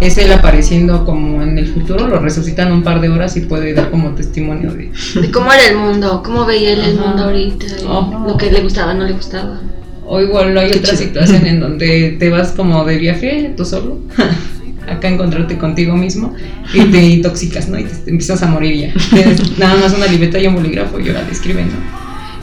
es 0.06 0.18
él 0.18 0.32
apareciendo 0.32 1.04
como 1.04 1.42
en 1.42 1.58
el 1.58 1.66
futuro, 1.72 2.06
lo 2.08 2.18
resucitan 2.18 2.72
un 2.72 2.82
par 2.82 3.00
de 3.00 3.08
horas 3.08 3.36
y 3.36 3.40
puede 3.42 3.72
dar 3.74 3.90
como 3.90 4.10
testimonio 4.10 4.72
de. 4.72 4.90
De 5.20 5.30
cómo 5.30 5.52
era 5.52 5.66
el 5.68 5.76
mundo, 5.76 6.22
cómo 6.24 6.44
veía 6.44 6.72
él 6.72 6.80
el 6.80 6.98
Ajá. 6.98 7.06
mundo 7.08 7.24
ahorita, 7.24 7.66
Ajá. 7.88 8.24
lo 8.26 8.36
que 8.36 8.50
le 8.50 8.60
gustaba, 8.60 8.94
no 8.94 9.04
le 9.04 9.12
gustaba. 9.12 9.60
O 10.06 10.20
igual 10.20 10.56
hay 10.58 10.70
Qué 10.70 10.78
otra 10.78 10.90
chido. 10.96 11.02
situación 11.04 11.46
en 11.46 11.60
donde 11.64 12.16
te 12.18 12.28
vas 12.28 12.52
como 12.52 12.84
de 12.84 12.98
viaje 12.98 13.52
tú 13.56 13.64
solo. 13.64 13.98
Acá 14.88 15.08
encontrarte 15.08 15.56
contigo 15.58 15.96
mismo 15.96 16.34
y 16.74 16.84
te 16.86 17.00
intoxicas, 17.02 17.68
¿no? 17.68 17.78
Y 17.78 17.84
te, 17.84 17.94
te 17.94 18.10
empiezas 18.10 18.42
a 18.42 18.46
morir 18.48 18.74
ya. 18.88 18.92
Tienes 19.10 19.56
nada 19.56 19.76
más 19.76 19.94
una 19.94 20.06
libreta 20.06 20.38
y 20.40 20.48
un 20.48 20.56
bolígrafo 20.56 20.98
y 20.98 21.06
ahora 21.08 21.24
escriben, 21.30 21.66
¿no? 21.68 22.02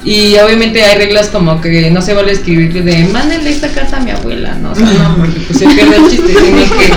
Y 0.09 0.37
obviamente 0.37 0.81
hay 0.81 0.97
reglas 0.97 1.27
como 1.27 1.59
que 1.59 1.91
no 1.91 2.01
se 2.01 2.13
vale 2.13 2.31
escribir 2.31 2.71
de 2.85 3.03
mándenle 3.11 3.49
esta 3.49 3.67
carta 3.67 3.97
a 3.97 3.99
mi 3.99 4.11
abuela, 4.11 4.55
¿no? 4.55 4.71
O 4.71 4.75
sea, 4.75 4.85
no, 4.85 5.17
porque 5.17 5.41
pues 5.41 5.59
se 5.59 5.67
pierde 5.67 5.97
el 5.97 6.09
chiste, 6.09 6.27
tiene 6.33 6.63
que. 6.63 6.93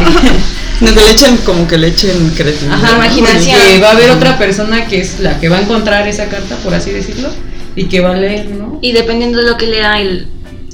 No, 0.82 0.88
que 0.94 1.00
le 1.00 1.10
echen, 1.12 1.36
como 1.38 1.66
que 1.68 1.78
le 1.78 1.88
echen 1.88 2.30
creatividad. 2.36 2.74
Ajá, 2.74 2.96
imaginación. 2.96 3.56
Que 3.60 3.80
va 3.80 3.88
a 3.88 3.92
haber 3.92 4.10
otra 4.10 4.38
persona 4.38 4.86
que 4.86 5.00
es 5.00 5.20
la 5.20 5.38
que 5.40 5.48
va 5.48 5.58
a 5.58 5.62
encontrar 5.62 6.06
esa 6.08 6.28
carta, 6.28 6.56
por 6.56 6.74
así 6.74 6.90
decirlo, 6.90 7.28
y 7.76 7.84
que 7.84 8.00
va 8.00 8.12
a 8.12 8.16
leer, 8.16 8.50
¿no? 8.50 8.78
Y 8.82 8.92
dependiendo 8.92 9.38
de 9.38 9.44
lo 9.50 9.56
que 9.56 9.66
lea, 9.66 10.00
él 10.00 10.26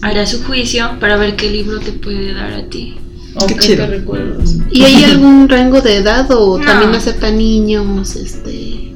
hará 0.02 0.26
su 0.26 0.42
juicio 0.44 0.92
para 1.00 1.16
ver 1.16 1.36
qué 1.36 1.50
libro 1.50 1.80
te 1.80 1.92
puede 1.92 2.32
dar 2.34 2.52
a 2.52 2.62
ti. 2.64 2.96
Qué 3.46 3.56
chido. 3.56 3.86
te. 3.86 4.02
¿Y 4.72 4.82
hay 4.84 5.04
algún 5.10 5.48
rango 5.48 5.80
de 5.80 5.96
edad 5.96 6.26
o 6.30 6.58
No. 6.58 6.64
también 6.64 6.94
acepta 6.94 7.30
niños? 7.30 8.16
Este. 8.16 8.92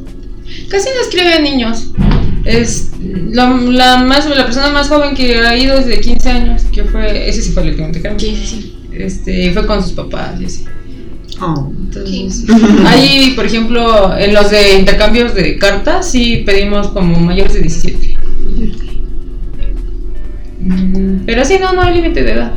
Casi 0.68 0.88
no 0.88 1.00
escribe 1.02 1.34
a 1.34 1.40
niños. 1.40 1.88
Es 2.44 2.90
la, 3.30 3.48
la 3.50 3.98
más 3.98 4.28
la 4.28 4.44
persona 4.44 4.70
más 4.70 4.88
joven 4.88 5.14
que 5.14 5.36
ha 5.36 5.56
ido 5.56 5.78
es 5.78 5.86
de 5.86 6.00
15 6.00 6.30
años, 6.30 6.62
que 6.72 6.82
fue 6.84 7.28
ese 7.28 7.40
sí 7.42 7.52
fue 7.52 7.62
el 7.62 7.68
último 7.70 7.86
intercambio. 7.88 8.18
Sí, 8.26 8.36
sí, 8.36 8.46
sí. 8.46 8.76
Este, 8.92 9.52
fue 9.52 9.66
con 9.66 9.82
sus 9.82 9.92
papás 9.92 10.40
y 10.40 10.46
así. 10.46 10.64
Oh. 11.40 11.72
Entonces, 11.76 12.44
ahí, 12.86 13.32
por 13.34 13.46
ejemplo, 13.46 14.16
en 14.16 14.34
los 14.34 14.50
de 14.50 14.78
intercambios 14.78 15.34
de 15.34 15.58
cartas 15.58 16.10
sí 16.10 16.42
pedimos 16.46 16.88
como 16.88 17.18
mayores 17.18 17.54
de 17.54 17.60
17. 17.60 18.18
Mm, 20.60 21.24
Pero 21.26 21.44
sí, 21.44 21.58
no, 21.60 21.72
no 21.72 21.82
hay 21.82 21.94
límite 21.94 22.22
de 22.22 22.32
edad. 22.32 22.52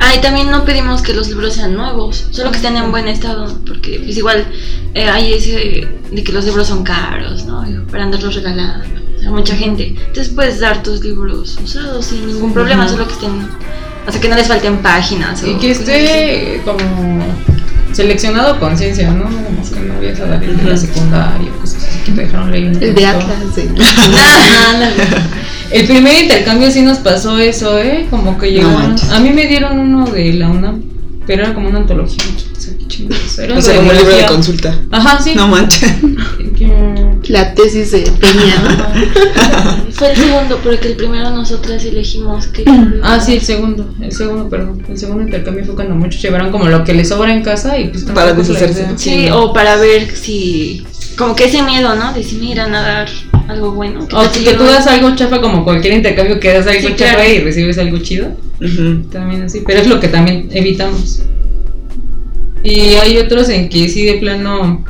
Ah, 0.00 0.14
y 0.14 0.20
también 0.20 0.50
no 0.50 0.64
pedimos 0.64 1.02
que 1.02 1.12
los 1.12 1.28
libros 1.28 1.54
sean 1.54 1.74
nuevos, 1.74 2.28
solo 2.30 2.50
que 2.50 2.58
estén 2.58 2.76
en 2.76 2.90
buen 2.92 3.08
estado, 3.08 3.58
porque 3.66 4.00
pues 4.04 4.16
igual 4.16 4.46
eh, 4.94 5.04
hay 5.04 5.34
ese 5.34 5.88
de 6.10 6.24
que 6.24 6.32
los 6.32 6.44
libros 6.44 6.68
son 6.68 6.84
caros, 6.84 7.44
¿no? 7.46 7.64
Para 7.90 8.04
andarlos 8.04 8.36
regalando 8.36 8.84
a 9.26 9.30
mucha 9.30 9.56
gente. 9.56 9.88
Entonces 9.88 10.32
puedes 10.32 10.60
dar 10.60 10.82
tus 10.84 11.02
libros 11.02 11.58
usados 11.62 12.06
sin 12.06 12.26
ningún 12.26 12.52
problema, 12.54 12.88
solo 12.88 13.06
que 13.08 13.14
estén, 13.14 13.48
o 14.06 14.12
sea, 14.12 14.20
que 14.20 14.28
no 14.28 14.36
les 14.36 14.46
falten 14.46 14.78
páginas. 14.78 15.42
Y 15.42 15.50
o 15.50 15.58
que 15.58 15.72
esté 15.72 16.62
como 16.64 17.26
seleccionado 17.98 18.52
a 18.54 18.60
conciencia, 18.60 19.10
¿no? 19.10 19.24
Como 19.24 19.68
que 19.68 19.80
no 19.80 19.94
vayas 19.98 20.20
a 20.20 20.26
dar 20.26 20.44
el 20.44 20.56
de 20.56 20.62
la 20.62 20.76
secundaria, 20.76 21.50
cosas 21.60 21.82
así 21.82 21.98
que 22.04 22.12
te 22.12 22.20
dejaron 22.20 22.52
leer. 22.52 22.70
no 22.70 22.78
El 22.78 22.94
de. 22.94 23.06
Atlas. 23.06 23.26
Ah, 24.16 24.70
ándale. 24.74 24.94
El 25.72 25.86
primer 25.88 26.22
intercambio 26.22 26.70
sí 26.70 26.82
nos 26.82 26.98
pasó 26.98 27.38
eso, 27.38 27.76
¿eh? 27.76 28.06
Como 28.08 28.38
que 28.38 28.52
llegaron. 28.52 28.74
manches. 28.74 29.10
a 29.10 29.18
mí 29.18 29.30
me 29.30 29.48
dieron 29.48 29.80
uno 29.80 30.06
de 30.06 30.32
la 30.34 30.48
UNAM, 30.48 30.80
pero 31.26 31.42
era 31.42 31.54
como 31.54 31.68
una 31.70 31.78
antología. 31.78 32.22
Sea, 32.68 32.78
qué 32.78 32.86
chingados, 32.86 33.38
Era 33.38 33.58
O 33.58 33.62
sea, 33.62 33.76
como 33.76 33.90
un 33.90 33.96
libro 33.96 34.16
de 34.16 34.26
consulta. 34.26 34.78
Ajá, 34.90 35.20
sí. 35.22 35.32
No 35.34 35.48
manches. 35.48 35.90
Que- 36.58 37.32
La 37.32 37.54
tesis 37.54 37.90
de 37.92 38.00
Peña. 38.00 38.86
Fue 39.92 40.10
el 40.10 40.16
segundo, 40.16 40.58
porque 40.62 40.88
el 40.88 40.96
primero 40.96 41.30
nosotras 41.30 41.84
elegimos 41.84 42.48
libro. 42.56 43.00
Ah, 43.02 43.20
sí, 43.20 43.34
el 43.34 43.42
segundo. 43.42 43.88
El 44.00 44.12
segundo, 44.12 44.48
perdón. 44.48 44.82
El 44.88 44.98
segundo 44.98 45.22
intercambio 45.24 45.64
fue 45.64 45.74
cuando 45.74 45.94
muchos 45.94 46.20
llevaron 46.22 46.50
como 46.50 46.66
lo 46.66 46.84
que 46.84 46.94
les 46.94 47.08
sobra 47.08 47.32
en 47.34 47.42
casa 47.42 47.78
y 47.78 47.88
pues 47.88 48.04
Para 48.04 48.32
deshacerse. 48.32 48.86
Sí, 48.96 49.28
o 49.32 49.52
para 49.52 49.76
ver 49.76 50.08
si. 50.16 50.84
Como 51.16 51.34
que 51.34 51.44
ese 51.46 51.62
miedo, 51.62 51.94
¿no? 51.96 52.12
De 52.12 52.22
si 52.22 52.36
me 52.36 52.46
irán 52.52 52.74
a 52.74 52.82
dar 52.82 53.08
algo 53.48 53.72
bueno. 53.72 54.06
¿Qué 54.08 54.14
O 54.16 54.24
si 54.32 54.44
que 54.44 54.54
tú 54.54 54.64
das 54.64 54.86
algo 54.86 55.14
chafa 55.16 55.40
como 55.40 55.64
cualquier 55.64 55.94
intercambio 55.94 56.38
que 56.40 56.52
das 56.54 56.66
algo 56.66 56.88
Sí, 56.88 56.94
chafa 56.96 57.14
claro. 57.16 57.30
y 57.30 57.38
recibes 57.40 57.78
algo 57.78 57.98
chido. 57.98 58.28
También 59.12 59.42
así, 59.42 59.62
pero 59.66 59.80
es 59.80 59.86
lo 59.86 60.00
que 60.00 60.08
también 60.08 60.48
evitamos. 60.52 61.22
Y 62.68 62.96
hay 62.96 63.16
otros 63.16 63.48
en 63.48 63.70
que 63.70 63.88
sí 63.88 64.04
de 64.04 64.14
plano 64.14 64.84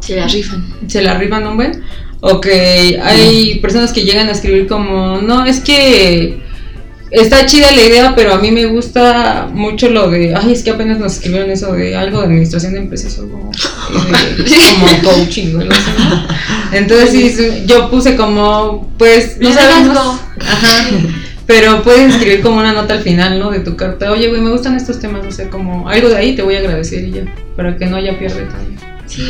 Se 0.00 0.16
la 0.16 0.28
rifan. 0.28 0.66
se 0.86 1.00
la 1.00 1.14
rifan 1.14 1.46
un 1.46 1.56
buen. 1.56 1.82
O 2.20 2.40
que 2.40 3.00
hay 3.02 3.58
personas 3.60 3.92
que 3.92 4.02
llegan 4.02 4.28
a 4.28 4.32
escribir 4.32 4.66
como, 4.66 5.18
no, 5.22 5.46
es 5.46 5.60
que 5.60 6.40
está 7.10 7.46
chida 7.46 7.72
la 7.72 7.84
idea, 7.84 8.14
pero 8.14 8.34
a 8.34 8.38
mí 8.38 8.50
me 8.50 8.66
gusta 8.66 9.48
mucho 9.52 9.88
lo 9.88 10.10
de, 10.10 10.34
ay, 10.34 10.52
es 10.52 10.62
que 10.62 10.70
apenas 10.70 10.98
nos 10.98 11.14
escribieron 11.14 11.50
eso 11.50 11.72
de 11.72 11.94
algo 11.96 12.18
de 12.20 12.26
administración 12.26 12.72
de 12.72 12.80
empresas 12.80 13.18
o 13.18 13.22
algo 13.22 13.50
eh, 14.38 14.74
como 15.02 15.14
coaching 15.14 15.54
o 15.56 15.60
algo 15.60 15.72
así. 15.72 15.90
Entonces 16.72 17.36
sí, 17.36 17.64
yo 17.66 17.90
puse 17.90 18.16
como, 18.16 18.90
pues, 18.98 19.38
no 19.38 19.52
sabemos. 19.52 19.96
Ajá. 20.40 20.90
Pero 21.46 21.82
puedes 21.82 22.14
escribir 22.14 22.42
como 22.42 22.58
una 22.58 22.72
nota 22.72 22.94
al 22.94 23.02
final, 23.02 23.38
¿no? 23.38 23.50
De 23.50 23.60
tu 23.60 23.76
carta. 23.76 24.10
Oye, 24.10 24.28
güey, 24.28 24.40
me 24.40 24.50
gustan 24.50 24.76
estos 24.76 24.98
temas, 24.98 25.24
no 25.24 25.30
sé, 25.30 25.48
como 25.48 25.88
algo 25.88 26.08
de 26.08 26.16
ahí 26.16 26.34
te 26.34 26.42
voy 26.42 26.56
a 26.56 26.58
agradecer 26.58 27.04
y 27.04 27.12
ya, 27.12 27.24
para 27.54 27.76
que 27.76 27.86
no 27.86 27.96
haya 27.96 28.18
pierde 28.18 28.40
detalle. 28.40 28.76
Sí. 29.06 29.22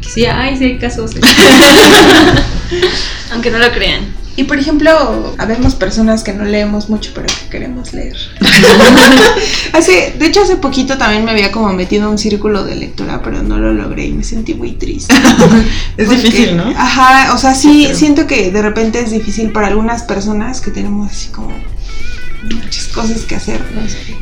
Sí, 0.00 0.24
ay, 0.24 0.56
sí 0.56 0.64
hay 0.64 0.78
casos. 0.78 1.12
Aunque 3.32 3.50
no 3.50 3.58
lo 3.58 3.70
crean. 3.72 4.25
Y 4.36 4.44
por 4.44 4.58
ejemplo, 4.58 5.34
habemos 5.38 5.74
personas 5.74 6.22
que 6.22 6.32
no 6.34 6.44
leemos 6.44 6.90
mucho, 6.90 7.10
pero 7.14 7.26
que 7.26 7.48
queremos 7.50 7.94
leer. 7.94 8.16
hace, 9.72 10.14
de 10.18 10.26
hecho, 10.26 10.42
hace 10.42 10.56
poquito 10.56 10.98
también 10.98 11.24
me 11.24 11.30
había 11.30 11.50
como 11.50 11.72
metido 11.72 12.04
en 12.04 12.10
un 12.10 12.18
círculo 12.18 12.62
de 12.64 12.74
lectura, 12.74 13.22
pero 13.24 13.42
no 13.42 13.58
lo 13.58 13.72
logré 13.72 14.06
y 14.06 14.12
me 14.12 14.24
sentí 14.24 14.54
muy 14.54 14.72
triste. 14.72 15.14
Es 15.96 16.08
Porque- 16.08 16.22
difícil, 16.22 16.56
¿no? 16.58 16.64
Ajá, 16.76 17.32
o 17.34 17.38
sea, 17.38 17.54
sí, 17.54 17.88
siento 17.94 18.26
que 18.26 18.50
de 18.50 18.60
repente 18.60 19.00
es 19.00 19.10
difícil 19.10 19.50
para 19.52 19.68
algunas 19.68 20.02
personas 20.02 20.60
que 20.60 20.70
tenemos 20.70 21.10
así 21.10 21.28
como 21.28 21.48
muchas 22.42 22.88
cosas 22.88 23.22
que 23.22 23.36
hacer. 23.36 23.60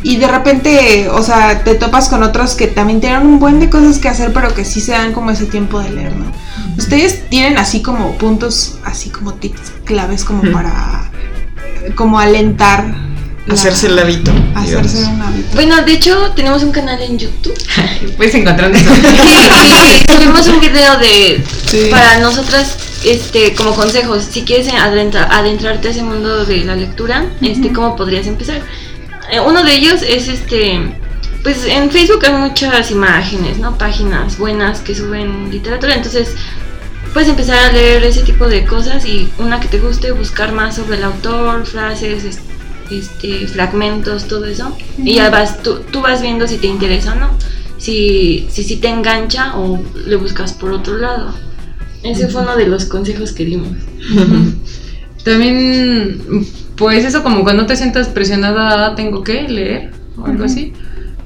Y 0.03 0.17
de 0.17 0.29
repente, 0.29 1.09
o 1.09 1.23
sea, 1.23 1.65
te 1.65 1.75
topas 1.75 2.09
con 2.09 2.23
otros 2.23 2.55
que 2.55 2.67
también 2.67 3.01
tienen 3.01 3.27
un 3.27 3.39
buen 3.39 3.61
de 3.61 3.71
cosas 3.71 3.99
que 3.99 4.09
hacer, 4.09 4.33
pero 4.33 4.55
que 4.55 4.65
sí 4.65 4.81
se 4.81 4.93
dan 4.93 5.13
como 5.13 5.31
ese 5.31 5.47
tiempo 5.47 5.81
de 5.81 5.91
leer, 5.91 6.17
¿no? 6.17 6.27
Ustedes 6.77 7.29
tienen 7.29 7.59
así 7.59 7.83
como 7.83 8.17
puntos, 8.19 8.79
así 8.85 9.11
como 9.11 9.35
tips 9.35 9.73
claves 9.85 10.25
como 10.25 10.43
para, 10.53 11.11
como 11.95 12.19
alentar. 12.19 13.14
La- 13.47 13.55
Hacerse 13.55 13.87
el 13.89 13.99
hábito. 13.99 14.33
Hacerse 14.55 14.97
digamos. 14.99 15.15
un 15.17 15.23
hábito. 15.23 15.49
Bueno, 15.55 15.83
de 15.83 15.93
hecho, 15.93 16.33
tenemos 16.35 16.63
un 16.63 16.73
canal 16.73 17.01
en 17.03 17.19
YouTube. 17.19 17.55
Puedes 18.17 18.35
encontrar 18.35 18.71
eso. 18.75 18.91
Sí, 18.95 20.05
y 20.09 20.13
subimos 20.13 20.47
un 20.49 20.61
video 20.61 20.97
de 20.99 21.45
Sí. 21.67 21.89
para 21.91 22.19
nosotras 22.21 22.77
este 23.05 23.55
como 23.55 23.75
consejos 23.75 24.25
si 24.31 24.43
quieres 24.45 24.69
adentra- 24.73 25.29
adentrarte 25.31 25.89
a 25.89 25.91
ese 25.91 26.03
mundo 26.03 26.45
de 26.47 26.65
la 26.65 26.75
lectura 26.75 27.27
este 27.43 27.73
cómo 27.73 27.97
podrías 27.97 28.27
empezar 28.27 28.63
Eh, 29.31 29.41
uno 29.41 29.63
de 29.63 29.75
ellos 29.75 30.01
es 30.07 30.29
este 30.29 30.79
pues 31.43 31.65
en 31.67 31.91
Facebook 31.91 32.25
hay 32.25 32.33
muchas 32.33 32.91
imágenes 32.91 33.59
no 33.59 33.77
páginas 33.77 34.39
buenas 34.39 34.81
que 34.81 34.95
suben 34.95 35.51
literatura 35.51 35.95
entonces 35.95 36.29
puedes 37.13 37.29
empezar 37.29 37.59
a 37.59 37.73
leer 37.73 38.03
ese 38.05 38.23
tipo 38.23 38.47
de 38.49 38.65
cosas 38.65 39.05
y 39.05 39.31
una 39.39 39.61
que 39.61 39.69
te 39.69 39.79
guste 39.81 40.13
buscar 40.13 40.53
más 40.53 40.77
sobre 40.77 40.97
el 40.97 41.05
autor 41.05 41.67
frases 41.67 42.25
es- 42.25 42.39
este 42.91 43.47
fragmentos 43.47 44.27
todo 44.29 44.45
eso 44.45 44.77
y 44.99 45.15
ya 45.15 45.31
vas 45.31 45.63
tú, 45.63 45.81
tú 45.91 46.01
vas 46.01 46.23
viendo 46.23 46.47
si 46.47 46.57
te 46.57 46.67
interesa 46.67 47.13
o 47.13 47.17
no 47.17 47.31
si, 47.79 48.47
si, 48.51 48.63
si 48.63 48.77
te 48.77 48.89
engancha 48.89 49.59
o 49.59 49.79
le 50.07 50.17
buscas 50.17 50.55
por 50.55 50.73
otro 50.73 50.97
lado. 50.97 51.35
Ese 52.03 52.29
fue 52.29 52.43
uno 52.43 52.57
de 52.57 52.67
los 52.67 52.87
consejos 52.87 53.33
que 53.33 53.45
dimos. 53.45 53.69
También, 55.25 56.47
pues 56.77 57.05
eso 57.05 57.23
como 57.23 57.43
cuando 57.45 57.67
te 57.67 57.77
sientas 57.77 58.09
presionada, 58.09 58.87
"Ah, 58.87 58.95
tengo 58.95 59.23
que 59.23 59.49
leer 59.49 59.91
o 60.17 60.27
algo 60.27 60.45
así. 60.45 60.73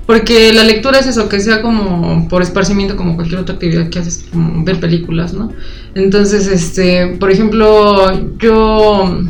Porque 0.06 0.52
la 0.54 0.64
lectura 0.64 1.00
es 1.00 1.06
eso, 1.06 1.28
que 1.28 1.38
sea 1.38 1.60
como 1.60 2.28
por 2.28 2.40
esparcimiento, 2.40 2.96
como 2.96 3.14
cualquier 3.14 3.40
otra 3.40 3.56
actividad 3.56 3.90
que 3.90 3.98
haces, 3.98 4.24
como 4.32 4.64
ver 4.64 4.80
películas, 4.80 5.34
¿no? 5.34 5.52
Entonces, 5.94 6.46
este, 6.46 7.08
por 7.20 7.30
ejemplo, 7.30 8.38
yo 8.38 9.20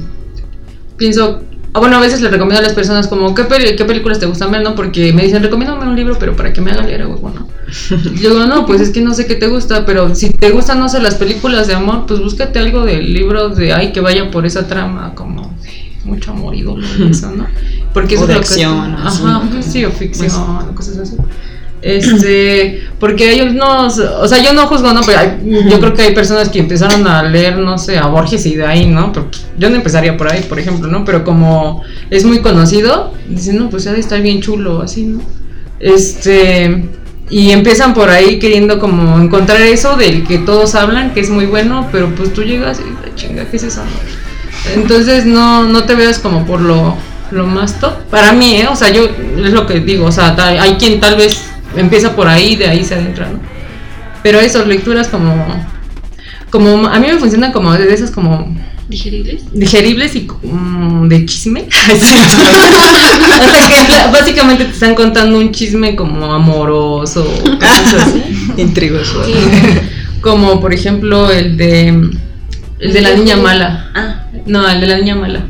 pienso, 0.97 1.43
ah, 1.79 1.81
bueno, 1.81 1.97
a 1.97 2.01
veces 2.01 2.21
les 2.21 2.31
recomiendo 2.31 2.59
a 2.61 2.63
las 2.63 2.73
personas 2.75 3.07
como, 3.07 3.35
¿qué, 3.35 3.45
peli- 3.45 3.77
qué 3.77 3.85
películas 3.85 4.19
te 4.19 4.27
gustan 4.27 4.51
ver, 4.51 4.63
no? 4.63 4.75
Porque 4.75 5.13
me 5.13 5.23
dicen, 5.23 5.43
recomiéndame 5.43 5.87
un 5.89 5.95
libro, 5.97 6.17
pero 6.19 6.35
para 6.37 6.53
que 6.53 6.61
me 6.61 6.73
haga 6.73 6.83
leer, 6.83 7.07
huevo, 7.07 7.31
¿no? 7.35 7.49
Y 8.15 8.19
yo 8.19 8.31
digo, 8.31 8.47
no, 8.47 8.67
pues 8.67 8.81
es 8.81 8.91
que 8.91 9.01
no 9.01 9.15
sé 9.15 9.27
qué 9.27 9.35
te 9.37 9.47
gusta, 9.47 9.87
pero 9.87 10.15
si 10.15 10.31
te 10.31 10.51
gustan, 10.51 10.79
no 10.81 10.89
sé, 10.89 11.01
las 11.01 11.15
películas 11.15 11.67
de 11.69 11.75
amor, 11.75 12.07
pues 12.07 12.21
búscate 12.21 12.59
algo 12.59 12.85
del 12.85 13.13
libro 13.13 13.49
de, 13.51 13.73
ay, 13.73 13.93
que 13.93 14.01
vaya 14.01 14.31
por 14.31 14.45
esa 14.47 14.67
trama, 14.67 15.13
como 15.15 15.57
mucho 16.05 16.31
amor 16.33 16.55
y 16.55 16.63
dolor 16.63 16.85
eso, 17.11 17.31
¿no? 17.31 17.47
Porque 17.95 18.15
eso 18.17 18.25
O 18.25 18.27
de 18.27 18.33
es 18.35 18.39
lo 18.39 18.43
que- 18.45 18.49
acción, 18.49 18.95
así, 18.97 19.23
Ajá, 19.25 19.43
sí, 19.63 19.85
o 19.85 19.91
ficción, 19.91 20.31
cosas 20.75 20.99
así. 20.99 21.17
Este, 21.81 22.83
porque 22.99 23.29
hay 23.29 23.41
unos, 23.43 23.99
o 23.99 24.27
sea, 24.27 24.43
yo 24.43 24.53
no 24.53 24.67
juzgo, 24.67 24.93
¿no? 24.93 25.01
Pero 25.07 25.19
hay- 25.21 25.69
yo 25.71 25.79
creo 25.79 25.95
que 25.95 26.03
hay 26.03 26.15
personas 26.15 26.49
que 26.49 26.59
empezaron 26.59 27.07
a 27.07 27.23
leer, 27.23 27.59
no 27.59 27.79
sé, 27.79 27.99
a 27.99 28.07
Borges 28.07 28.45
y 28.47 28.57
de 28.57 28.67
ahí, 28.67 28.87
¿no? 28.87 29.13
Pero 29.13 29.27
pues, 29.31 29.47
yo 29.59 29.71
no 29.71 29.77
empezaría 29.77 30.17
por 30.17 30.31
ahí, 30.33 30.43
por 30.43 30.59
ejemplo, 30.59 30.89
¿no? 30.89 31.05
Pero 31.05 31.25
como 31.25 31.83
es 32.11 32.25
muy 32.25 32.41
conocido, 32.41 33.13
dicen, 33.29 33.59
no, 33.59 33.71
pues 33.71 33.85
de 33.85 33.99
estar 33.99 34.21
bien 34.21 34.41
chulo, 34.41 34.83
así, 34.83 35.05
¿no? 35.05 35.21
Este, 35.79 36.85
y 37.31 37.51
empiezan 37.51 37.95
por 37.95 38.11
ahí 38.11 38.39
queriendo 38.39 38.79
como 38.79 39.19
encontrar 39.21 39.61
eso 39.63 39.97
del 39.97 40.27
que 40.27 40.39
todos 40.39 40.75
hablan, 40.75 41.15
que 41.15 41.21
es 41.21 41.31
muy 41.31 41.47
bueno, 41.47 41.89
pero 41.93 42.09
pues 42.15 42.33
tú 42.33 42.43
llegas 42.43 42.81
y 42.81 42.83
"Ay, 43.05 43.13
chinga, 43.15 43.45
¿qué 43.45 43.57
es 43.59 43.63
eso? 43.63 43.83
Entonces 44.75 45.25
no, 45.27 45.65
no 45.65 45.85
te 45.85 45.95
veas 45.95 46.19
como 46.19 46.45
por 46.47 46.61
lo, 46.61 46.97
lo 47.31 47.47
más 47.47 47.79
top. 47.81 47.93
Para 48.11 48.33
mí, 48.33 48.57
¿eh? 48.57 48.67
O 48.71 48.77
sea, 48.77 48.91
yo 48.91 49.05
es 49.05 49.53
lo 49.53 49.67
que 49.67 49.81
digo, 49.81 50.07
o 50.07 50.13
sea, 50.13 50.35
hay 50.61 50.75
quien 50.75 51.01
tal 51.01 51.17
vez 51.17 51.39
empieza 51.77 52.15
por 52.15 52.29
ahí, 52.29 52.57
de 52.57 52.67
ahí 52.69 52.85
se 52.85 52.95
adentra, 52.95 53.29
¿no? 53.29 53.41
Pero 54.23 54.41
esas 54.41 54.67
lecturas 54.67 55.09
como, 55.09 55.33
como 56.51 56.87
a 56.87 56.99
mí 56.99 57.07
me 57.07 57.19
funcionan 57.19 57.53
como 57.53 57.73
de 57.73 57.93
esas 57.93 58.11
como 58.11 58.55
¿Digeribles? 58.89 59.43
digeribles 59.53 60.17
y 60.17 60.27
mm, 60.43 61.09
de 61.09 61.27
chisme. 61.27 61.67
Sea 62.01 63.87
que 63.87 64.11
básicamente 64.13 64.65
te 64.65 64.73
están 64.73 64.95
contando 64.95 65.39
un 65.39 65.53
chisme 65.53 65.95
como 65.95 66.33
amoroso, 66.33 67.25
cosas 67.61 67.95
así. 67.95 68.23
Intrigoso. 68.57 69.25
Sí. 69.25 69.33
Como 70.23 70.61
por 70.61 70.73
ejemplo 70.73 71.31
el 71.31 71.57
de 71.57 71.89
el 71.89 72.93
de 72.93 73.01
la 73.01 73.15
niña 73.15 73.37
mala. 73.37 73.91
Ah, 73.95 74.27
No, 74.47 74.69
el 74.69 74.81
de 74.81 74.87
la 74.87 74.99
niña 74.99 75.17
mala. 75.17 75.47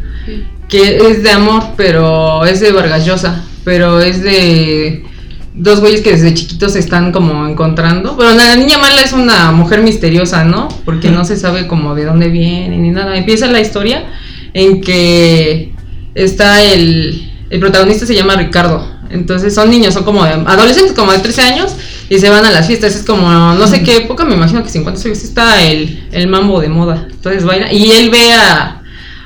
Que 0.68 0.98
es 0.98 1.22
de 1.22 1.30
amor, 1.30 1.62
pero 1.76 2.44
es 2.44 2.60
de 2.60 2.72
Vargas 2.72 3.06
Llosa. 3.06 3.44
Pero 3.64 4.00
es 4.00 4.22
de 4.22 5.04
dos 5.58 5.80
güeyes 5.80 6.02
que 6.02 6.12
desde 6.12 6.32
chiquitos 6.34 6.72
se 6.72 6.78
están 6.78 7.12
como 7.12 7.46
encontrando. 7.46 8.14
Bueno, 8.14 8.34
la 8.34 8.56
niña 8.56 8.78
mala 8.78 9.02
es 9.02 9.12
una 9.12 9.50
mujer 9.50 9.82
misteriosa, 9.82 10.44
¿no? 10.44 10.68
Porque 10.84 11.10
no 11.10 11.24
se 11.24 11.36
sabe 11.36 11.66
como 11.66 11.94
de 11.94 12.04
dónde 12.04 12.28
viene 12.28 12.78
ni 12.78 12.90
nada. 12.90 13.16
Empieza 13.16 13.46
la 13.48 13.60
historia 13.60 14.04
en 14.54 14.80
que 14.80 15.72
está 16.14 16.62
el, 16.62 17.30
el 17.50 17.60
protagonista 17.60 18.06
se 18.06 18.14
llama 18.14 18.36
Ricardo. 18.36 18.98
Entonces 19.10 19.54
son 19.54 19.70
niños, 19.70 19.94
son 19.94 20.04
como 20.04 20.24
de, 20.24 20.30
adolescentes 20.30 20.92
como 20.92 21.12
de 21.12 21.18
13 21.18 21.42
años 21.42 21.74
y 22.08 22.18
se 22.18 22.30
van 22.30 22.44
a 22.44 22.50
las 22.50 22.66
fiestas. 22.66 22.94
Es 22.94 23.02
como, 23.02 23.28
no 23.54 23.66
sé 23.66 23.82
qué 23.82 23.96
época, 23.96 24.24
me 24.24 24.34
imagino 24.34 24.62
que 24.62 24.68
50 24.68 25.00
años 25.00 25.24
está 25.24 25.62
el, 25.62 26.08
el 26.12 26.28
mambo 26.28 26.60
de 26.60 26.68
moda. 26.68 27.08
Entonces 27.10 27.44
baila 27.44 27.72
y 27.72 27.90
él 27.92 28.10
ve 28.10 28.32
a, 28.32 28.82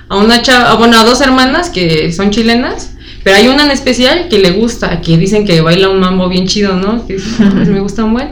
a 0.08 0.16
una 0.16 0.40
chava, 0.40 0.74
bueno, 0.74 0.98
a 0.98 1.04
dos 1.04 1.20
hermanas 1.20 1.68
que 1.68 2.12
son 2.12 2.30
chilenas, 2.30 2.94
pero 3.22 3.36
hay 3.36 3.48
una 3.48 3.64
en 3.64 3.70
especial 3.70 4.28
que 4.28 4.38
le 4.38 4.50
gusta, 4.50 5.00
que 5.00 5.16
dicen 5.16 5.44
que 5.46 5.60
baila 5.60 5.88
un 5.88 6.00
mambo 6.00 6.28
bien 6.28 6.46
chido, 6.46 6.76
¿no? 6.76 7.06
Que 7.06 7.14
dice, 7.14 7.42
"No, 7.44 7.50
pues 7.54 7.68
me 7.68 7.80
gusta 7.80 8.04
un 8.04 8.14
buen. 8.14 8.28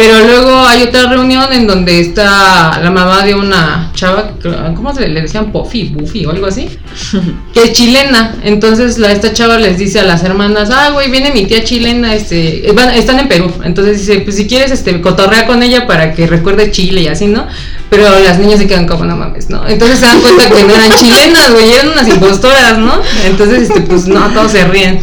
Pero 0.00 0.18
luego 0.24 0.66
hay 0.66 0.84
otra 0.84 1.10
reunión 1.10 1.52
en 1.52 1.66
donde 1.66 2.00
está 2.00 2.80
la 2.82 2.90
mamá 2.90 3.22
de 3.22 3.34
una 3.34 3.92
chava, 3.94 4.30
¿cómo 4.74 4.94
se 4.94 5.06
le, 5.06 5.20
decían? 5.20 5.52
Puffy, 5.52 5.90
Buffy 5.90 6.24
o 6.24 6.30
algo 6.30 6.46
así, 6.46 6.70
que 7.52 7.64
es 7.64 7.72
chilena. 7.74 8.34
Entonces 8.42 8.96
la, 8.96 9.12
esta 9.12 9.34
chava 9.34 9.58
les 9.58 9.76
dice 9.76 10.00
a 10.00 10.04
las 10.04 10.24
hermanas, 10.24 10.70
ah, 10.72 10.88
güey, 10.94 11.10
viene 11.10 11.32
mi 11.32 11.44
tía 11.44 11.62
chilena, 11.64 12.14
este, 12.14 12.66
eh, 12.66 12.72
van- 12.72 12.94
están 12.94 13.18
en 13.18 13.28
Perú. 13.28 13.52
Entonces 13.62 13.98
dice, 13.98 14.20
pues 14.20 14.36
si 14.36 14.46
quieres, 14.46 14.70
este, 14.70 15.02
cotorrea 15.02 15.46
con 15.46 15.62
ella 15.62 15.86
para 15.86 16.14
que 16.14 16.26
recuerde 16.26 16.70
Chile 16.70 17.02
y 17.02 17.08
así, 17.08 17.26
¿no? 17.26 17.46
Pero 17.90 18.08
las 18.20 18.38
niñas 18.38 18.58
se 18.58 18.66
quedan 18.66 18.86
como, 18.86 19.04
no 19.04 19.16
mames, 19.18 19.50
¿no? 19.50 19.68
Entonces 19.68 19.98
se 19.98 20.06
dan 20.06 20.22
cuenta 20.22 20.48
que 20.48 20.64
no 20.64 20.74
eran 20.76 20.92
chilenas, 20.98 21.52
güey, 21.52 21.72
eran 21.74 21.90
unas 21.90 22.08
impostoras, 22.08 22.78
¿no? 22.78 23.02
Entonces, 23.26 23.64
este, 23.68 23.82
pues 23.82 24.06
no, 24.06 24.30
todos 24.32 24.52
se 24.52 24.64
ríen. 24.64 25.02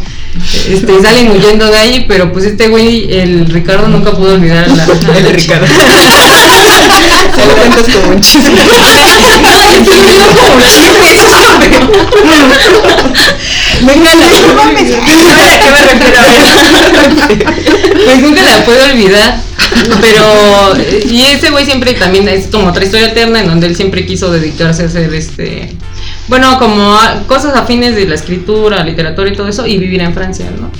Este, 0.68 1.00
salen 1.02 1.30
huyendo 1.30 1.70
de 1.70 1.78
ahí, 1.78 2.04
pero 2.08 2.32
pues 2.32 2.44
este 2.44 2.68
güey, 2.68 3.10
el 3.12 3.46
Ricardo 3.46 3.88
nunca 3.88 4.12
pudo 4.12 4.34
olvidar 4.34 4.68
la, 4.68 4.84
a 4.84 4.86
El 5.18 5.24
la 5.24 5.30
Ricardo. 5.30 5.66
Se 7.34 7.46
lo 7.46 7.54
cuentas 7.54 7.84
como 7.94 8.08
un 8.10 8.20
chiste. 8.20 8.50
Venga, 13.80 14.10
No 14.46 14.54
mames. 14.54 14.94
¿A 14.94 15.04
qué 15.04 15.16
me. 15.16 15.24
Pues 18.04 18.18
nunca 18.20 18.42
la 18.42 18.64
puedo 18.64 18.84
olvidar. 18.84 19.40
Pero, 20.00 20.76
y 21.10 21.22
ese 21.22 21.50
güey 21.50 21.64
siempre 21.64 21.94
también 21.94 22.28
es 22.28 22.46
como 22.46 22.68
otra 22.68 22.84
historia 22.84 23.08
eterna 23.08 23.40
en 23.40 23.46
donde 23.46 23.66
él 23.66 23.74
siempre 23.76 24.06
quiso 24.06 24.30
dedicarse 24.30 24.84
a 24.84 24.86
hacer 24.86 25.12
este, 25.14 25.74
bueno, 26.28 26.58
como 26.58 26.94
a- 26.94 27.22
cosas 27.26 27.56
afines 27.56 27.94
de 27.96 28.06
la 28.06 28.14
escritura, 28.14 28.84
literatura 28.84 29.28
y 29.28 29.36
todo 29.36 29.48
eso, 29.48 29.66
y 29.66 29.78
vivir 29.78 30.00
en 30.02 30.14
Francia, 30.14 30.50
¿no? 30.58 30.70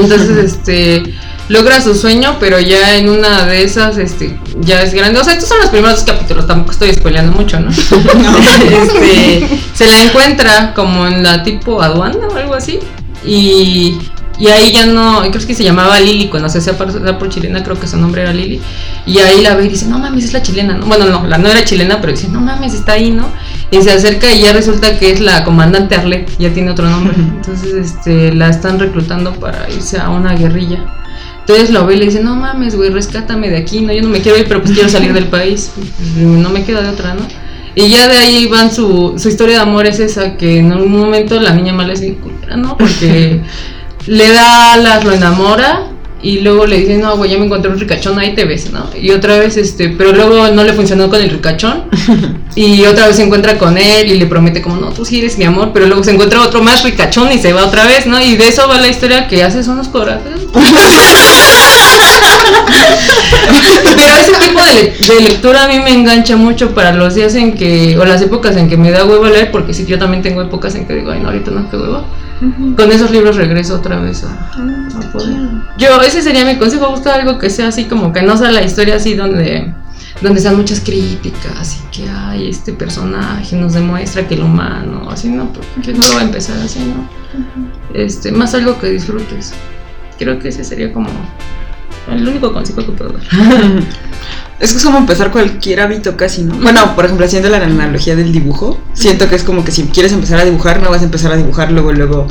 Entonces, 0.00 0.30
este, 0.44 1.02
logra 1.48 1.80
su 1.80 1.94
sueño, 1.94 2.36
pero 2.40 2.58
ya 2.58 2.96
en 2.96 3.08
una 3.10 3.44
de 3.44 3.62
esas, 3.62 3.98
este, 3.98 4.38
ya 4.60 4.82
es 4.82 4.94
grande. 4.94 5.20
O 5.20 5.24
sea, 5.24 5.34
estos 5.34 5.48
son 5.48 5.58
los 5.58 5.68
primeros 5.68 6.04
dos 6.04 6.14
capítulos, 6.14 6.46
tampoco 6.46 6.72
estoy 6.72 6.94
spoileando 6.94 7.32
mucho, 7.32 7.60
¿no? 7.60 7.70
este, 8.82 9.48
se 9.74 9.86
la 9.86 10.02
encuentra 10.02 10.72
como 10.74 11.06
en 11.06 11.22
la 11.22 11.42
tipo 11.42 11.82
aduana 11.82 12.26
o 12.32 12.36
algo 12.36 12.54
así. 12.54 12.78
Y, 13.26 13.98
y 14.38 14.48
ahí 14.48 14.72
ya 14.72 14.86
no, 14.86 15.20
creo 15.30 15.46
que 15.46 15.54
se 15.54 15.62
llamaba 15.62 16.00
Lili, 16.00 16.28
cuando 16.28 16.48
se 16.48 16.58
hacía 16.58 16.76
pasar 16.76 17.18
por 17.18 17.28
chilena, 17.28 17.62
creo 17.62 17.78
que 17.78 17.86
su 17.86 17.96
nombre 17.96 18.22
era 18.22 18.32
Lili. 18.32 18.60
Y 19.06 19.18
ahí 19.18 19.42
la 19.42 19.54
ve 19.54 19.66
y 19.66 19.68
dice, 19.68 19.86
no 19.86 19.98
mames, 19.98 20.24
es 20.24 20.32
la 20.32 20.42
chilena, 20.42 20.74
¿no? 20.74 20.86
Bueno, 20.86 21.06
no, 21.06 21.26
la 21.26 21.38
no 21.38 21.48
era 21.48 21.64
chilena, 21.64 22.00
pero 22.00 22.12
dice, 22.12 22.28
no 22.28 22.40
mames, 22.40 22.74
está 22.74 22.92
ahí, 22.92 23.10
¿no? 23.10 23.30
Y 23.70 23.80
se 23.82 23.92
acerca 23.92 24.32
y 24.32 24.40
ya 24.40 24.52
resulta 24.52 24.98
que 24.98 25.12
es 25.12 25.20
la 25.20 25.44
comandante 25.44 25.94
Arlet, 25.94 26.30
ya 26.38 26.52
tiene 26.52 26.70
otro 26.72 26.88
nombre. 26.88 27.14
Entonces, 27.18 27.74
este, 27.74 28.34
la 28.34 28.48
están 28.48 28.78
reclutando 28.78 29.34
para 29.34 29.70
irse 29.70 29.98
a 29.98 30.10
una 30.10 30.34
guerrilla. 30.34 30.84
Entonces 31.40 31.70
lo 31.70 31.86
ve 31.86 31.94
y 31.94 31.98
le 31.98 32.06
dice, 32.06 32.22
no 32.22 32.34
mames, 32.36 32.74
güey, 32.74 32.88
rescátame 32.88 33.50
de 33.50 33.58
aquí, 33.58 33.82
no, 33.82 33.92
yo 33.92 34.02
no 34.02 34.08
me 34.08 34.20
quiero 34.20 34.38
ir, 34.38 34.46
pero 34.48 34.62
pues 34.62 34.72
quiero 34.72 34.88
salir 34.88 35.12
del 35.12 35.26
país. 35.26 35.72
No 36.16 36.48
me 36.48 36.64
queda 36.64 36.80
de 36.80 36.88
otra, 36.88 37.14
¿no? 37.14 37.20
Y 37.74 37.88
ya 37.88 38.08
de 38.08 38.16
ahí 38.16 38.46
van 38.46 38.72
su, 38.72 39.14
su 39.18 39.28
historia 39.28 39.56
de 39.56 39.62
amor 39.62 39.86
es 39.86 40.00
esa, 40.00 40.36
que 40.36 40.58
en 40.58 40.72
algún 40.72 40.92
momento 40.92 41.38
la 41.40 41.52
niña 41.52 41.72
mala 41.72 41.92
es 41.92 42.00
bien 42.00 42.14
culera, 42.14 42.56
¿no? 42.56 42.78
Porque 42.78 43.42
le 44.06 44.32
da 44.32 44.74
alas, 44.74 45.04
lo 45.04 45.12
enamora 45.12 45.88
y 46.22 46.40
luego 46.40 46.64
le 46.66 46.78
dice, 46.78 46.96
no, 46.96 47.16
güey, 47.18 47.30
ya 47.32 47.38
me 47.38 47.44
encontré 47.44 47.70
un 47.70 47.78
ricachón, 47.78 48.18
ahí 48.18 48.34
te 48.34 48.44
ves, 48.46 48.70
¿no? 48.72 48.88
Y 48.98 49.10
otra 49.10 49.38
vez, 49.38 49.58
este, 49.58 49.90
pero 49.90 50.12
luego 50.12 50.48
no 50.52 50.64
le 50.64 50.72
funcionó 50.72 51.10
con 51.10 51.20
el 51.20 51.28
ricachón 51.28 51.84
y 52.54 52.82
otra 52.86 53.06
vez 53.06 53.16
se 53.16 53.24
encuentra 53.24 53.58
con 53.58 53.76
él 53.76 54.10
y 54.10 54.18
le 54.18 54.24
promete 54.26 54.62
como, 54.62 54.76
no, 54.76 54.88
tú 54.88 55.04
sí 55.04 55.18
eres 55.18 55.36
mi 55.36 55.44
amor, 55.44 55.72
pero 55.74 55.86
luego 55.86 56.02
se 56.02 56.12
encuentra 56.12 56.40
otro 56.42 56.62
más 56.62 56.82
ricachón 56.82 57.30
y 57.30 57.38
se 57.38 57.52
va 57.52 57.66
otra 57.66 57.84
vez, 57.86 58.06
¿no? 58.06 58.18
Y 58.22 58.36
de 58.36 58.48
eso 58.48 58.66
va 58.68 58.80
la 58.80 58.88
historia 58.88 59.28
que 59.28 59.42
hace 59.44 59.62
son 59.62 59.76
los 59.76 59.88
corajes. 59.88 60.40
Pero 63.96 64.14
ese 64.20 64.32
tipo 64.48 64.60
de, 64.64 64.74
le- 64.74 65.14
de 65.14 65.20
lectura 65.28 65.64
a 65.64 65.68
mí 65.68 65.78
me 65.78 65.92
engancha 65.92 66.36
mucho 66.36 66.74
para 66.74 66.92
los 66.92 67.14
días 67.14 67.34
en 67.34 67.54
que, 67.54 67.96
o 67.98 68.04
las 68.04 68.22
épocas 68.22 68.56
en 68.56 68.68
que 68.68 68.76
me 68.76 68.90
da 68.90 69.04
huevo 69.04 69.26
leer, 69.26 69.50
porque 69.50 69.74
sí, 69.74 69.84
yo 69.86 69.98
también 69.98 70.22
tengo 70.22 70.42
épocas 70.42 70.74
en 70.74 70.86
que 70.86 70.94
digo, 70.94 71.10
ay, 71.10 71.20
no, 71.20 71.28
ahorita 71.28 71.50
no, 71.50 71.70
qué 71.70 71.76
huevo. 71.76 72.04
Con 72.40 72.92
esos 72.92 73.10
libros 73.10 73.36
regreso 73.36 73.76
otra 73.76 74.00
vez 74.00 74.24
a, 74.24 74.32
a 74.32 75.12
poder. 75.12 75.36
Yo, 75.78 76.00
ese 76.02 76.22
sería 76.22 76.44
mi 76.44 76.56
consejo, 76.56 76.90
buscar 76.90 77.20
algo 77.20 77.38
que 77.38 77.50
sea 77.50 77.68
así 77.68 77.84
como 77.84 78.12
que 78.12 78.22
no 78.22 78.36
sea 78.36 78.50
la 78.50 78.62
historia 78.62 78.96
así 78.96 79.14
donde 79.14 79.72
donde 80.20 80.40
sean 80.40 80.56
muchas 80.56 80.80
críticas 80.80 81.76
y 81.76 81.96
que 81.96 82.08
ay 82.08 82.48
este 82.48 82.72
personaje 82.72 83.56
nos 83.56 83.74
demuestra 83.74 84.26
que 84.26 84.34
el 84.34 84.42
humano 84.42 85.10
así 85.10 85.28
no 85.28 85.52
porque 85.52 85.92
no 85.92 86.00
va 86.14 86.20
a 86.20 86.24
empezar 86.24 86.56
así 86.58 86.80
no 86.80 87.08
este 87.94 88.32
más 88.32 88.54
algo 88.54 88.78
que 88.78 88.88
disfrutes. 88.90 89.54
Creo 90.18 90.38
que 90.38 90.48
ese 90.48 90.64
sería 90.64 90.92
como 90.92 91.08
el 92.12 92.28
único 92.28 92.52
consejo 92.52 92.84
que 92.84 92.92
puedo 92.92 93.12
dar 93.12 93.22
Es 94.60 94.70
que 94.70 94.78
es 94.78 94.84
como 94.84 94.98
empezar 94.98 95.30
cualquier 95.32 95.80
hábito 95.80 96.16
casi, 96.16 96.42
¿no? 96.42 96.54
Bueno, 96.54 96.94
por 96.94 97.04
ejemplo, 97.04 97.26
haciendo 97.26 97.48
la 97.50 97.56
analogía 97.58 98.14
del 98.14 98.32
dibujo, 98.32 98.78
siento 98.94 99.28
que 99.28 99.34
es 99.34 99.42
como 99.42 99.64
que 99.64 99.72
si 99.72 99.82
quieres 99.88 100.12
empezar 100.12 100.38
a 100.38 100.44
dibujar, 100.44 100.80
no 100.80 100.90
vas 100.90 101.02
a 101.02 101.04
empezar 101.04 101.32
a 101.32 101.36
dibujar 101.36 101.72
luego, 101.72 101.92
luego 101.92 102.28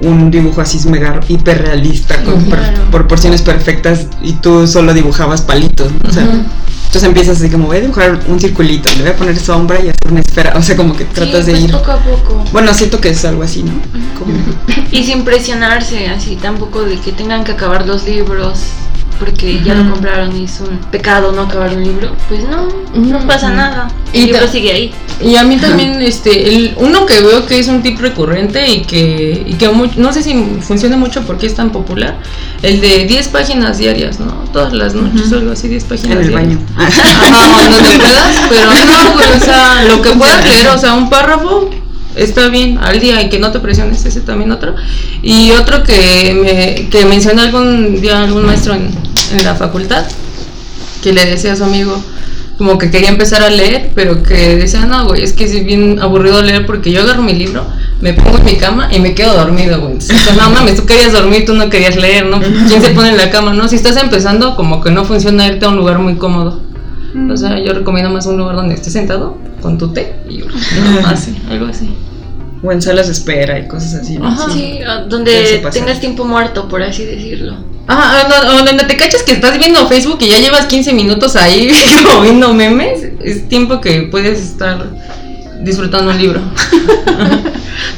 un 0.00 0.30
dibujo 0.30 0.62
así 0.62 0.88
mega 0.88 1.20
hiperrealista, 1.28 2.22
con 2.24 2.42
per- 2.46 2.58
Claro. 2.58 2.90
proporciones 2.90 3.42
perfectas 3.42 4.06
y 4.22 4.32
tú 4.32 4.66
solo 4.66 4.94
dibujabas 4.94 5.42
palitos, 5.42 5.92
¿no? 5.92 6.08
O 6.08 6.12
sea, 6.12 6.22
entonces 6.22 7.04
empiezas 7.04 7.36
así 7.40 7.50
como 7.50 7.66
voy 7.66 7.76
a 7.76 7.80
dibujar 7.80 8.18
un 8.26 8.40
circulito, 8.40 8.88
le 8.96 9.02
voy 9.02 9.10
a 9.10 9.16
poner 9.16 9.36
sombra 9.36 9.76
y 9.78 9.88
hacer 9.90 10.10
una 10.10 10.20
esfera, 10.20 10.54
o 10.56 10.62
sea, 10.62 10.76
como 10.76 10.96
que 10.96 11.04
tratas 11.04 11.44
sí, 11.44 11.52
de 11.52 11.58
pues 11.58 11.64
ir... 11.64 11.72
poco 11.72 11.90
a 11.92 11.98
poco. 11.98 12.44
Bueno, 12.52 12.72
siento 12.72 13.00
que 13.00 13.10
es 13.10 13.24
algo 13.26 13.42
así, 13.42 13.62
¿no? 13.62 13.72
Como... 14.18 14.32
Y 14.90 15.04
sin 15.04 15.24
presionarse, 15.24 16.08
así 16.08 16.36
tampoco 16.36 16.82
de 16.84 16.98
que 16.98 17.12
tengan 17.12 17.44
que 17.44 17.52
acabar 17.52 17.86
los 17.86 18.04
libros 18.06 18.60
porque 19.18 19.62
ya 19.62 19.74
lo 19.74 19.90
compraron 19.90 20.36
y 20.36 20.44
es 20.44 20.60
un 20.60 20.78
pecado 20.90 21.32
no 21.32 21.42
acabar 21.42 21.74
un 21.74 21.82
libro, 21.82 22.14
pues 22.28 22.42
no, 22.48 22.68
no 22.94 23.26
pasa 23.26 23.50
nada. 23.50 23.88
El 24.12 24.22
Y 24.22 24.26
libro 24.26 24.46
sigue 24.48 24.72
ahí. 24.72 24.94
Y 25.20 25.36
a 25.36 25.44
mí 25.44 25.56
también, 25.56 26.00
este, 26.02 26.48
el, 26.48 26.74
uno 26.76 27.06
que 27.06 27.20
veo 27.20 27.46
que 27.46 27.58
es 27.58 27.68
un 27.68 27.82
tip 27.82 27.98
recurrente 28.00 28.68
y 28.68 28.82
que, 28.82 29.44
y 29.46 29.54
que 29.54 29.70
no 29.96 30.12
sé 30.12 30.22
si 30.22 30.34
funciona 30.60 30.96
mucho 30.96 31.22
porque 31.22 31.46
es 31.46 31.54
tan 31.54 31.70
popular, 31.70 32.18
el 32.62 32.80
de 32.80 33.06
10 33.06 33.28
páginas 33.28 33.78
diarias, 33.78 34.20
¿no? 34.20 34.26
Todas 34.52 34.72
las 34.72 34.94
noches 34.94 35.32
o 35.32 35.36
algo 35.36 35.52
así, 35.52 35.68
10 35.68 35.84
páginas 35.84 36.16
En 36.16 36.22
el 36.22 36.28
diarias. 36.28 36.58
baño. 36.58 36.66
Ajá, 36.76 37.70
donde 37.70 37.98
puedas, 37.98 38.36
pero 38.50 38.66
no, 38.66 39.12
güey, 39.14 39.32
o 39.36 39.40
sea, 39.44 39.84
lo 39.84 40.02
que 40.02 40.10
puedas 40.10 40.44
leer, 40.44 40.68
o 40.68 40.78
sea, 40.78 40.94
un 40.94 41.08
párrafo 41.08 41.70
está 42.16 42.48
bien 42.48 42.78
al 42.78 42.98
día 43.00 43.22
y 43.22 43.28
que 43.28 43.38
no 43.38 43.52
te 43.52 43.60
presiones, 43.60 44.04
ese 44.04 44.20
también 44.20 44.50
otro. 44.50 44.74
Y 45.22 45.52
otro 45.52 45.82
que, 45.82 46.34
me, 46.34 46.88
que 46.88 47.04
mencionó 47.04 47.42
algún 47.42 48.00
día 48.00 48.22
algún 48.22 48.44
maestro 48.44 48.74
en, 48.74 48.90
la 49.44 49.54
facultad, 49.54 50.04
que 51.02 51.12
le 51.12 51.24
decía 51.26 51.52
a 51.52 51.56
su 51.56 51.64
amigo, 51.64 52.02
como 52.58 52.78
que 52.78 52.90
quería 52.90 53.10
empezar 53.10 53.42
a 53.42 53.50
leer, 53.50 53.90
pero 53.94 54.22
que 54.22 54.56
decía, 54.56 54.86
no, 54.86 55.04
güey, 55.06 55.22
es 55.22 55.32
que 55.32 55.44
es 55.44 55.64
bien 55.64 55.98
aburrido 56.00 56.40
leer 56.42 56.64
porque 56.64 56.90
yo 56.90 57.02
agarro 57.02 57.22
mi 57.22 57.34
libro, 57.34 57.66
me 58.00 58.14
pongo 58.14 58.38
en 58.38 58.44
mi 58.44 58.56
cama 58.56 58.88
y 58.92 59.00
me 59.00 59.14
quedo 59.14 59.34
dormido, 59.34 59.80
güey. 59.80 59.98
No 60.36 60.50
mames, 60.50 60.76
tú 60.76 60.86
querías 60.86 61.12
dormir, 61.12 61.44
tú 61.44 61.54
no 61.54 61.68
querías 61.68 61.96
leer, 61.96 62.26
¿no? 62.26 62.40
¿Quién 62.40 62.80
se 62.80 62.90
pone 62.90 63.10
en 63.10 63.16
la 63.16 63.30
cama, 63.30 63.52
no? 63.52 63.68
Si 63.68 63.76
estás 63.76 63.96
empezando, 63.96 64.56
como 64.56 64.80
que 64.80 64.90
no 64.90 65.04
funciona 65.04 65.46
irte 65.46 65.66
a 65.66 65.68
un 65.68 65.76
lugar 65.76 65.98
muy 65.98 66.16
cómodo. 66.16 66.65
O 67.30 67.36
sea, 67.36 67.58
yo 67.58 67.72
recomiendo 67.72 68.10
más 68.10 68.26
un 68.26 68.36
lugar 68.36 68.56
donde 68.56 68.74
estés 68.74 68.92
sentado 68.92 69.38
con 69.62 69.78
tu 69.78 69.92
té 69.92 70.14
y 70.28 70.38
no, 70.38 71.06
así, 71.06 71.34
algo 71.50 71.66
así. 71.66 71.88
O 72.62 72.72
en 72.72 72.80
salas 72.82 73.06
de 73.06 73.12
espera 73.12 73.58
y 73.58 73.68
cosas 73.68 73.94
así. 73.94 74.18
¿no? 74.18 74.26
Ajá. 74.28 74.50
Sí, 74.52 74.78
ah, 74.86 75.04
donde 75.08 75.62
tengas 75.72 76.00
tiempo 76.00 76.24
muerto, 76.24 76.68
por 76.68 76.82
así 76.82 77.04
decirlo. 77.04 77.56
Ajá, 77.86 78.26
o- 78.28 78.54
o 78.54 78.64
donde 78.64 78.84
te 78.84 78.96
cachas 78.96 79.22
que 79.22 79.32
estás 79.32 79.58
viendo 79.58 79.86
Facebook 79.88 80.18
y 80.20 80.28
ya 80.28 80.40
llevas 80.40 80.66
15 80.66 80.92
minutos 80.92 81.36
ahí 81.36 81.70
como 82.04 82.20
viendo 82.22 82.52
memes, 82.54 83.06
es 83.22 83.48
tiempo 83.48 83.80
que 83.80 84.02
puedes 84.10 84.40
estar 84.40 84.84
disfrutando 85.62 86.10
un 86.10 86.18
libro. 86.18 86.40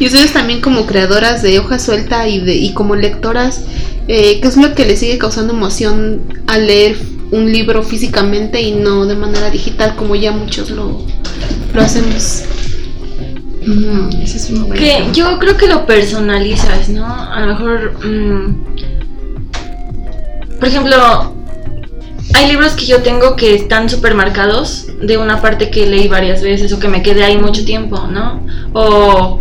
Y 0.00 0.06
ustedes 0.06 0.32
también 0.32 0.60
como 0.60 0.86
creadoras 0.86 1.42
de 1.42 1.58
hoja 1.58 1.78
suelta 1.78 2.28
y, 2.28 2.40
de, 2.40 2.54
y 2.54 2.72
como 2.72 2.94
lectoras, 2.96 3.62
eh, 4.06 4.38
¿qué 4.40 4.46
es 4.48 4.56
lo 4.56 4.74
que 4.74 4.84
les 4.86 5.00
sigue 5.00 5.18
causando 5.18 5.52
emoción 5.52 6.20
al 6.46 6.66
leer 6.66 6.96
un 7.30 7.52
libro 7.52 7.82
físicamente 7.82 8.60
y 8.60 8.72
no 8.72 9.06
de 9.06 9.14
manera 9.14 9.50
digital 9.50 9.94
como 9.96 10.14
ya 10.16 10.32
muchos 10.32 10.70
lo, 10.70 11.02
lo 11.74 11.80
hacemos? 11.80 12.44
Mm, 13.66 14.22
ese 14.22 14.38
es 14.38 14.50
un 14.50 14.68
buen 14.68 14.78
Que 14.78 15.08
yo 15.12 15.38
creo 15.38 15.56
que 15.56 15.66
lo 15.66 15.84
personalizas, 15.84 16.88
¿no? 16.88 17.06
A 17.06 17.40
lo 17.40 17.46
mejor, 17.48 18.06
mm, 18.06 18.56
por 20.58 20.68
ejemplo, 20.68 21.34
hay 22.34 22.48
libros 22.48 22.72
que 22.72 22.86
yo 22.86 23.02
tengo 23.02 23.36
que 23.36 23.54
están 23.54 23.88
súper 23.88 24.14
marcados 24.14 24.86
de 25.00 25.18
una 25.18 25.40
parte 25.40 25.70
que 25.70 25.86
leí 25.86 26.08
varias 26.08 26.42
veces 26.42 26.72
o 26.72 26.80
que 26.80 26.88
me 26.88 27.02
quedé 27.02 27.24
ahí 27.24 27.38
mucho 27.38 27.64
tiempo, 27.64 28.06
¿no? 28.06 28.46
O 28.72 29.40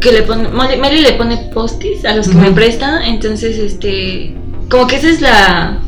que 0.00 0.12
le 0.12 0.22
pone, 0.22 0.48
Meli 0.48 1.02
le 1.02 1.12
pone 1.12 1.36
postis 1.52 2.04
a 2.04 2.14
los 2.14 2.28
que 2.28 2.36
me 2.36 2.52
presta, 2.52 3.06
entonces, 3.06 3.58
este, 3.58 4.34
como 4.70 4.86
que 4.86 4.96
esa 4.96 5.08
es 5.10 5.20
la 5.20 5.80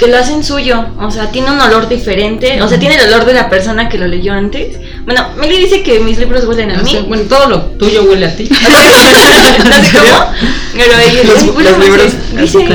que 0.00 0.06
lo 0.08 0.16
hacen 0.16 0.42
suyo, 0.42 0.86
o 0.98 1.10
sea, 1.10 1.30
tiene 1.30 1.50
un 1.50 1.60
olor 1.60 1.86
diferente, 1.88 2.60
o 2.62 2.68
sea, 2.68 2.78
tiene 2.78 2.94
el 2.96 3.02
olor 3.12 3.26
de 3.26 3.34
la 3.34 3.50
persona 3.50 3.88
que 3.90 3.98
lo 3.98 4.06
leyó 4.08 4.32
antes. 4.32 4.78
Bueno, 5.04 5.28
Meli 5.36 5.58
dice 5.58 5.82
que 5.82 6.00
mis 6.00 6.18
libros 6.18 6.44
huelen 6.46 6.70
a 6.72 6.80
O 6.80 6.82
mí. 6.82 7.04
bueno, 7.06 7.24
todo 7.24 7.48
lo 7.50 7.60
tuyo 7.78 8.02
huele 8.04 8.26
a 8.26 8.34
ti. 8.34 8.48
no 8.48 8.56
sé 8.56 9.98
cómo, 9.98 10.32
pero 10.72 10.94
ella 10.98 11.22
Los- 11.24 11.44
los 11.54 11.78
libros 11.78 12.12
dice, 12.40 12.66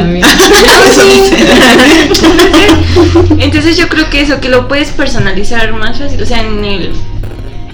entonces 3.40 3.78
yo 3.78 3.88
creo 3.90 4.10
que 4.10 4.22
eso, 4.22 4.40
que 4.40 4.50
lo 4.50 4.68
puedes 4.68 4.90
personalizar 4.92 5.74
más 5.74 5.98
fácil, 5.98 6.22
o 6.22 6.26
sea, 6.26 6.42
en 6.42 6.64
el 6.64 6.92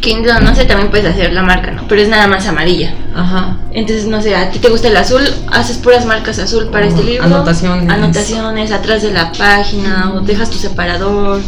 Kindle, 0.01 0.41
no 0.41 0.53
sé, 0.53 0.65
también 0.65 0.89
puedes 0.89 1.05
hacer 1.05 1.31
la 1.31 1.43
marca, 1.43 1.71
¿no? 1.71 1.83
Pero 1.87 2.01
es 2.01 2.09
nada 2.09 2.27
más 2.27 2.45
amarilla. 2.47 2.93
Ajá. 3.15 3.57
Entonces, 3.71 4.07
no 4.07 4.21
sé, 4.21 4.35
a 4.35 4.51
ti 4.51 4.59
te 4.59 4.69
gusta 4.69 4.89
el 4.89 4.97
azul, 4.97 5.21
haces 5.51 5.77
puras 5.77 6.05
marcas 6.05 6.39
azul 6.39 6.67
para 6.67 6.87
este 6.87 7.01
Ajá, 7.01 7.09
libro. 7.09 7.25
anotaciones. 7.25 7.89
Anotaciones 7.89 8.71
atrás 8.71 9.03
de 9.03 9.11
la 9.13 9.31
página, 9.31 10.11
o 10.13 10.21
dejas 10.21 10.49
tu 10.49 10.57
separador. 10.57 11.39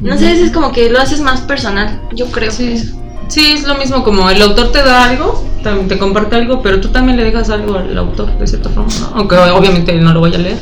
No 0.00 0.18
sé, 0.18 0.32
es 0.32 0.52
como 0.52 0.70
que 0.70 0.90
lo 0.90 1.00
haces 1.00 1.20
más 1.20 1.40
personal, 1.40 1.98
yo 2.12 2.26
creo. 2.26 2.50
Sí. 2.52 2.92
Sí, 3.28 3.52
es 3.52 3.66
lo 3.66 3.74
mismo 3.76 4.04
como 4.04 4.28
el 4.28 4.40
autor 4.42 4.70
te 4.70 4.82
da 4.82 5.04
algo, 5.06 5.42
te 5.88 5.98
comparte 5.98 6.36
algo, 6.36 6.60
pero 6.62 6.80
tú 6.80 6.88
también 6.88 7.16
le 7.16 7.24
dejas 7.24 7.48
algo 7.48 7.78
al 7.78 7.96
autor 7.96 8.38
de 8.38 8.46
cierta 8.46 8.68
forma, 8.68 8.92
¿no? 9.00 9.12
Aunque 9.14 9.36
obviamente 9.36 9.94
no 9.94 10.12
lo 10.12 10.20
vaya 10.20 10.36
a 10.36 10.42
leer, 10.42 10.58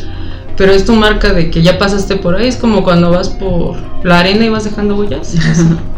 pero 0.57 0.73
es 0.73 0.85
tu 0.85 0.93
marca 0.95 1.33
de 1.33 1.51
que 1.51 1.61
ya 1.61 1.77
pasaste 1.77 2.17
por 2.17 2.37
ahí, 2.37 2.47
es 2.47 2.57
como 2.57 2.85
cuando 2.85 3.11
vas 3.11 3.31
por 3.31 3.77
la 4.05 4.21
arena 4.21 4.45
y 4.45 4.49
vas 4.49 4.63
dejando 4.65 4.95
huellas. 4.95 5.35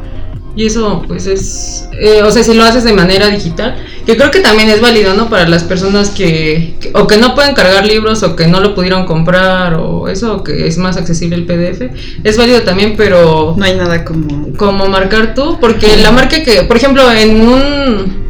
Y 0.56 0.66
eso, 0.66 1.02
pues 1.08 1.26
es. 1.26 1.88
eh, 2.00 2.22
o 2.22 2.30
sea, 2.30 2.44
si 2.44 2.54
lo 2.54 2.62
haces 2.62 2.84
de 2.84 2.92
manera 2.92 3.28
digital, 3.28 3.74
que 4.06 4.16
creo 4.16 4.30
que 4.30 4.38
también 4.40 4.70
es 4.70 4.80
válido, 4.80 5.14
¿no? 5.14 5.28
Para 5.28 5.48
las 5.48 5.64
personas 5.64 6.10
que, 6.10 6.76
que- 6.80 6.92
o 6.94 7.08
que 7.08 7.16
no 7.16 7.34
pueden 7.34 7.54
cargar 7.54 7.84
libros, 7.84 8.22
o 8.22 8.36
que 8.36 8.46
no 8.46 8.60
lo 8.60 8.72
pudieron 8.74 9.04
comprar, 9.04 9.74
o 9.74 10.06
eso, 10.08 10.36
o 10.36 10.44
que 10.44 10.68
es 10.68 10.78
más 10.78 10.96
accesible 10.96 11.34
el 11.36 11.44
PDF. 11.44 11.90
Es 12.22 12.36
válido 12.36 12.62
también, 12.62 12.94
pero 12.96 13.54
No 13.58 13.64
hay 13.64 13.74
nada 13.76 14.04
como. 14.04 14.52
como 14.56 14.86
marcar 14.86 15.34
tú, 15.34 15.58
porque 15.60 15.96
la 15.96 16.12
marca 16.12 16.42
que, 16.44 16.62
por 16.62 16.76
ejemplo, 16.76 17.10
en 17.12 17.40
un 17.40 18.24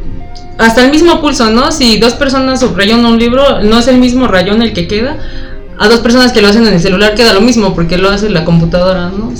hasta 0.56 0.84
el 0.84 0.90
mismo 0.92 1.20
pulso, 1.20 1.50
¿no? 1.50 1.72
Si 1.72 1.98
dos 1.98 2.14
personas 2.14 2.60
subrayan 2.60 3.04
un 3.04 3.18
libro, 3.18 3.60
no 3.60 3.78
es 3.80 3.88
el 3.88 3.98
mismo 3.98 4.28
rayón 4.28 4.62
el 4.62 4.72
que 4.72 4.86
queda. 4.88 5.18
A 5.78 5.88
dos 5.88 5.98
personas 6.00 6.32
que 6.32 6.40
lo 6.40 6.48
hacen 6.48 6.64
en 6.66 6.72
el 6.72 6.80
celular 6.80 7.14
queda 7.16 7.32
lo 7.34 7.40
mismo, 7.40 7.74
porque 7.74 7.98
lo 7.98 8.08
hace 8.08 8.30
la 8.30 8.44
computadora, 8.44 9.10
¿no? 9.10 9.32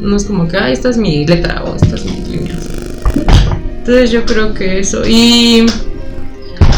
No 0.00 0.16
es 0.16 0.24
como 0.24 0.48
que, 0.48 0.56
ah, 0.56 0.70
esta 0.70 0.90
es 0.90 0.96
mi 0.96 1.26
letra 1.26 1.62
o 1.64 1.76
esta 1.76 1.94
es 1.94 2.04
mi 2.04 2.12
línea. 2.12 2.54
Entonces 3.78 4.10
yo 4.10 4.24
creo 4.24 4.54
que 4.54 4.80
eso. 4.80 5.02
Y 5.06 5.66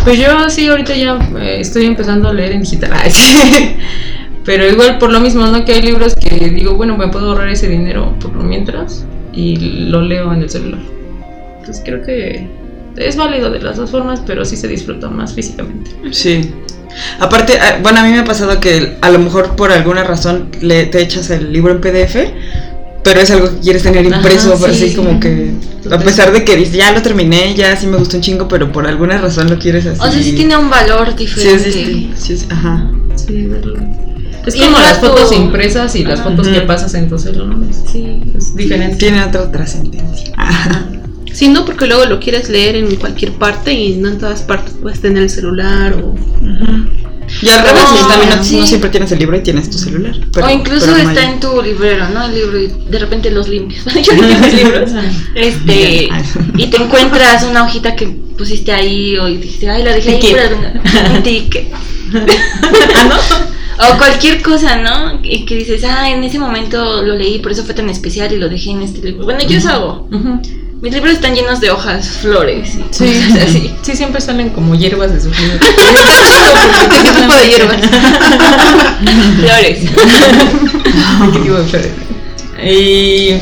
pues 0.05 0.19
yo 0.19 0.49
sí, 0.51 0.69
ahorita 0.69 0.97
ya 0.97 1.19
eh, 1.41 1.61
estoy 1.61 1.87
empezando 1.87 2.29
a 2.29 2.35
leer 2.35 2.53
en 2.53 2.63
digital. 2.63 2.91
Pero 4.45 4.69
igual 4.69 4.99
por 4.99 5.13
lo 5.13 5.21
mismo, 5.21 5.47
¿no? 5.47 5.65
Que 5.65 5.75
hay 5.75 5.83
libros 5.83 6.15
que 6.17 6.51
digo, 6.51 6.75
bueno, 6.75 6.97
me 6.97 7.09
puedo 7.09 7.31
ahorrar 7.31 7.49
ese 7.49 7.69
dinero 7.69 8.17
por 8.19 8.35
lo 8.35 8.43
mientras 8.43 9.05
y 9.33 9.87
lo 9.89 10.03
leo 10.03 10.33
en 10.33 10.43
el 10.43 10.51
celular. 10.51 10.81
Entonces 11.61 11.83
creo 11.85 12.03
que 12.03 12.49
es 12.97 13.17
válido 13.17 13.51
de 13.51 13.61
las 13.61 13.77
dos 13.77 13.91
formas, 13.91 14.23
pero 14.27 14.45
sí 14.45 14.57
se 14.57 14.67
disfruta 14.67 15.09
más 15.09 15.35
físicamente. 15.35 15.93
Sí. 16.11 16.53
Aparte, 17.21 17.59
ah, 17.61 17.79
bueno, 17.83 18.01
a 18.01 18.03
mí 18.03 18.11
me 18.11 18.19
ha 18.19 18.25
pasado 18.25 18.59
que 18.61 18.97
a 19.01 19.11
lo 19.11 19.19
mejor 19.19 19.55
por 19.57 19.71
alguna 19.73 20.05
razón 20.05 20.51
le, 20.61 20.87
te 20.87 21.01
echas 21.01 21.31
el 21.31 21.53
libro 21.53 21.73
en 21.73 21.81
PDF, 21.81 22.17
pero 23.05 23.21
es 23.21 23.31
algo 23.31 23.51
que 23.51 23.59
quieres 23.61 23.83
tener 23.83 24.07
Ajá, 24.07 24.17
impreso, 24.17 24.57
sí. 24.57 24.65
así 24.67 24.95
como 24.95 25.19
que, 25.21 25.53
a 25.91 25.99
pesar 25.99 26.33
de 26.33 26.45
que 26.45 26.57
dices, 26.57 26.75
ya 26.75 26.93
lo 26.93 27.03
terminé, 27.03 27.55
ya 27.55 27.77
sí 27.77 27.87
me 27.87 27.97
gustó 27.97 28.17
un 28.17 28.23
chingo, 28.23 28.47
pero 28.49 28.71
por 28.73 28.87
alguna 28.87 29.19
razón 29.19 29.51
lo 29.51 29.59
quieres 29.59 29.87
así. 29.87 30.01
O 30.01 30.11
sea, 30.13 30.23
sí 30.23 30.33
tiene 30.33 30.57
un 30.57 30.71
valor 30.71 31.11
Sí, 31.11 31.25
diferente. 31.25 31.65
distinto, 31.71 32.17
sí, 32.21 32.33
es- 32.35 32.47
ajá. 32.51 32.91
Sí, 33.17 33.43
verlo. 33.47 33.75
Es 34.47 34.57
Y 34.57 34.59
como 34.61 34.79
las 34.79 34.99
fotos 34.99 35.31
impresas 35.33 35.95
y 35.95 36.05
las 36.05 36.19
Ajá. 36.21 36.31
fotos 36.31 36.49
que 36.49 36.61
pasas 36.63 36.95
en 36.95 37.09
tu 37.09 37.17
celular. 37.19 37.57
Sí. 37.93 38.21
Es 38.37 38.57
diferente. 38.57 38.97
Tiene 38.97 39.23
otra 39.23 39.51
trascendencia. 39.53 40.33
Sí, 41.33 41.49
no, 41.49 41.65
porque 41.65 41.87
luego 41.87 42.05
lo 42.07 42.19
quieres 42.21 42.49
leer 42.51 42.77
en 42.77 42.95
cualquier 42.97 43.33
parte 43.33 43.73
y 43.73 43.97
no 43.97 44.09
en 44.09 44.19
todas 44.19 44.43
partes 44.43 44.75
puedes 44.83 45.01
tener 45.01 45.23
el 45.23 45.31
celular 45.31 45.95
o... 45.95 46.15
Y 47.41 47.49
al 47.49 47.65
revés, 47.65 47.85
y 47.95 48.09
también 48.09 48.31
no, 48.37 48.45
sí. 48.45 48.57
no 48.59 48.67
siempre 48.67 48.91
tienes 48.91 49.11
el 49.13 49.19
libro 49.19 49.37
y 49.37 49.41
tienes 49.43 49.71
tu 49.71 49.79
celular. 49.79 50.15
pero- 50.33 50.47
o 50.47 50.51
incluso 50.51 50.87
pero 50.93 51.03
no 51.05 51.11
está 51.11 51.23
hay- 51.27 51.33
en 51.35 51.41
tu 51.41 51.63
librero, 51.63 52.09
¿no? 52.11 52.25
El 52.27 52.35
libro 52.35 52.61
y 52.61 52.67
de 52.91 52.99
repente 52.99 53.31
los 53.31 53.49
limpias. 53.49 53.85
Yo 54.03 54.13
limpio 54.13 54.39
mis 54.39 54.55
libros. 54.55 54.91
Este, 55.35 56.09
y 56.57 56.67
te 56.67 56.77
encuentras 56.83 57.45
una 57.45 57.65
hojita 57.65 57.97
que 57.97 58.07
pusiste 58.37 58.73
ahí 58.73 59.17
o 59.17 59.29
y 59.29 59.39
dijiste, 59.39 59.71
ay, 59.71 59.83
la 59.83 59.93
dejé 59.95 60.11
ahí 60.11 60.21
Ticket. 61.23 61.73
un 62.13 62.17
ah, 62.97 63.05
¿no? 63.09 63.53
O 63.89 63.99
cualquier 63.99 64.43
cosa, 64.43 64.77
¿no? 64.77 65.19
Y 65.23 65.45
que 65.45 65.57
dices, 65.57 65.83
ah, 65.85 66.09
en 66.11 66.23
ese 66.23 66.39
momento 66.39 67.03
lo 67.03 67.15
leí, 67.17 67.39
por 67.39 67.53
eso 67.53 67.65
fue 67.65 67.75
tan 67.75 67.89
especial 67.89 68.33
y 68.33 68.37
lo 68.39 68.49
dejé 68.49 68.71
en 68.71 68.83
este 68.83 69.01
libro. 69.01 69.25
Bueno, 69.25 69.41
yo 69.49 69.57
eso 69.59 69.71
hago. 69.71 70.09
Ujú. 70.13 70.41
Mis 70.83 70.93
libros 70.93 71.13
están 71.13 71.33
llenos 71.37 71.61
de 71.61 71.71
hojas, 71.71 72.09
flores 72.09 72.75
y 72.75 72.83
Sí, 72.91 73.23
cosas 73.29 73.49
así. 73.49 73.73
sí, 73.83 73.95
siempre 73.95 74.21
salen 74.21 74.51
como 74.51 74.75
hierbas 74.75 75.13
de 75.13 75.21
sus 75.21 75.39
libros. 75.39 75.61
¿Qué 76.91 77.21
tipo 77.21 77.35
de 77.35 77.49
hierbas? 77.49 77.77
Flores. 79.39 79.79
¿Qué 81.33 81.39
tipo 81.39 81.55
de 81.55 81.65
flores? 81.69 81.93
Y, 82.65 83.35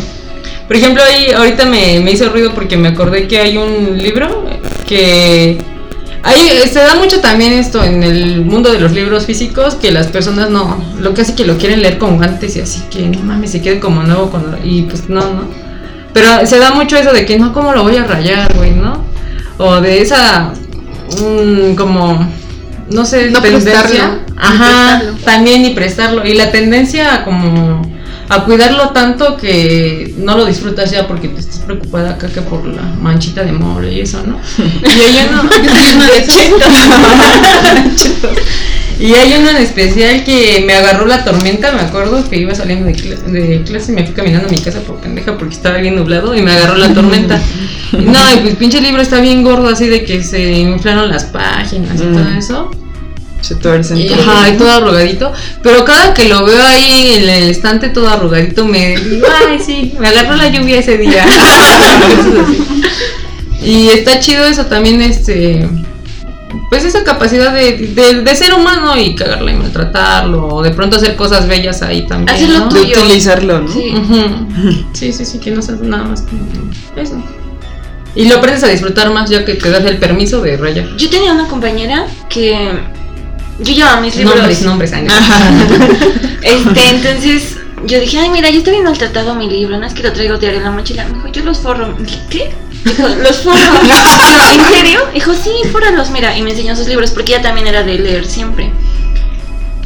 por 0.66 0.76
ejemplo, 0.76 1.03
ahí 1.03 1.30
ahorita 1.30 1.64
me, 1.64 2.01
me 2.01 2.11
hizo 2.12 2.28
ruido 2.28 2.53
porque 2.55 2.76
me 2.76 2.88
acordé 2.88 3.26
que 3.26 3.38
hay 3.38 3.57
un 3.57 3.97
libro 3.97 4.45
que... 4.86 5.62
Ahí 6.22 6.61
se 6.70 6.80
da 6.80 6.95
mucho 6.97 7.20
también 7.22 7.55
esto 7.55 7.82
en 7.82 8.03
el 8.03 8.45
mundo 8.45 8.70
de 8.70 8.80
los 8.80 8.93
libros 8.93 9.24
físicos 9.24 9.76
que 9.76 9.91
las 9.91 10.09
personas 10.09 10.51
no, 10.51 10.84
lo 10.99 11.14
que 11.14 11.22
hace 11.22 11.34
que 11.34 11.47
lo 11.47 11.57
quieren 11.57 11.80
leer 11.80 11.97
con 11.97 12.18
guantes 12.18 12.57
y 12.57 12.61
así 12.61 12.82
que 12.91 13.07
no 13.07 13.20
mames, 13.20 13.53
se 13.53 13.62
quede 13.62 13.80
como 13.80 14.03
nuevo 14.03 14.28
cuando, 14.30 14.59
y 14.62 14.82
pues 14.82 15.09
no, 15.09 15.20
no. 15.22 15.69
Pero 16.12 16.44
se 16.46 16.58
da 16.58 16.72
mucho 16.72 16.96
eso 16.96 17.12
de 17.12 17.24
que 17.24 17.38
no, 17.38 17.52
¿cómo 17.52 17.72
lo 17.72 17.84
voy 17.84 17.96
a 17.96 18.04
rayar, 18.04 18.52
güey, 18.56 18.72
no? 18.72 19.04
O 19.58 19.80
de 19.80 20.02
esa, 20.02 20.52
mm, 21.20 21.74
como, 21.76 22.28
no 22.90 23.04
sé, 23.04 23.30
No 23.30 23.40
tendencia. 23.40 23.82
prestarlo, 23.82 24.18
Ajá, 24.36 24.98
prestarlo. 24.98 25.18
también 25.24 25.64
y 25.64 25.70
prestarlo. 25.70 26.26
Y 26.26 26.34
la 26.34 26.50
tendencia 26.50 27.14
a 27.14 27.24
como 27.24 27.88
a 28.28 28.44
cuidarlo 28.44 28.90
tanto 28.90 29.36
que 29.36 30.14
no 30.18 30.36
lo 30.36 30.46
disfrutas 30.46 30.90
ya 30.92 31.06
porque 31.08 31.28
te 31.28 31.40
estás 31.40 31.58
preocupada 31.61 32.11
acá 32.11 32.28
que 32.28 32.40
por 32.42 32.64
la 32.64 32.82
manchita 33.00 33.42
de 33.42 33.50
mole 33.52 33.92
y 33.92 34.00
eso, 34.00 34.22
¿no? 34.24 34.38
Y 34.96 35.00
hay 35.00 35.26
uno, 35.28 35.42
y 39.01 39.14
hay 39.14 39.34
uno 39.38 39.51
en 39.51 39.57
especial 39.57 40.22
que 40.24 40.62
me 40.66 40.74
agarró 40.74 41.07
la 41.07 41.24
tormenta, 41.24 41.72
me 41.72 41.80
acuerdo 41.80 42.28
que 42.28 42.36
iba 42.38 42.55
saliendo 42.55 42.86
de, 42.86 42.94
cla- 42.94 43.22
de 43.24 43.62
clase 43.64 43.92
y 43.92 43.94
me 43.94 44.05
fui 44.05 44.14
caminando 44.14 44.46
a 44.48 44.51
mi 44.51 44.59
casa 44.59 44.80
por 44.80 44.96
pendeja 45.01 45.36
porque 45.38 45.55
estaba 45.55 45.78
bien 45.78 45.96
nublado 45.96 46.34
y 46.34 46.42
me 46.42 46.53
agarró 46.53 46.76
la 46.76 46.92
tormenta. 46.94 47.40
No, 47.92 48.20
y 48.34 48.36
pues 48.42 48.55
pinche 48.57 48.80
libro 48.80 49.03
está 49.03 49.20
bien 49.20 49.42
gordo 49.42 49.68
así 49.68 49.86
de 49.88 50.05
que 50.05 50.22
se 50.22 50.53
inflaron 50.53 51.09
las 51.09 51.24
páginas 51.24 51.96
y 51.96 51.98
todo 52.12 52.28
eso. 52.38 52.70
Se 53.40 53.55
tuercen. 53.55 53.96
Y, 53.96 54.09
ajá, 54.12 54.51
y 54.51 54.59
todo 54.59 54.70
arrugadito. 54.70 55.32
Pero 55.62 55.82
cada 55.86 56.12
que 56.12 56.28
lo 56.28 56.44
veo 56.44 56.62
ahí 56.62 57.14
en 57.16 57.28
el 57.30 57.48
estante 57.51 57.88
todo 57.88 58.09
arrugadito, 58.11 58.66
me 58.66 58.96
digo, 58.98 59.26
ay, 59.48 59.59
sí, 59.64 59.94
me 59.98 60.09
agarró 60.09 60.36
la 60.36 60.48
lluvia 60.51 60.78
ese 60.78 60.98
día. 60.98 61.24
Y 63.62 63.88
está 63.90 64.18
chido 64.20 64.44
eso 64.46 64.66
también, 64.66 65.03
este. 65.03 65.68
Pues 66.68 66.84
esa 66.84 67.05
capacidad 67.05 67.53
de, 67.53 67.76
de, 67.94 68.22
de 68.22 68.36
ser 68.36 68.55
humano 68.55 68.96
y 68.96 69.14
cagarla 69.14 69.51
y 69.53 69.55
maltratarlo, 69.55 70.48
o 70.48 70.62
de 70.62 70.70
pronto 70.70 70.96
hacer 70.96 71.16
cosas 71.16 71.46
bellas 71.46 71.82
ahí 71.82 72.07
también. 72.07 72.36
Hacerlo 72.36 72.66
¿no? 72.66 72.68
De 72.72 72.80
utilizarlo, 72.80 73.61
¿no? 73.61 73.72
Sí. 73.72 73.92
Sí, 74.92 75.12
sí, 75.12 75.24
sí, 75.24 75.38
que 75.38 75.51
no 75.51 75.62
seas 75.62 75.80
nada 75.80 76.05
más 76.05 76.22
como 76.22 76.42
eso. 76.96 77.22
Y 78.14 78.28
lo 78.28 78.36
aprendes 78.36 78.64
a 78.64 78.68
disfrutar 78.68 79.11
más 79.12 79.30
ya 79.30 79.44
que 79.44 79.55
te 79.55 79.70
das 79.70 79.84
el 79.84 79.98
permiso 79.98 80.40
de 80.40 80.57
rayar. 80.57 80.96
Yo 80.96 81.09
tenía 81.09 81.32
una 81.32 81.46
compañera 81.46 82.07
que 82.28 82.72
yo 83.61 83.72
llevaba 83.72 84.01
mis 84.01 84.16
libros. 84.16 84.36
Nombres, 84.36 84.62
nombres, 84.62 84.92
no. 84.92 84.98
Este, 86.42 86.88
entonces 86.88 87.59
yo 87.84 88.01
dije, 88.01 88.18
ay, 88.18 88.30
mira, 88.30 88.51
ya 88.51 88.59
está 88.59 88.70
bien 88.70 88.84
maltratado 88.84 89.34
mi 89.34 89.48
libro, 89.48 89.78
no 89.78 89.86
es 89.86 89.92
que 89.92 90.03
lo 90.03 90.12
traigo 90.12 90.38
diario 90.38 90.59
en 90.59 90.64
la 90.64 90.70
mochila. 90.70 91.07
Me 91.07 91.14
dijo, 91.14 91.28
yo 91.28 91.44
los 91.44 91.59
forro. 91.59 91.96
¿qué? 92.30 92.51
Dijo, 92.84 93.08
los 93.08 93.36
forro. 93.38 93.56
Digo, 93.82 93.94
¿En 94.54 94.74
serio? 94.74 95.00
Dijo, 95.12 95.32
sí, 95.34 95.50
fórralos, 95.70 96.10
mira. 96.10 96.36
Y 96.36 96.42
me 96.42 96.50
enseñó 96.50 96.74
sus 96.76 96.86
libros 96.86 97.10
porque 97.10 97.34
ella 97.34 97.42
también 97.42 97.66
era 97.66 97.82
de 97.82 97.98
leer 97.98 98.26
siempre. 98.26 98.72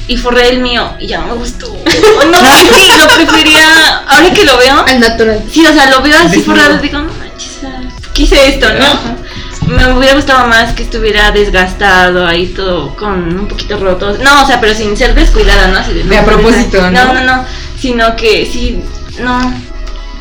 Y 0.06 0.16
forré 0.16 0.50
el 0.50 0.60
mío 0.60 0.94
y 1.00 1.06
ya 1.06 1.20
no 1.20 1.28
me 1.28 1.34
gustó. 1.34 1.66
No, 2.24 2.40
que 2.40 2.98
lo 2.98 3.08
prefería. 3.14 3.98
Ahora 4.06 4.30
que 4.32 4.44
lo 4.44 4.56
veo, 4.58 4.84
Al 4.86 5.00
natural. 5.00 5.42
Sí, 5.50 5.64
o 5.66 5.72
sea, 5.72 5.90
lo 5.90 6.02
veo 6.02 6.16
así 6.16 6.36
Desnudo. 6.38 6.56
forrado, 6.60 6.78
digo, 6.82 6.98
no 6.98 7.12
manches, 7.14 7.58
ah, 7.64 7.80
quise 8.12 8.48
esto, 8.48 8.66
¿no? 8.74 9.24
Me 9.66 9.92
hubiera 9.94 10.14
gustado 10.14 10.46
más 10.46 10.72
que 10.74 10.82
estuviera 10.82 11.30
desgastado 11.30 12.26
ahí 12.26 12.48
todo 12.48 12.94
con 12.96 13.38
un 13.40 13.48
poquito 13.48 13.78
roto. 13.78 14.16
No, 14.18 14.42
o 14.42 14.46
sea, 14.46 14.60
pero 14.60 14.74
sin 14.74 14.96
ser 14.96 15.14
descuidada, 15.14 15.68
¿no? 15.68 15.78
Así 15.78 15.92
De 15.94 16.18
a 16.18 16.24
propósito, 16.24 16.90
¿no? 16.90 17.04
No, 17.04 17.14
no, 17.14 17.20
no, 17.24 17.44
sino 17.80 18.14
que 18.16 18.48
sí, 18.50 18.82
no, 19.20 19.54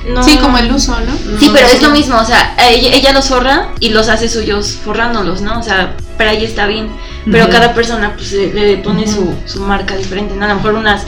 no. 0.08 0.24
Sí, 0.24 0.38
como 0.38 0.58
el 0.58 0.72
uso, 0.72 0.98
¿no? 1.00 1.40
Sí, 1.40 1.50
pero 1.54 1.68
es 1.68 1.82
lo 1.82 1.90
mismo, 1.92 2.18
o 2.18 2.26
sea, 2.26 2.56
ella, 2.70 2.90
ella 2.94 3.14
los 3.14 3.30
forra 3.30 3.70
y 3.80 3.90
los 3.90 4.10
hace 4.10 4.28
suyos 4.28 4.78
forrándolos, 4.84 5.42
¿no? 5.42 5.60
O 5.60 5.64
sea, 5.64 5.96
para 6.18 6.34
ella 6.34 6.48
está 6.48 6.68
bien, 6.68 6.90
pero 7.32 7.50
cada 7.50 7.74
persona 7.74 8.14
pues 8.16 8.32
le, 8.34 8.54
le 8.54 8.78
pone 8.78 9.08
su, 9.08 9.34
su 9.46 9.62
marca 9.62 9.96
diferente, 9.96 10.36
¿no? 10.36 10.46
A 10.46 10.50
lo 10.50 10.56
mejor 10.56 10.76
unas 10.76 11.04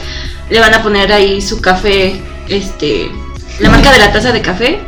le 0.50 0.60
van 0.60 0.74
a 0.74 0.82
poner 0.82 1.12
ahí 1.12 1.40
su 1.42 1.60
café, 1.60 2.20
este, 2.48 3.10
la 3.58 3.70
marca 3.70 3.92
de 3.92 3.98
la 3.98 4.12
taza 4.12 4.32
de 4.32 4.42
café 4.42 4.80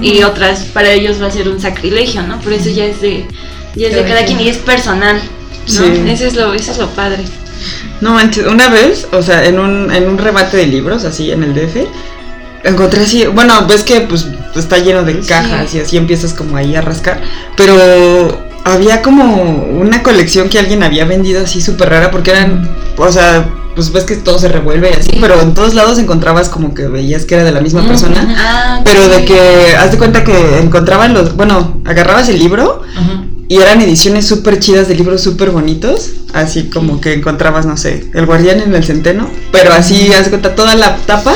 y 0.00 0.22
otras 0.22 0.64
para 0.64 0.90
ellos 0.90 1.20
va 1.22 1.26
a 1.26 1.30
ser 1.30 1.48
un 1.48 1.60
sacrilegio, 1.60 2.22
¿no? 2.22 2.40
Por 2.40 2.52
eso 2.52 2.70
ya 2.70 2.84
es 2.84 3.00
de, 3.00 3.26
ya 3.74 3.88
es 3.88 3.94
de 3.94 4.04
Cada 4.04 4.24
quien. 4.24 4.40
y 4.40 4.48
es 4.48 4.58
personal, 4.58 5.16
¿no? 5.16 5.72
Sí. 5.72 6.02
Eso 6.08 6.24
es 6.24 6.34
lo, 6.34 6.54
eso 6.54 6.72
es 6.72 6.78
lo 6.78 6.88
padre. 6.90 7.24
No 8.00 8.12
manches, 8.12 8.46
una 8.46 8.68
vez, 8.68 9.08
o 9.12 9.22
sea, 9.22 9.44
en 9.44 9.58
un, 9.58 9.90
en 9.92 10.08
un 10.08 10.18
rebate 10.18 10.58
de 10.58 10.66
libros, 10.66 11.04
así 11.04 11.30
en 11.30 11.42
el 11.42 11.54
DF, 11.54 11.86
encontré 12.66 13.02
así, 13.02 13.26
bueno, 13.26 13.66
ves 13.66 13.82
que 13.82 14.00
pues 14.02 14.26
está 14.54 14.78
lleno 14.78 15.02
de 15.04 15.20
cajas 15.20 15.74
y 15.74 15.80
así 15.80 15.96
empiezas 15.96 16.34
como 16.34 16.56
ahí 16.56 16.74
a 16.74 16.80
rascar, 16.80 17.22
pero 17.56 17.76
había 18.64 19.02
como 19.02 19.64
una 19.64 20.02
colección 20.02 20.48
que 20.48 20.58
alguien 20.58 20.82
había 20.82 21.04
vendido 21.04 21.42
así 21.42 21.60
súper 21.60 21.88
rara 21.90 22.10
porque 22.10 22.32
eran, 22.32 22.68
o 22.96 23.10
sea, 23.10 23.48
pues 23.76 23.92
ves 23.92 24.04
que 24.04 24.16
todo 24.16 24.38
se 24.38 24.48
revuelve 24.48 24.90
y 24.90 24.98
así, 24.98 25.10
pero 25.20 25.40
en 25.40 25.54
todos 25.54 25.74
lados 25.74 25.98
encontrabas 25.98 26.48
como 26.48 26.74
que 26.74 26.88
veías 26.88 27.24
que 27.24 27.34
era 27.34 27.44
de 27.44 27.52
la 27.52 27.60
misma 27.60 27.86
persona. 27.86 28.34
Ah, 28.38 28.80
Pero 28.84 29.08
de 29.08 29.24
que, 29.24 29.76
haz 29.78 29.92
de 29.92 29.98
cuenta 29.98 30.24
que 30.24 30.58
encontraban 30.58 31.12
los, 31.12 31.36
bueno, 31.36 31.80
agarrabas 31.84 32.28
el 32.28 32.38
libro 32.38 32.82
y 33.48 33.58
eran 33.58 33.80
ediciones 33.82 34.26
súper 34.26 34.58
chidas 34.58 34.88
de 34.88 34.96
libros 34.96 35.20
súper 35.20 35.50
bonitos, 35.50 36.12
así 36.32 36.64
como 36.64 37.00
que 37.00 37.12
encontrabas, 37.12 37.66
no 37.66 37.76
sé, 37.76 38.10
El 38.14 38.26
Guardián 38.26 38.60
en 38.60 38.74
el 38.74 38.82
Centeno, 38.82 39.28
pero 39.52 39.72
así, 39.74 40.12
haz 40.12 40.24
de 40.24 40.30
cuenta, 40.30 40.54
toda 40.56 40.74
la 40.74 40.96
tapa 40.96 41.34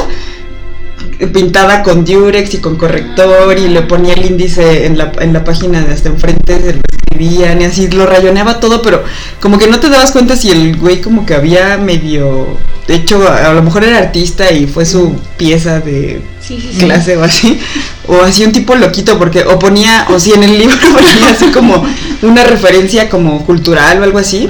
pintada 1.28 1.82
con 1.82 2.04
diurex 2.04 2.54
y 2.54 2.58
con 2.58 2.76
corrector 2.76 3.58
y 3.58 3.68
le 3.68 3.82
ponía 3.82 4.14
el 4.14 4.24
índice 4.26 4.86
en 4.86 4.98
la, 4.98 5.12
en 5.20 5.32
la 5.32 5.44
página 5.44 5.82
de 5.82 5.92
hasta 5.92 6.08
enfrente, 6.08 6.60
se 6.60 6.72
lo 6.74 6.80
escribían 6.90 7.60
y 7.60 7.64
así 7.64 7.88
lo 7.88 8.06
rayoneaba 8.06 8.60
todo, 8.60 8.82
pero 8.82 9.02
como 9.40 9.58
que 9.58 9.66
no 9.66 9.80
te 9.80 9.88
dabas 9.90 10.12
cuenta 10.12 10.36
si 10.36 10.50
el 10.50 10.76
güey 10.76 11.00
como 11.00 11.26
que 11.26 11.34
había 11.34 11.76
medio, 11.76 12.56
de 12.86 12.94
hecho, 12.94 13.26
a, 13.28 13.50
a 13.50 13.52
lo 13.52 13.62
mejor 13.62 13.84
era 13.84 13.98
artista 13.98 14.50
y 14.50 14.66
fue 14.66 14.86
su 14.86 15.14
pieza 15.36 15.80
de 15.80 16.22
Sí, 16.40 16.58
sí, 16.60 16.70
sí. 16.72 16.84
clase 16.86 17.16
o 17.16 17.22
así, 17.22 17.60
o 18.08 18.22
así 18.22 18.44
un 18.44 18.52
tipo 18.52 18.74
loquito, 18.74 19.18
porque 19.18 19.42
o 19.44 19.58
ponía, 19.58 20.06
o 20.08 20.18
si 20.18 20.32
en 20.32 20.42
el 20.42 20.58
libro 20.58 20.76
ponía 20.92 21.30
así 21.30 21.46
como 21.52 21.84
una 22.22 22.44
referencia 22.44 23.08
como 23.10 23.44
cultural 23.44 24.00
o 24.00 24.04
algo 24.04 24.18
así, 24.18 24.48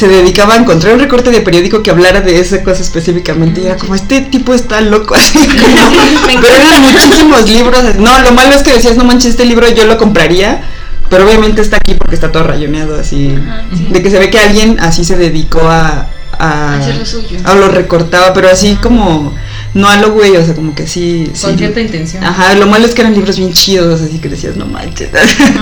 se 0.00 0.08
dedicaba 0.08 0.54
a 0.54 0.56
encontrar 0.56 0.94
un 0.94 1.00
recorte 1.00 1.30
de 1.30 1.42
periódico 1.42 1.82
que 1.82 1.90
hablara 1.90 2.22
de 2.22 2.40
esa 2.40 2.62
cosa 2.62 2.80
específicamente, 2.80 3.60
y 3.60 3.66
era 3.66 3.76
como, 3.76 3.94
este 3.94 4.22
tipo 4.22 4.54
está 4.54 4.80
loco, 4.80 5.14
así 5.16 5.38
como, 5.46 6.40
pero 6.40 6.54
eran 6.54 6.80
muchísimos 6.80 7.50
libros, 7.50 7.96
no, 7.98 8.18
lo 8.22 8.32
malo 8.32 8.54
es 8.54 8.62
que 8.62 8.72
decías, 8.72 8.96
no 8.96 9.04
manches, 9.04 9.32
este 9.32 9.44
libro 9.44 9.68
yo 9.68 9.84
lo 9.84 9.98
compraría, 9.98 10.62
pero 11.10 11.26
obviamente 11.26 11.60
está 11.60 11.76
aquí 11.76 11.92
porque 11.96 12.14
está 12.14 12.32
todo 12.32 12.44
rayoneado 12.44 12.98
así, 12.98 13.36
Ajá, 13.36 13.66
sí. 13.76 13.88
de 13.90 14.02
que 14.02 14.10
se 14.10 14.18
ve 14.18 14.30
que 14.30 14.38
alguien 14.38 14.80
así 14.80 15.04
se 15.04 15.16
dedicó 15.18 15.60
a... 15.68 16.08
a 16.38 16.78
Hacer 16.78 16.96
lo 16.96 17.04
suyo. 17.04 17.38
a 17.44 17.54
lo 17.54 17.68
recortaba, 17.68 18.32
pero 18.32 18.48
así 18.48 18.76
como 18.76 19.34
no 19.74 19.86
a 19.86 19.98
lo 19.98 20.12
güey, 20.12 20.34
o 20.34 20.42
sea, 20.42 20.54
como 20.54 20.74
que 20.74 20.86
sí, 20.86 21.30
sí. 21.34 21.44
Con 21.44 21.58
cierta 21.58 21.78
intención. 21.78 22.24
Ajá, 22.24 22.54
lo 22.54 22.66
malo 22.66 22.86
es 22.86 22.94
que 22.94 23.02
eran 23.02 23.12
libros 23.12 23.36
bien 23.36 23.52
chidos, 23.52 24.00
así 24.00 24.18
que 24.18 24.30
decías, 24.30 24.56
no 24.56 24.64
manches. 24.64 25.10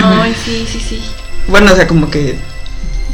Ay, 0.01 0.33
sí, 0.45 0.65
sí, 0.71 0.79
sí. 0.79 1.01
bueno, 1.49 1.73
o 1.73 1.75
sea, 1.75 1.89
como 1.89 2.09
que 2.09 2.39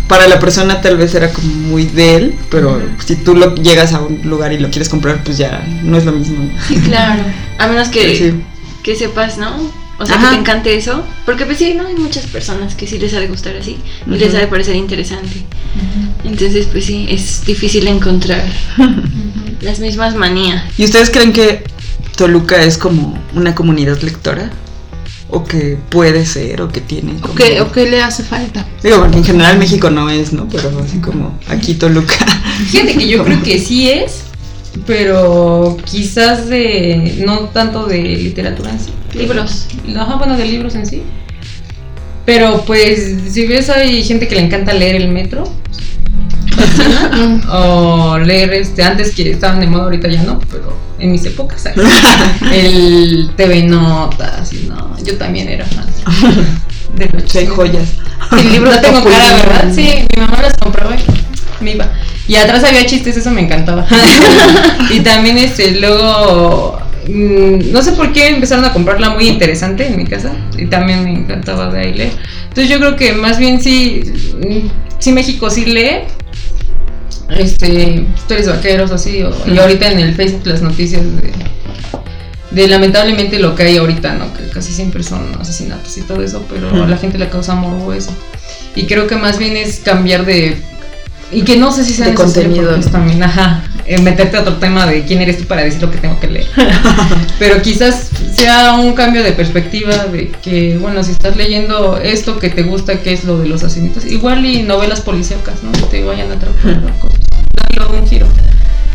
para 0.09 0.27
la 0.29 0.39
persona 0.39 0.81
tal 0.81 0.97
vez 0.97 1.15
era 1.15 1.33
como 1.33 1.49
muy 1.49 1.85
de 1.87 2.17
él, 2.17 2.35
pero 2.51 2.81
si 3.05 3.17
tú 3.17 3.35
lo 3.35 3.55
llegas 3.55 3.93
a 3.93 4.01
un 4.01 4.21
lugar 4.25 4.53
y 4.53 4.59
lo 4.59 4.69
quieres 4.71 4.89
comprar, 4.89 5.23
pues 5.25 5.39
ya 5.39 5.67
no 5.83 5.97
es 5.97 6.05
lo 6.05 6.13
mismo. 6.13 6.49
Sí, 6.69 6.77
claro. 6.81 7.23
A 7.59 7.67
menos 7.69 7.89
que, 7.89 8.17
Sí. 8.17 8.43
que 8.83 8.95
sepas, 8.97 9.39
¿no? 9.39 9.57
O 9.99 10.05
sea, 10.05 10.17
Ajá. 10.17 10.31
que 10.31 10.35
te 10.35 10.41
encante 10.41 10.77
eso. 10.77 11.05
Porque 11.25 11.47
pues 11.47 11.59
sí, 11.59 11.75
¿no? 11.75 11.87
Hay 11.87 11.95
muchas 11.95 12.27
personas 12.27 12.75
que 12.75 12.87
sí 12.87 12.99
les 12.99 13.15
ha 13.15 13.21
de 13.21 13.29
gustar 13.29 13.55
así. 13.57 13.79
Y 14.07 14.11
les 14.11 14.35
ha 14.35 14.39
de 14.39 14.49
parecer 14.49 14.75
interesante. 14.77 15.45
Entonces, 16.25 16.67
pues 16.71 16.85
sí, 16.85 17.07
es 17.09 17.45
difícil 17.45 17.87
encontrar 17.87 18.45
las 19.61 19.79
mismas 19.79 20.15
manías. 20.17 20.65
¿Y 20.77 20.85
ustedes 20.85 21.11
creen 21.11 21.33
que 21.33 21.65
Toluca 22.17 22.63
es 22.63 22.77
como 22.77 23.17
una 23.35 23.55
comunidad 23.55 24.01
lectora? 24.03 24.51
¿O 25.35 25.43
que 25.43 25.77
puede 25.91 26.25
ser, 26.27 26.63
o 26.63 26.69
que 26.69 26.81
tiene? 26.81 27.15
¿O 27.23 27.35
qué, 27.35 27.61
o 27.61 27.73
qué 27.73 27.91
le 27.91 28.01
hace 28.01 28.23
falta? 28.23 28.65
Digo, 28.85 29.01
porque 29.01 29.19
en 29.19 29.25
general 29.25 29.59
México 29.59 29.91
no 29.91 30.09
es, 30.09 30.33
¿no? 30.33 30.49
Pero 30.49 30.71
así 30.79 30.99
como 30.99 31.37
aquí 31.49 31.75
Toluca. 31.75 32.15
Fíjate 32.71 32.95
que 32.97 33.09
yo 33.09 33.25
creo 33.25 33.43
que 33.43 33.59
sí 33.59 33.91
es, 33.91 34.21
pero 34.87 35.77
quizás 35.85 36.49
de 36.49 37.21
no 37.27 37.49
tanto 37.49 37.87
de 37.87 38.01
literatura 38.01 38.71
en 38.71 38.79
sí. 38.79 38.93
Libros. 39.13 39.67
Ajá, 39.97 40.15
bueno, 40.15 40.37
de 40.37 40.45
libros 40.45 40.77
en 40.77 40.87
sí. 40.87 41.03
Pero 42.25 42.63
pues, 42.65 43.17
si 43.29 43.49
ves, 43.49 43.71
hay 43.71 44.05
gente 44.05 44.29
que 44.29 44.37
le 44.37 44.43
encanta 44.43 44.73
leer 44.73 44.95
el 44.95 45.09
metro. 45.09 45.53
o 47.51 48.19
leer 48.19 48.55
este, 48.55 48.85
antes 48.85 49.13
que 49.17 49.33
estaban 49.33 49.59
de 49.59 49.67
moda, 49.67 49.83
ahorita 49.85 50.07
ya 50.07 50.23
no, 50.23 50.39
pero 50.49 50.77
en 51.05 51.13
mis 51.13 51.25
épocas. 51.27 51.67
el 52.53 53.31
TV 53.37 53.63
Notas, 53.65 54.53
y 54.53 54.67
no, 54.67 54.97
yo 55.05 55.17
también 55.17 55.49
era 55.49 55.65
fan. 55.67 55.87
De 56.97 57.09
los 57.09 57.35
hay 57.35 57.47
joyas. 57.47 57.89
el 58.39 58.53
libro 58.53 58.71
no 58.71 58.81
tengo 58.81 59.05
cara, 59.05 59.37
¿verdad? 59.37 59.73
Sí, 59.75 60.07
mi 60.15 60.23
mamá 60.23 60.43
las 60.43 60.55
compraba 60.55 60.95
y 60.97 61.65
me 61.65 61.73
iba. 61.73 61.91
Y 62.27 62.37
atrás 62.37 62.65
había 62.65 62.87
chistes, 62.87 63.17
eso 63.17 63.31
me 63.31 63.43
encantaba. 63.43 63.87
y 64.91 65.01
también 65.01 65.37
este, 65.39 65.73
luego, 65.73 66.79
mm, 67.09 67.73
no 67.73 67.83
sé 67.83 67.93
por 67.93 68.13
qué 68.13 68.29
empezaron 68.29 68.65
a 68.65 68.73
comprarla 68.73 69.11
muy 69.11 69.27
interesante 69.27 69.87
en 69.87 69.97
mi 69.97 70.07
casa. 70.07 70.33
Y 70.57 70.67
también 70.67 71.05
me 71.05 71.11
encantaba 71.11 71.71
de 71.71 71.81
ahí 71.81 71.95
leer. 71.95 72.13
Entonces 72.45 72.69
yo 72.69 72.79
creo 72.79 72.97
que 72.97 73.13
más 73.13 73.39
bien 73.39 73.61
sí, 73.61 74.05
mm, 74.39 74.69
sí 75.01 75.13
México 75.13 75.51
sí 75.51 75.65
lee. 75.67 76.05
Este, 77.29 78.07
historias 78.15 78.49
vaqueros 78.49 78.91
así, 78.91 79.23
o- 79.23 79.33
y 79.47 79.59
ahorita 79.59 79.91
en 79.91 79.99
el 80.01 80.15
Facebook 80.15 80.43
las 80.47 80.63
noticias 80.63 81.03
de, 81.03 81.33
de 82.51 82.69
lamentablemente 82.69 83.39
lo 83.39 83.55
que 83.55 83.65
hay 83.65 83.77
ahorita, 83.79 84.15
¿no? 84.15 84.33
Que 84.35 84.49
casi 84.51 84.73
siempre 84.73 85.03
son 85.03 85.35
asesinatos 85.41 85.97
y 85.99 86.03
todo 86.03 86.23
eso, 86.23 86.45
pero 86.49 86.71
a 86.85 86.87
la 86.87 86.97
gente 86.97 87.19
le 87.19 87.29
causa 87.29 87.55
morbo 87.55 87.93
eso. 87.93 88.11
Y 88.77 88.87
creo 88.87 89.07
que 89.07 89.17
más 89.17 89.39
bien 89.39 89.57
es 89.57 89.81
cambiar 89.81 90.25
de 90.27 90.57
y 91.33 91.43
que 91.43 91.57
no 91.57 91.73
sé 91.73 91.85
si 91.85 91.95
sea 91.95 92.09
De 92.09 92.15
contenido. 92.15 92.79
también, 92.93 93.23
ajá, 93.23 93.65
meterte 94.03 94.37
a 94.37 94.41
otro 94.41 94.55
tema 94.55 94.87
de 94.87 95.05
quién 95.05 95.21
eres 95.21 95.39
tú 95.39 95.45
para 95.45 95.63
decir 95.63 95.83
lo 95.83 95.91
que 95.91 95.99
tengo 95.99 96.19
que 96.21 96.29
leer. 96.29 96.47
Pero 97.39 97.61
quizás 97.63 98.11
sea 98.35 98.75
un 98.75 98.95
cambio 98.95 99.23
de 99.23 99.33
perspectiva 99.33 100.07
de 100.07 100.31
que, 100.43 100.79
bueno, 100.79 101.03
si 101.03 101.13
estás 101.13 101.37
leyendo 101.37 101.99
esto 101.99 102.39
que 102.39 102.51
te 102.51 102.63
gusta, 102.63 103.01
que 103.01 103.13
es 103.13 103.25
lo 103.25 103.39
de 103.39 103.49
los 103.49 103.63
asesinitos, 103.63 104.05
igual 104.07 104.45
y 104.47 104.63
novelas 104.63 105.01
policíacas, 105.01 105.63
¿no? 105.63 105.73
Que 105.73 105.83
te 105.83 106.05
vayan 106.05 106.31
a 106.31 106.35
atrapar 106.35 106.99
cosas. 106.99 107.21
Un 108.01 108.07
giro. 108.09 108.27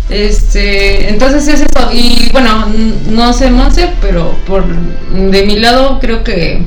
Este, 0.09 1.09
entonces 1.09 1.47
es 1.47 1.61
eso. 1.61 1.91
Y 1.93 2.29
bueno, 2.31 2.67
no 3.09 3.31
sé, 3.33 3.51
Monse, 3.51 3.89
pero 4.01 4.35
por 4.47 4.65
de 4.65 5.45
mi 5.45 5.59
lado 5.59 5.99
creo 5.99 6.23
que 6.23 6.63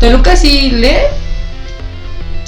Toluca 0.00 0.36
sí 0.36 0.70
lee. 0.70 0.96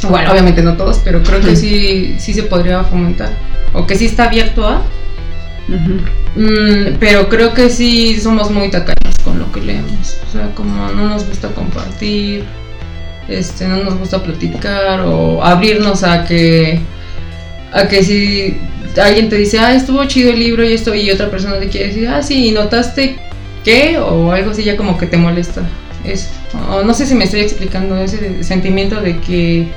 Bueno, 0.09 0.33
obviamente 0.33 0.63
no 0.63 0.77
todos, 0.77 1.01
pero 1.05 1.23
creo 1.23 1.41
que 1.41 1.55
sí, 1.55 2.17
sí 2.19 2.35
se 2.35 2.43
podría 2.43 2.83
fomentar. 2.83 3.31
O 3.73 3.87
que 3.87 3.97
sí 3.97 4.07
está 4.07 4.25
abierto 4.25 4.67
a. 4.67 4.83
Mm, 6.35 6.97
pero 6.99 7.29
creo 7.29 7.55
que 7.55 7.71
sí 7.71 8.19
somos 8.21 8.51
muy 8.51 8.71
tacaños 8.71 9.17
con 9.25 9.39
lo 9.39 9.51
que 9.53 9.61
leemos. 9.61 10.19
O 10.29 10.33
sea, 10.33 10.55
como 10.55 10.89
no 10.91 11.09
nos 11.09 11.27
gusta 11.27 11.49
compartir, 11.49 12.45
este, 13.29 13.69
no 13.69 13.85
nos 13.85 13.99
gusta 13.99 14.23
platicar 14.23 15.01
o 15.01 15.43
abrirnos 15.43 16.03
a 16.03 16.25
que 16.25 16.81
a 17.73 17.89
que 17.89 18.03
si 18.03 18.59
alguien 19.01 19.29
te 19.29 19.37
dice, 19.37 19.59
ah, 19.59 19.75
estuvo 19.75 20.05
chido 20.05 20.31
el 20.31 20.39
libro 20.39 20.65
y 20.65 20.75
esto, 20.75 20.95
y 20.95 21.11
otra 21.11 21.31
persona 21.31 21.59
te 21.59 21.69
quiere 21.69 21.89
decir, 21.89 22.09
ah, 22.09 22.23
sí, 22.23 22.49
¿y 22.49 22.51
notaste 22.53 23.17
qué? 23.65 23.99
O 23.99 24.33
algo 24.33 24.51
así, 24.51 24.65
ya 24.65 24.77
como 24.77 24.99
que 24.99 25.07
te 25.07 25.17
molesta. 25.17 25.63
Eso. 26.05 26.29
O 26.71 26.83
no 26.83 26.93
sé 26.93 27.07
si 27.07 27.15
me 27.15 27.25
estoy 27.25 27.41
explicando 27.41 27.97
ese 27.97 28.43
sentimiento 28.43 29.01
de 29.01 29.19
que 29.21 29.69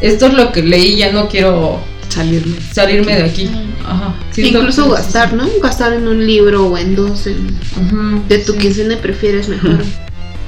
esto 0.00 0.26
es 0.26 0.34
lo 0.34 0.52
que 0.52 0.62
leí, 0.62 0.96
ya 0.96 1.12
no 1.12 1.28
quiero 1.28 1.80
Salirme. 2.10 2.56
salirme 2.72 3.16
de 3.16 3.22
aquí. 3.24 3.50
Ajá. 3.86 4.14
Siento 4.32 4.58
Incluso 4.58 4.84
que- 4.86 4.92
gastar, 4.92 5.32
¿no? 5.32 5.48
Gastar 5.62 5.92
en 5.94 6.06
un 6.06 6.26
libro 6.26 6.66
o 6.66 6.76
en 6.76 6.94
dos. 6.96 7.26
en- 7.26 7.56
de 8.28 8.38
tu 8.38 8.52
sí. 8.52 8.58
quincena 8.58 8.96
prefieres 8.98 9.48
mejor 9.48 9.78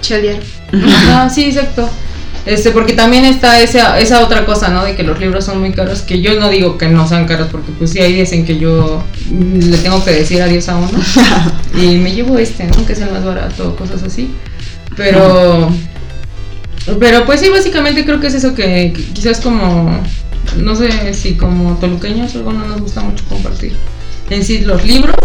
chalear. 0.03 0.41
Ajá, 0.85 1.31
sí, 1.31 1.45
exacto. 1.45 1.89
Este, 2.45 2.73
porque 2.73 2.93
también 2.95 3.25
está 3.25 3.61
esa, 3.61 4.01
esa 4.01 4.21
otra 4.25 4.45
cosa, 4.45 4.69
¿no? 4.69 4.85
De 4.85 4.97
que 4.97 5.05
los 5.05 5.21
libros 5.21 5.45
son 5.45 5.61
muy 5.61 5.71
caros, 5.73 6.03
que 6.03 6.21
yo 6.21 6.39
no 6.41 6.49
digo 6.49 6.77
que 6.77 6.89
no 6.89 7.07
sean 7.07 7.27
caros, 7.29 7.47
porque 7.53 7.71
pues 7.79 7.91
sí 7.91 8.01
hay 8.01 8.13
días 8.15 8.33
en 8.33 8.45
que 8.45 8.59
yo 8.59 9.01
le 9.31 9.77
tengo 9.79 10.05
que 10.05 10.11
decir 10.11 10.43
adiós 10.43 10.69
a 10.69 10.77
uno 10.77 10.91
y 11.81 11.99
me 11.99 12.11
llevo 12.13 12.37
este, 12.39 12.65
¿no? 12.65 12.85
Que 12.85 12.95
es 12.95 13.01
el 13.01 13.13
más 13.13 13.25
barato, 13.25 13.77
cosas 13.77 14.03
así. 14.03 14.33
Pero, 14.97 15.71
pero 16.99 17.25
pues 17.25 17.39
sí, 17.41 17.49
básicamente 17.49 18.05
creo 18.05 18.19
que 18.19 18.27
es 18.27 18.35
eso 18.35 18.55
que, 18.57 18.93
que 18.95 19.05
quizás 19.15 19.41
como, 19.41 20.03
no 20.57 20.76
sé 20.76 21.14
si 21.14 21.34
como 21.34 21.76
toluqueños 21.78 22.34
algo 22.34 22.53
no 22.53 22.66
nos 22.66 22.80
gusta 22.80 23.03
mucho 23.03 23.24
compartir. 23.28 23.74
En 24.30 24.45
sí, 24.45 24.61
los 24.61 24.84
libros 24.84 25.16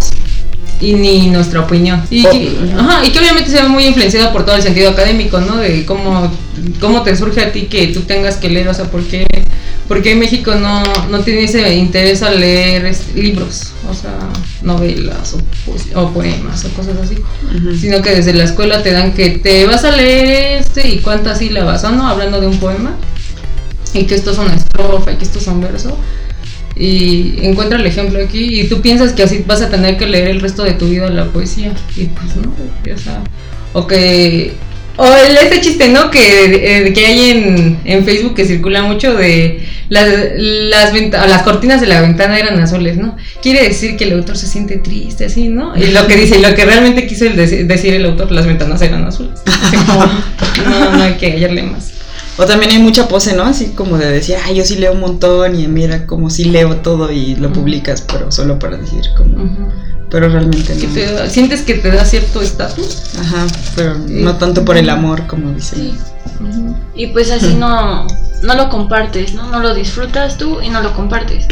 y 0.80 0.94
ni 0.94 1.28
nuestra 1.30 1.62
opinión. 1.62 2.04
Y 2.10 2.24
que, 2.24 2.56
ajá, 2.78 3.06
y 3.06 3.12
que 3.12 3.20
obviamente 3.20 3.50
se 3.50 3.62
ve 3.62 3.68
muy 3.68 3.86
influenciada 3.86 4.32
por 4.32 4.46
todo 4.46 4.56
el 4.56 4.62
sentido 4.62 4.90
académico, 4.90 5.40
¿no? 5.40 5.58
De 5.58 5.86
cómo, 5.86 6.32
cómo 6.80 7.04
te 7.04 7.16
surge 7.16 7.42
a 7.42 7.52
ti 7.52 7.64
que 7.64 7.88
tú 7.88 8.02
tengas 8.02 8.38
que 8.38 8.50
leer, 8.50 8.68
o 8.68 8.74
sea, 8.74 8.86
¿por 8.86 9.04
qué, 9.04 9.26
por 9.88 10.02
qué 10.02 10.16
México 10.16 10.54
no, 10.56 10.84
no 11.10 11.20
tiene 11.22 11.46
ese 11.46 11.76
interés 11.76 12.22
a 12.22 12.32
leer 12.32 12.86
este, 12.86 13.22
libros, 13.22 13.72
o 13.90 13.94
sea, 13.94 14.18
novelas 14.62 15.36
o, 15.36 16.00
o 16.00 16.12
poemas 16.12 16.66
o 16.66 16.70
cosas 16.70 16.98
así? 17.04 17.16
Sino 17.80 18.02
que 18.02 18.12
desde 18.12 18.34
la 18.34 18.44
escuela 18.44 18.84
te 18.84 18.92
dan 18.92 19.14
que 19.14 19.32
te 19.32 19.66
vas 19.66 19.84
a 19.84 19.92
leer 19.92 20.60
este 20.62 20.88
y 20.88 21.00
cuántas 21.00 21.40
sílabas, 21.40 21.84
¿o 21.84 21.92
no? 21.92 22.08
Hablando 22.08 22.40
de 22.40 22.48
un 22.48 22.60
poema. 22.60 22.96
Y 23.94 24.04
que 24.06 24.16
esto 24.16 24.32
es 24.32 24.38
una 24.38 24.54
estrofa 24.56 25.12
y 25.12 25.16
que 25.16 25.24
esto 25.24 25.40
es 25.40 25.48
un 25.48 25.62
verso 25.62 25.98
y 26.76 27.40
encuentra 27.42 27.80
el 27.80 27.86
ejemplo 27.88 28.20
aquí 28.24 28.62
y 28.62 28.68
tú 28.68 28.82
piensas 28.82 29.14
que 29.14 29.24
así 29.24 29.44
vas 29.48 29.62
a 29.62 29.70
tener 29.70 29.98
que 29.98 30.06
leer 30.06 30.28
el 30.28 30.40
resto 30.42 30.64
de 30.64 30.74
tu 30.74 30.88
vida 30.88 31.10
la 31.10 31.26
poesía 31.26 31.72
y 31.96 32.06
pues 32.06 32.36
no, 32.36 32.54
o 32.94 32.98
sea, 32.98 33.24
o 33.74 33.88
que 33.88 34.54
o 34.96 35.06
el, 35.06 35.38
este 35.38 35.62
chiste, 35.62 35.90
¿no? 35.90 36.10
Que, 36.10 36.88
eh, 36.88 36.94
que 36.94 37.06
hay 37.06 37.30
en, 37.32 37.80
en 37.86 38.04
Facebook 38.06 38.34
que 38.36 38.46
circula 38.46 38.82
mucho 38.84 39.14
de 39.14 39.64
las, 39.90 40.08
las, 40.38 40.92
venta- 40.94 41.26
las 41.28 41.44
cortinas 41.44 41.82
de 41.82 41.88
la 41.88 42.02
ventana 42.02 42.38
eran 42.40 42.60
azules, 42.60 42.98
¿no? 42.98 43.16
Quiere 43.42 43.62
decir 43.68 43.96
que 43.96 44.06
el 44.06 44.14
autor 44.14 44.38
se 44.38 44.48
siente 44.48 44.78
triste, 44.78 45.26
así, 45.26 45.50
¿no? 45.50 45.78
Y 45.78 45.92
lo 45.92 46.08
que 46.08 46.16
dice, 46.16 46.40
y 46.40 46.42
lo 46.42 46.54
que 46.56 46.66
realmente 46.66 47.06
quiso 47.06 47.26
el 47.26 47.36
deci- 47.36 47.68
decir 47.68 47.94
el 47.94 48.06
autor, 48.06 48.32
las 48.32 48.48
ventanas 48.48 48.82
eran 48.82 49.06
azules. 49.06 49.40
Así 49.46 49.78
como, 49.78 50.04
no, 50.68 50.92
no 50.98 51.04
hay 51.04 51.14
que 51.14 51.32
hallarle 51.32 51.62
más. 51.64 51.94
O 52.38 52.46
también 52.46 52.72
hay 52.72 52.80
mucha 52.80 53.08
pose, 53.08 53.36
¿no? 53.36 53.44
Así 53.44 53.68
como 53.70 53.98
de 53.98 54.12
decir, 54.12 54.36
ay, 54.46 54.56
yo 54.56 54.64
sí 54.64 54.76
leo 54.76 54.92
un 54.94 55.00
montón 55.00 55.60
y 55.60 55.68
mira 55.68 56.06
como 56.06 56.30
sí 56.30 56.46
leo 56.46 56.76
todo 56.78 57.12
y 57.12 57.36
lo 57.36 57.52
publicas, 57.52 58.02
pero 58.02 58.32
solo 58.32 58.60
para 58.60 58.78
decir 58.78 59.02
como... 59.18 59.68
Pero 60.10 60.30
realmente 60.30 60.78
Que 60.78 60.88
no. 60.88 60.94
te 60.94 61.12
da- 61.12 61.30
¿Sientes 61.30 61.64
que 61.64 61.74
te 61.74 61.92
da 61.92 62.06
cierto 62.06 62.42
estatus? 62.42 63.04
Ajá, 63.20 63.46
pero 63.76 63.96
no 64.08 64.36
tanto 64.38 64.64
por 64.64 64.78
el 64.78 64.90
amor 64.90 65.26
como 65.28 65.52
dicen. 65.52 65.98
Y 66.96 67.08
pues 67.08 67.30
así 67.32 67.56
no, 67.56 68.08
no 68.44 68.56
lo 68.56 68.70
compartes, 68.70 69.34
¿no? 69.34 69.50
No 69.50 69.60
lo 69.60 69.74
disfrutas 69.74 70.38
tú 70.38 70.62
y 70.62 70.70
no 70.70 70.82
lo 70.82 70.94
compartes. 70.94 71.46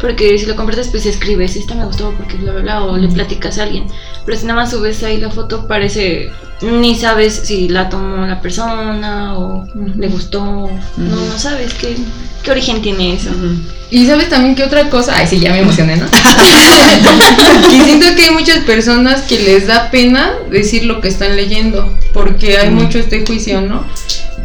Porque 0.00 0.38
si 0.38 0.46
lo 0.46 0.54
compartes, 0.54 0.88
pues 0.88 1.06
escribes, 1.06 1.56
esta 1.56 1.74
me 1.74 1.84
gustó 1.84 2.14
porque 2.16 2.36
bla, 2.36 2.52
bla, 2.52 2.62
bla, 2.62 2.84
o 2.84 2.96
le 2.96 3.08
platicas 3.08 3.58
a 3.58 3.64
alguien. 3.64 3.86
Pero 4.24 4.38
si 4.38 4.46
nada 4.46 4.60
más 4.60 4.70
subes 4.70 5.02
ahí 5.02 5.18
la 5.18 5.30
foto, 5.30 5.66
parece, 5.66 6.30
ni 6.62 6.94
sabes 6.94 7.34
si 7.44 7.68
la 7.68 7.88
tomó 7.88 8.26
la 8.26 8.40
persona 8.40 9.36
o 9.36 9.66
le 9.74 10.08
gustó. 10.08 10.70
No, 10.96 11.16
no 11.16 11.38
sabes 11.38 11.74
qué, 11.74 11.96
qué 12.42 12.50
origen 12.50 12.80
tiene 12.80 13.14
eso. 13.14 13.30
Ujú. 13.30 13.56
Y 13.90 14.06
sabes 14.06 14.28
también 14.28 14.54
que 14.54 14.64
otra 14.64 14.90
cosa, 14.90 15.14
ay 15.16 15.26
sí, 15.26 15.40
ya 15.40 15.50
me 15.50 15.60
emocioné, 15.60 15.96
¿no? 15.96 16.06
y 17.72 17.80
siento 17.80 18.06
que 18.14 18.24
hay 18.24 18.30
muchas 18.30 18.58
personas 18.58 19.22
que 19.22 19.38
les 19.38 19.66
da 19.66 19.90
pena 19.90 20.34
decir 20.50 20.84
lo 20.84 21.00
que 21.00 21.08
están 21.08 21.36
leyendo, 21.36 21.92
porque 22.12 22.58
hay 22.58 22.70
mucho 22.70 22.98
este 22.98 23.24
juicio, 23.26 23.62
¿no? 23.62 23.86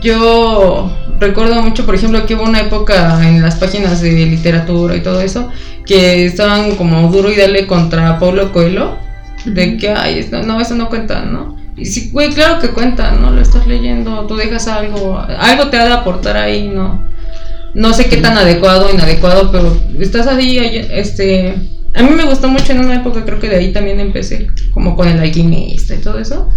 Yo 0.01 0.91
recuerdo 1.20 1.61
mucho, 1.61 1.86
por 1.86 1.95
ejemplo, 1.95 2.26
que 2.26 2.36
hubo 2.36 2.43
una 2.43 2.61
época 2.61 3.28
en 3.28 3.41
las 3.41 3.55
páginas 3.55 4.01
de 4.01 4.26
literatura 4.26 4.95
y 4.95 5.01
todo 5.01 5.22
eso, 5.22 5.49
que 5.86 6.26
estaban 6.26 6.76
como 6.76 7.11
duro 7.11 7.32
y 7.32 7.36
dale 7.36 7.68
contra 7.68 8.20
Paulo 8.20 8.51
Coelho, 8.51 8.97
de 9.45 9.78
que, 9.78 9.89
ay, 9.89 10.30
no, 10.45 10.59
eso 10.59 10.76
no 10.76 10.89
cuenta, 10.89 11.22
¿no? 11.22 11.57
Y 11.76 11.86
sí, 11.86 12.09
güey, 12.11 12.30
claro 12.30 12.59
que 12.59 12.70
cuenta, 12.70 13.11
¿no? 13.11 13.32
Lo 13.32 13.41
estás 13.41 13.66
leyendo, 13.68 14.26
tú 14.28 14.36
dejas 14.36 14.68
algo, 14.68 15.18
algo 15.18 15.68
te 15.70 15.78
ha 15.78 15.86
de 15.86 15.93
aportar 15.93 16.38
ahí, 16.38 16.68
¿no? 16.68 17.03
No 17.74 17.93
sé 17.93 18.05
qué 18.05 18.18
tan 18.18 18.38
adecuado 18.38 18.88
o 18.88 18.93
inadecuado, 18.93 19.51
pero 19.51 19.76
estás 19.99 20.28
ahí, 20.28 20.59
ahí, 20.59 20.88
este... 20.91 21.55
A 21.95 22.01
mí 22.01 22.09
me 22.09 22.26
gustó 22.26 22.47
mucho 22.47 22.72
en 22.72 22.80
una 22.80 22.95
época, 22.95 23.24
creo 23.24 23.39
que 23.39 23.49
de 23.49 23.57
ahí 23.57 23.72
también 23.72 23.99
empecé, 23.99 24.47
como 24.72 24.95
con 24.95 25.07
el 25.07 25.20
alquimista 25.20 25.93
y 25.93 25.99
todo 25.99 26.18
eso. 26.18 26.49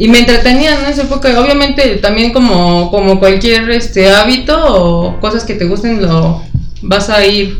Y 0.00 0.08
me 0.08 0.18
entretenía 0.18 0.80
en 0.80 0.86
esa 0.86 1.02
época, 1.02 1.28
obviamente 1.40 1.96
también 1.96 2.32
como, 2.32 2.90
como 2.90 3.20
cualquier 3.20 3.70
este 3.70 4.10
hábito 4.10 4.56
o 4.58 5.20
cosas 5.20 5.44
que 5.44 5.54
te 5.54 5.66
gusten, 5.66 6.00
lo 6.02 6.42
vas 6.82 7.10
a 7.10 7.24
ir 7.24 7.58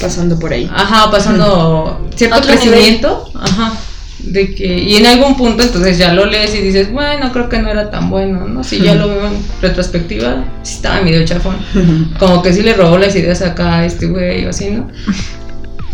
Pasando 0.00 0.38
por 0.38 0.52
ahí. 0.52 0.70
Ajá, 0.72 1.10
pasando 1.10 2.08
cierto 2.14 2.40
crecimiento. 2.42 3.30
Ajá. 3.34 3.72
De 4.18 4.54
que, 4.54 4.78
y 4.80 4.96
en 4.96 5.06
algún 5.06 5.36
punto 5.36 5.62
entonces 5.62 5.96
ya 5.96 6.12
lo 6.12 6.26
lees 6.26 6.54
y 6.54 6.58
dices, 6.58 6.92
bueno, 6.92 7.32
creo 7.32 7.48
que 7.48 7.58
no 7.58 7.70
era 7.70 7.90
tan 7.90 8.10
bueno, 8.10 8.46
¿no? 8.46 8.62
Si 8.62 8.80
ya 8.80 8.94
lo 8.94 9.08
veo 9.08 9.26
en 9.26 9.42
retrospectiva, 9.62 10.44
sí 10.62 10.74
estaba 10.74 11.00
medio 11.00 11.24
chafón. 11.24 11.56
Como 12.18 12.42
que 12.42 12.52
sí 12.52 12.62
le 12.62 12.74
robó 12.74 12.98
las 12.98 13.16
ideas 13.16 13.40
acá 13.42 13.76
a 13.76 13.86
este 13.86 14.06
güey 14.06 14.44
o 14.44 14.50
así, 14.50 14.70
¿no? 14.70 14.88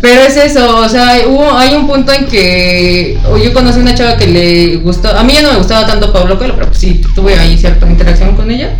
Pero 0.04 0.20
es 0.20 0.36
eso, 0.36 0.80
o 0.80 0.86
sea, 0.86 1.26
hubo, 1.26 1.50
hay 1.56 1.74
un 1.74 1.86
punto 1.86 2.12
en 2.12 2.26
que 2.26 3.16
yo 3.42 3.54
conocí 3.54 3.80
una 3.80 3.94
chava 3.94 4.18
que 4.18 4.26
le 4.26 4.76
gustó, 4.76 5.08
a 5.08 5.24
mí 5.24 5.32
ya 5.32 5.40
no 5.40 5.52
me 5.52 5.56
gustaba 5.56 5.86
tanto 5.86 6.12
Pablo 6.12 6.36
Coelho, 6.36 6.56
pero 6.56 6.66
pues 6.66 6.76
sí 6.76 7.00
tuve 7.14 7.38
ahí 7.38 7.56
cierta 7.56 7.88
interacción 7.88 8.36
con 8.36 8.50
ella 8.50 8.76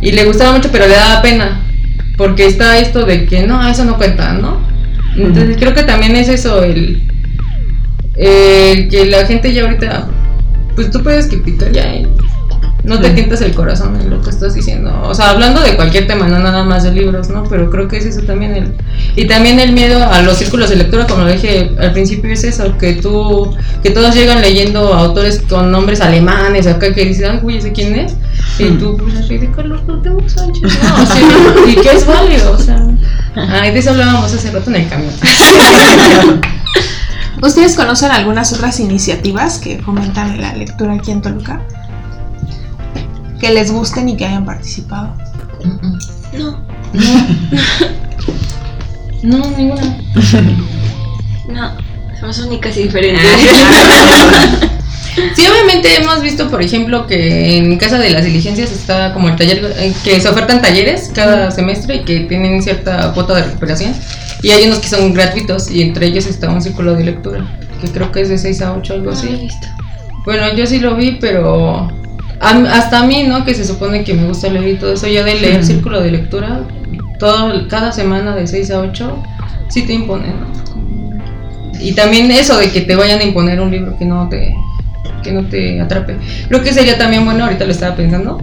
y 0.00 0.12
le 0.12 0.24
gustaba 0.24 0.52
mucho, 0.52 0.70
pero 0.70 0.86
le 0.86 0.94
daba 0.94 1.20
pena, 1.20 1.62
porque 2.16 2.46
está 2.46 2.78
esto 2.78 3.04
de 3.04 3.26
que 3.26 3.44
no, 3.44 3.68
eso 3.68 3.84
no 3.84 3.96
cuenta, 3.96 4.34
¿no? 4.34 4.60
Entonces 5.16 5.56
creo 5.56 5.74
que 5.74 5.82
también 5.82 6.14
es 6.14 6.28
eso, 6.28 6.62
el, 6.62 7.02
el 8.14 8.88
que 8.88 9.06
la 9.06 9.26
gente 9.26 9.52
ya 9.52 9.62
ahorita, 9.62 10.06
pues 10.76 10.92
tú 10.92 11.02
puedes 11.02 11.26
criticar 11.26 11.72
ya, 11.72 11.92
no 12.88 12.98
te 12.98 13.10
tientas 13.10 13.42
el 13.42 13.54
corazón 13.54 14.00
en 14.00 14.08
lo 14.08 14.20
que 14.22 14.30
estás 14.30 14.54
diciendo. 14.54 14.90
O 15.04 15.14
sea, 15.14 15.30
hablando 15.30 15.60
de 15.60 15.76
cualquier 15.76 16.06
tema, 16.06 16.26
no 16.26 16.38
nada 16.38 16.64
más 16.64 16.84
de 16.84 16.92
libros, 16.92 17.28
¿no? 17.28 17.44
Pero 17.44 17.70
creo 17.70 17.86
que 17.86 17.98
es 17.98 18.06
eso 18.06 18.22
también 18.22 18.54
el... 18.54 18.74
Y 19.14 19.26
también 19.26 19.60
el 19.60 19.72
miedo 19.72 20.02
a 20.02 20.22
los 20.22 20.38
círculos 20.38 20.70
de 20.70 20.76
lectura, 20.76 21.06
como 21.06 21.24
lo 21.24 21.30
dije 21.30 21.70
al 21.78 21.92
principio, 21.92 22.32
es 22.32 22.44
eso, 22.44 22.78
que 22.78 22.94
tú, 22.94 23.54
que 23.82 23.90
todos 23.90 24.14
llegan 24.14 24.40
leyendo 24.40 24.94
autores 24.94 25.42
con 25.48 25.70
nombres 25.70 26.00
alemanes, 26.00 26.66
acá 26.66 26.94
que 26.94 27.04
dices, 27.04 27.28
ay, 27.30 27.40
güey, 27.42 27.58
¿ese 27.58 27.72
quién 27.72 27.94
es? 27.94 28.14
Y 28.58 28.70
tú, 28.78 28.96
pues 28.96 29.16
así 29.16 29.36
de 29.36 29.50
Carlos 29.50 29.82
Cuauhtémoc 29.82 30.26
Sánchez, 30.26 30.62
no, 30.82 31.02
o 31.02 31.06
sea, 31.06 31.22
y 31.68 31.74
que 31.76 31.90
es 31.90 32.06
válido, 32.06 32.52
o 32.52 32.58
sea... 32.58 32.82
Ay, 33.34 33.72
de 33.72 33.78
eso 33.78 33.90
hablábamos 33.90 34.32
hace 34.32 34.50
rato 34.50 34.70
en 34.70 34.76
el 34.76 34.88
camión. 34.88 35.12
¿Ustedes 37.42 37.76
conocen 37.76 38.10
algunas 38.10 38.52
otras 38.52 38.80
iniciativas 38.80 39.58
que 39.58 39.78
fomentan 39.80 40.40
la 40.40 40.54
lectura 40.54 40.94
aquí 40.94 41.12
en 41.12 41.22
Toluca? 41.22 41.60
Que 43.40 43.52
les 43.52 43.70
gusten 43.70 44.08
y 44.08 44.16
que 44.16 44.26
hayan 44.26 44.44
participado. 44.44 45.14
No. 46.36 46.58
No, 49.22 49.38
ninguna. 49.50 49.98
No, 51.48 51.72
somos 52.20 52.38
únicas 52.40 52.76
y 52.76 52.84
diferentes. 52.84 53.24
Sí, 55.34 55.42
obviamente 55.48 55.88
hemos 55.96 56.22
visto, 56.22 56.48
por 56.48 56.62
ejemplo, 56.62 57.06
que 57.06 57.56
en 57.56 57.76
Casa 57.76 57.98
de 57.98 58.10
las 58.10 58.24
Diligencias 58.24 58.70
está 58.70 59.12
como 59.12 59.28
el 59.28 59.34
taller, 59.34 59.74
eh, 59.76 59.92
que 60.04 60.20
se 60.20 60.28
ofertan 60.28 60.62
talleres 60.62 61.10
cada 61.12 61.50
semestre 61.50 61.96
y 61.96 62.00
que 62.04 62.20
tienen 62.20 62.62
cierta 62.62 63.12
cuota 63.14 63.34
de 63.34 63.42
recuperación. 63.42 63.94
Y 64.42 64.50
hay 64.50 64.66
unos 64.66 64.78
que 64.78 64.88
son 64.88 65.12
gratuitos 65.12 65.72
y 65.72 65.82
entre 65.82 66.06
ellos 66.06 66.26
está 66.26 66.48
un 66.48 66.62
círculo 66.62 66.94
de 66.94 67.02
lectura, 67.04 67.44
que 67.80 67.88
creo 67.88 68.12
que 68.12 68.20
es 68.20 68.28
de 68.28 68.38
6 68.38 68.62
a 68.62 68.74
8, 68.74 68.94
algo 68.94 69.16
Sí, 69.16 69.26
así. 69.26 69.48
Bueno, 70.24 70.54
yo 70.54 70.66
sí 70.66 70.78
lo 70.78 70.94
vi, 70.94 71.18
pero 71.20 71.88
a- 72.40 72.72
hasta 72.78 73.00
a 73.00 73.06
mí, 73.06 73.24
¿no? 73.24 73.44
Que 73.44 73.54
se 73.54 73.64
supone 73.64 74.04
que 74.04 74.14
me 74.14 74.26
gusta 74.26 74.48
leer 74.48 74.68
y 74.68 74.74
todo 74.76 74.92
eso, 74.92 75.06
ya 75.06 75.24
de 75.24 75.34
leer 75.34 75.64
círculo 75.64 76.00
de 76.00 76.10
lectura, 76.10 76.60
todo, 77.18 77.66
cada 77.68 77.92
semana 77.92 78.34
de 78.34 78.46
6 78.46 78.70
a 78.70 78.80
8, 78.80 79.22
sí 79.68 79.82
te 79.86 79.92
imponen, 79.92 80.34
¿no? 80.40 80.58
Y 81.80 81.92
también 81.92 82.30
eso 82.30 82.58
de 82.58 82.70
que 82.70 82.80
te 82.82 82.96
vayan 82.96 83.20
a 83.20 83.24
imponer 83.24 83.60
un 83.60 83.70
libro 83.70 83.96
que 83.98 84.04
no 84.04 84.28
te, 84.28 84.54
que 85.22 85.32
no 85.32 85.44
te 85.44 85.80
atrape. 85.80 86.16
Creo 86.48 86.62
que 86.62 86.72
sería 86.72 86.98
también 86.98 87.24
bueno, 87.24 87.44
ahorita 87.44 87.64
lo 87.64 87.70
estaba 87.72 87.94
pensando, 87.94 88.42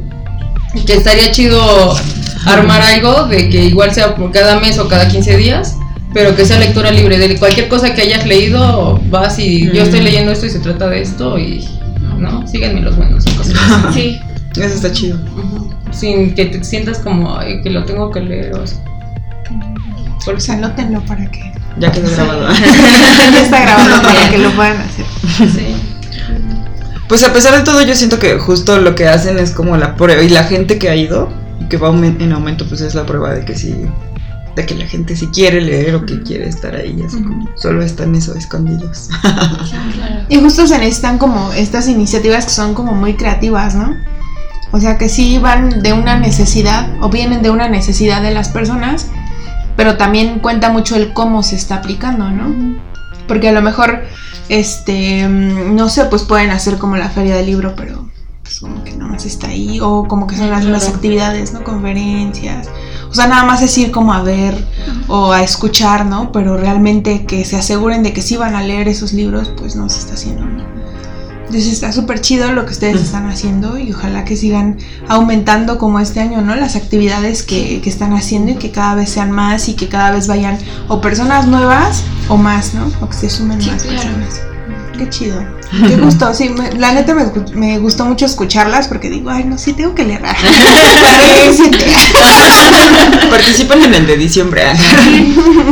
que 0.86 0.94
estaría 0.94 1.32
chido 1.32 1.96
armar 2.46 2.82
algo 2.82 3.26
de 3.28 3.50
que 3.50 3.66
igual 3.66 3.94
sea 3.94 4.16
por 4.16 4.32
cada 4.32 4.60
mes 4.60 4.78
o 4.78 4.88
cada 4.88 5.08
15 5.08 5.36
días, 5.38 5.78
pero 6.14 6.36
que 6.36 6.46
sea 6.46 6.60
lectura 6.60 6.92
libre. 6.92 7.18
De 7.18 7.36
cualquier 7.38 7.68
cosa 7.68 7.94
que 7.94 8.04
hayas 8.04 8.26
leído, 8.26 9.02
vas 9.10 9.38
y 9.40 9.70
yo 9.72 9.84
estoy 9.84 10.02
leyendo 10.02 10.32
esto 10.32 10.46
y 10.46 10.50
se 10.50 10.60
trata 10.60 10.88
de 10.88 11.02
esto 11.02 11.38
y, 11.38 11.68
¿no? 12.18 12.48
Síganme 12.48 12.82
los 12.82 12.96
buenos 12.96 13.26
cosas. 13.26 13.54
Sí. 13.94 14.20
Eso 14.56 14.76
está 14.76 14.92
chido. 14.92 15.18
Sin 15.92 16.34
que 16.34 16.46
te 16.46 16.64
sientas 16.64 17.00
como 17.00 17.38
"Ay, 17.38 17.62
que 17.62 17.70
lo 17.70 17.84
tengo 17.84 18.10
que 18.12 18.22
leer 18.22 18.54
o 18.54 18.64
así. 18.64 18.78
Por 20.24 20.38
anótenlo 20.50 21.02
para 21.02 21.26
que. 21.28 21.54
Ya 21.78 21.92
quedó 21.92 22.10
grabado. 22.10 22.48
ya 23.34 23.42
está 23.42 23.62
grabado 23.62 24.02
para 24.02 24.30
que 24.32 24.38
lo 24.38 24.52
puedan 24.52 24.78
hacer. 24.78 25.06
Sí. 25.52 25.76
Pues 27.08 27.24
a 27.24 27.34
pesar 27.34 27.56
de 27.56 27.64
todo, 27.64 27.82
yo 27.82 27.96
siento 27.96 28.18
que 28.18 28.40
justo 28.40 28.80
lo 28.80 28.96
que 28.96 29.08
hacen 29.08 29.38
es 29.38 29.52
como 29.52 29.78
la 29.78 29.96
prueba. 29.96 30.24
Y 30.24 30.30
la 30.30 30.46
gente 30.46 30.80
que 30.80 30.90
ha 30.90 30.96
ido, 30.96 31.30
y 31.60 31.66
que 31.66 31.78
va 31.78 31.90
en 31.90 32.32
aumento, 32.32 32.66
pues 32.68 32.82
es 32.82 32.96
la 32.96 33.06
prueba 33.06 33.34
de 33.34 33.46
que 33.46 33.56
sí. 33.56 33.76
De 34.56 34.66
que 34.66 34.76
la 34.76 34.86
gente 34.86 35.16
sí 35.16 35.28
quiere 35.28 35.60
leer 35.60 35.96
o 35.96 36.06
que 36.06 36.22
quiere 36.22 36.48
estar 36.48 36.76
ahí. 36.76 37.02
Así 37.06 37.22
como 37.22 37.50
solo 37.56 37.84
están 37.84 38.16
eso, 38.16 38.36
escondidos. 38.36 39.10
Y 40.28 40.38
justo 40.40 40.66
se 40.66 40.80
necesitan 40.80 41.20
como 41.20 41.52
estas 41.54 41.88
iniciativas 41.88 42.46
que 42.46 42.52
son 42.52 42.74
como 42.74 42.94
muy 42.94 43.14
creativas, 43.14 43.76
¿no? 43.76 43.96
O 44.72 44.80
sea, 44.80 44.98
que 44.98 45.08
sí 45.08 45.38
van 45.38 45.84
de 45.84 45.94
una 45.94 46.20
necesidad 46.20 46.90
o 47.02 47.10
vienen 47.10 47.42
de 47.42 47.52
una 47.52 47.70
necesidad 47.70 48.22
de 48.22 48.32
las 48.32 48.50
personas, 48.50 49.08
pero 49.78 49.98
también 49.98 50.40
cuenta 50.40 50.70
mucho 50.70 50.96
el 50.96 51.14
cómo 51.14 51.44
se 51.44 51.56
está 51.56 51.76
aplicando, 51.76 52.30
¿no? 52.32 52.78
Porque 53.28 53.50
a 53.50 53.52
lo 53.52 53.62
mejor, 53.62 54.04
este, 54.50 55.28
mm, 55.28 55.76
no 55.76 55.90
sé, 55.90 56.06
pues 56.06 56.24
pueden 56.24 56.50
hacer 56.50 56.78
como 56.78 56.98
la 56.98 57.10
feria 57.10 57.36
del 57.36 57.46
libro, 57.46 57.76
pero 57.76 58.10
pues 58.46 58.60
como 58.60 58.84
que 58.84 58.92
nada 58.96 59.10
más 59.12 59.26
está 59.26 59.48
ahí, 59.48 59.80
o 59.82 60.08
como 60.08 60.28
que 60.28 60.38
son 60.38 60.52
las 60.52 60.64
Claro. 60.64 60.86
actividades, 60.94 61.52
¿no? 61.52 61.64
Conferencias. 61.64 62.68
O 63.10 63.14
sea, 63.16 63.26
nada 63.28 63.44
más 63.44 63.64
es 63.64 63.76
ir 63.80 63.90
como 63.90 64.14
a 64.14 64.22
ver 64.22 64.56
o 65.08 65.32
a 65.32 65.42
escuchar, 65.42 66.06
¿no? 66.06 66.32
Pero 66.32 66.56
realmente 66.56 67.26
que 67.26 67.44
se 67.44 67.56
aseguren 67.56 68.04
de 68.04 68.14
que 68.14 68.22
sí 68.22 68.38
van 68.38 68.54
a 68.56 68.62
leer 68.62 68.88
esos 68.88 69.14
libros, 69.14 69.52
pues 69.58 69.76
no 69.76 69.90
se 69.90 69.98
está 70.00 70.14
haciendo, 70.14 70.46
¿no? 70.46 70.64
Entonces 71.48 71.74
está 71.74 71.92
súper 71.92 72.22
chido 72.22 72.52
lo 72.52 72.66
que 72.66 72.74
ustedes 72.74 73.02
están 73.02 73.28
haciendo 73.30 73.78
y 73.80 73.92
ojalá 73.94 74.26
que 74.26 74.36
sigan 74.36 74.78
aumentando 75.08 75.78
como 75.80 76.00
este 76.00 76.20
año, 76.20 76.42
¿no? 76.42 76.56
Las 76.56 76.76
actividades 76.76 77.42
que, 77.44 77.82
que 77.82 77.90
están 77.90 78.14
haciendo 78.14 78.52
y 78.52 78.56
que 78.56 78.72
cada 78.72 78.94
vez 78.96 79.10
sean 79.10 79.32
más 79.32 79.70
y 79.70 79.74
que 79.74 79.88
cada 79.88 80.12
vez 80.12 80.28
vayan 80.28 80.58
o 80.88 81.02
personas 81.02 81.48
nuevas 81.48 82.04
o 82.30 82.38
más, 82.38 82.74
¿no? 82.76 82.92
O 83.02 83.10
que 83.10 83.16
se 83.18 83.30
sumen 83.30 83.60
Sí, 83.62 83.70
más 83.72 83.84
claro. 83.84 83.98
personas. 84.02 84.42
Qué 84.98 85.10
chido. 85.10 85.44
Qué 85.88 85.98
gusto, 85.98 86.34
sí, 86.34 86.50
me- 86.50 86.72
la 86.74 86.94
neta 86.94 87.14
me, 87.14 87.26
me 87.54 87.78
gustó 87.80 88.06
mucho 88.06 88.26
escucharlas 88.26 88.88
porque 88.88 89.10
digo, 89.10 89.30
ay, 89.30 89.44
no, 89.44 89.58
sí 89.58 89.74
tengo 89.74 89.94
que 89.96 90.04
leer. 90.06 90.22
Participan 93.30 93.84
en 93.84 93.94
el 93.96 94.08
de 94.08 94.18
diciembre. 94.18 94.64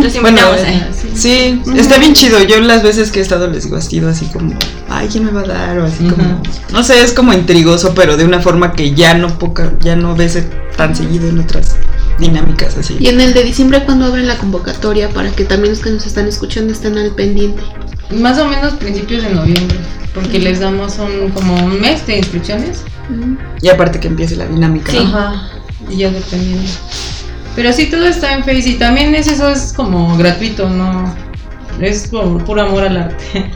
Los 0.01 0.15
invitamos 0.15 0.21
Bueno, 0.21 0.41
ahí. 0.65 0.89
Sí, 1.15 1.61
está 1.75 1.97
bien 1.99 2.13
chido. 2.13 2.41
Yo 2.43 2.59
las 2.59 2.83
veces 2.83 3.11
que 3.11 3.19
he 3.19 3.21
estado 3.21 3.47
les 3.47 3.63
digo, 3.63 3.77
ha 3.77 3.81
sido 3.81 4.09
así 4.09 4.25
como, 4.25 4.53
ay, 4.89 5.07
¿quién 5.11 5.25
me 5.25 5.31
va 5.31 5.41
a 5.41 5.47
dar? 5.47 5.77
O 5.79 5.85
así 5.85 6.03
como, 6.05 6.41
no 6.71 6.83
sé, 6.83 7.01
es 7.03 7.11
como 7.13 7.33
intrigoso, 7.33 7.93
pero 7.95 8.17
de 8.17 8.25
una 8.25 8.41
forma 8.41 8.73
que 8.73 8.93
ya 8.93 9.13
no 9.13 9.37
poca, 9.37 9.73
ya 9.81 9.95
no 9.95 10.15
ves 10.15 10.39
tan 10.75 10.95
seguido 10.95 11.29
en 11.29 11.39
otras 11.39 11.75
dinámicas 12.19 12.77
así. 12.77 12.97
Y 12.99 13.07
en 13.07 13.21
el 13.21 13.33
de 13.33 13.43
diciembre, 13.43 13.83
cuando 13.85 14.05
abren 14.05 14.27
la 14.27 14.37
convocatoria 14.37 15.09
para 15.09 15.31
que 15.31 15.45
también 15.45 15.73
los 15.73 15.81
que 15.83 15.91
nos 15.91 16.05
están 16.05 16.27
escuchando 16.27 16.73
estén 16.73 16.97
al 16.97 17.11
pendiente? 17.11 17.61
Más 18.19 18.37
o 18.39 18.47
menos 18.47 18.73
principios 18.73 19.23
de 19.23 19.29
noviembre, 19.31 19.77
porque 20.13 20.39
les 20.39 20.59
damos 20.59 20.97
un, 20.99 21.29
como 21.31 21.55
un 21.55 21.79
mes 21.81 22.05
de 22.07 22.17
inscripciones. 22.17 22.83
Y 23.61 23.69
aparte 23.69 23.99
que 23.99 24.07
empiece 24.07 24.35
la 24.35 24.45
dinámica. 24.45 24.91
Sí. 24.91 24.99
¿no? 24.99 25.17
Ajá, 25.17 25.49
y 25.89 25.97
ya 25.97 26.09
dependiendo. 26.11 26.69
Pero 27.55 27.71
sí, 27.73 27.85
todo 27.87 28.05
está 28.07 28.33
en 28.33 28.43
Face 28.43 28.69
y 28.69 28.73
también 28.75 29.13
es 29.15 29.27
eso 29.27 29.49
es 29.49 29.73
como 29.73 30.17
gratuito, 30.17 30.69
no 30.69 31.13
es 31.79 32.07
por 32.07 32.43
puro 32.45 32.61
amor 32.63 32.83
al 32.83 32.97
arte. 32.97 33.51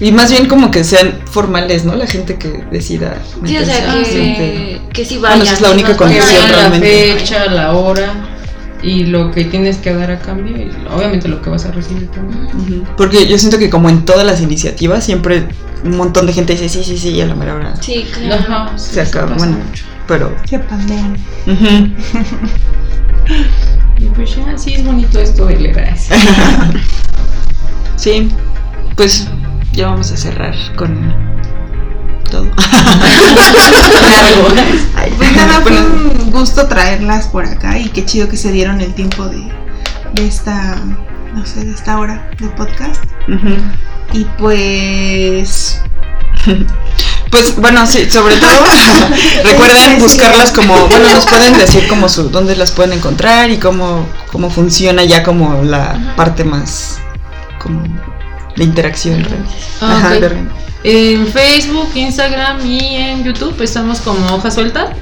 Y 0.00 0.12
más 0.12 0.30
bien 0.30 0.46
como 0.46 0.70
que 0.70 0.84
sean 0.84 1.20
formales, 1.26 1.84
¿no? 1.84 1.96
La 1.96 2.06
gente 2.06 2.36
que 2.36 2.48
decida. 2.70 3.16
Sí, 3.44 3.56
o 3.56 3.64
sea, 3.64 4.02
que, 4.04 4.80
que 4.92 5.04
sí 5.04 5.18
Bueno, 5.18 5.36
vayan. 5.38 5.46
esa 5.46 5.54
es 5.54 5.60
la 5.62 5.68
que 5.68 5.74
única 5.74 5.96
condición 5.96 6.28
vean 6.28 6.50
la 6.52 6.56
realmente. 6.56 7.14
fecha, 7.18 7.46
la 7.46 7.72
hora 7.72 8.12
y 8.84 9.04
lo 9.06 9.30
que 9.30 9.44
tienes 9.44 9.78
que 9.78 9.94
dar 9.94 10.10
a 10.10 10.18
cambio 10.18 10.56
y 10.56 10.70
obviamente 10.94 11.26
lo 11.28 11.40
que 11.40 11.48
vas 11.50 11.64
a 11.64 11.72
recibir 11.72 12.08
también. 12.10 12.84
Porque 12.96 13.26
yo 13.26 13.38
siento 13.38 13.58
que 13.58 13.70
como 13.70 13.88
en 13.88 14.04
todas 14.04 14.26
las 14.26 14.40
iniciativas 14.42 15.02
siempre 15.04 15.46
un 15.84 15.96
montón 15.96 16.26
de 16.26 16.32
gente 16.32 16.52
dice 16.52 16.68
sí, 16.68 16.84
sí, 16.84 16.96
sí, 16.98 17.10
y 17.10 17.20
a 17.20 17.26
la 17.26 17.34
mera 17.34 17.54
hora 17.54 17.76
Sí, 17.80 18.04
claro. 18.12 18.42
Ajá, 18.42 18.78
sí, 18.78 18.94
se 18.94 19.02
eso 19.02 19.18
acaba. 19.18 19.36
Bueno, 19.36 19.56
mucho. 19.58 19.84
pero... 20.06 20.34
Se 20.48 20.58
pandean. 20.58 21.16
ujú. 21.46 21.92
Y 23.98 24.06
pues 24.06 24.36
ya, 24.36 24.58
sí 24.58 24.74
es 24.74 24.84
bonito 24.84 25.18
esto 25.20 25.46
de 25.46 25.56
leer. 25.56 25.94
Sí, 27.96 28.28
pues 28.96 29.28
ya 29.72 29.86
vamos 29.86 30.10
a 30.12 30.16
cerrar 30.16 30.54
con 30.76 30.94
todo. 32.34 32.50
Ay, 34.96 35.12
Pues 35.16 35.32
nada, 35.36 35.60
fue 35.60 35.80
un 35.80 36.30
gusto 36.32 36.66
traerlas 36.66 37.28
por 37.28 37.44
acá 37.44 37.78
y 37.78 37.88
qué 37.90 38.04
chido 38.04 38.28
que 38.28 38.36
se 38.36 38.50
dieron 38.50 38.80
el 38.80 38.92
tiempo 38.94 39.26
de, 39.26 39.52
de 40.14 40.26
esta, 40.26 40.82
no 41.32 41.46
sé, 41.46 41.64
de 41.64 41.72
esta 41.72 41.98
hora 41.98 42.28
de 42.40 42.48
podcast. 42.48 43.04
Y 44.12 44.24
pues... 44.38 45.80
Pues 47.30 47.56
bueno, 47.56 47.84
sí, 47.84 48.08
sobre 48.08 48.36
todo 48.36 48.52
recuerden 49.44 49.98
buscarlas 49.98 50.52
como, 50.52 50.86
bueno, 50.86 51.10
nos 51.12 51.26
pueden 51.26 51.58
decir 51.58 51.88
como 51.88 52.08
su, 52.08 52.28
dónde 52.28 52.54
las 52.54 52.70
pueden 52.70 52.92
encontrar 52.92 53.50
y 53.50 53.56
cómo, 53.56 54.06
cómo 54.30 54.50
funciona 54.50 55.02
ya 55.02 55.24
como 55.24 55.64
la 55.64 56.14
parte 56.16 56.44
más 56.44 57.00
como 57.60 57.82
de 58.56 58.64
interacción. 58.64 59.26
Ah, 59.80 59.96
Ajá, 59.98 60.08
ok. 60.14 60.20
de 60.20 60.28
real. 60.28 60.48
En 60.84 61.26
Facebook, 61.26 61.88
Instagram 61.94 62.64
y 62.66 62.96
en 62.96 63.24
YouTube 63.24 63.60
estamos 63.62 64.00
como 64.00 64.34
hoja 64.34 64.50
suelta. 64.50 64.92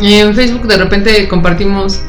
En 0.00 0.34
Facebook 0.34 0.66
de 0.68 0.76
repente 0.76 1.26
compartimos 1.28 2.00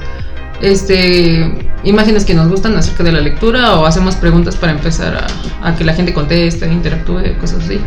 este 0.62 1.70
imágenes 1.84 2.26
que 2.26 2.34
nos 2.34 2.50
gustan 2.50 2.76
acerca 2.76 3.04
de 3.04 3.14
la 3.14 3.22
lectura 3.22 3.76
o 3.76 3.86
hacemos 3.86 4.16
preguntas 4.16 4.58
para 4.58 4.74
empezar 4.74 5.16
a, 5.16 5.68
a 5.70 5.76
que 5.76 5.86
la 5.86 5.94
gente 5.94 6.14
conteste, 6.14 6.68
interactúe, 6.68 7.38
cosas 7.40 7.64
así. 7.64 7.80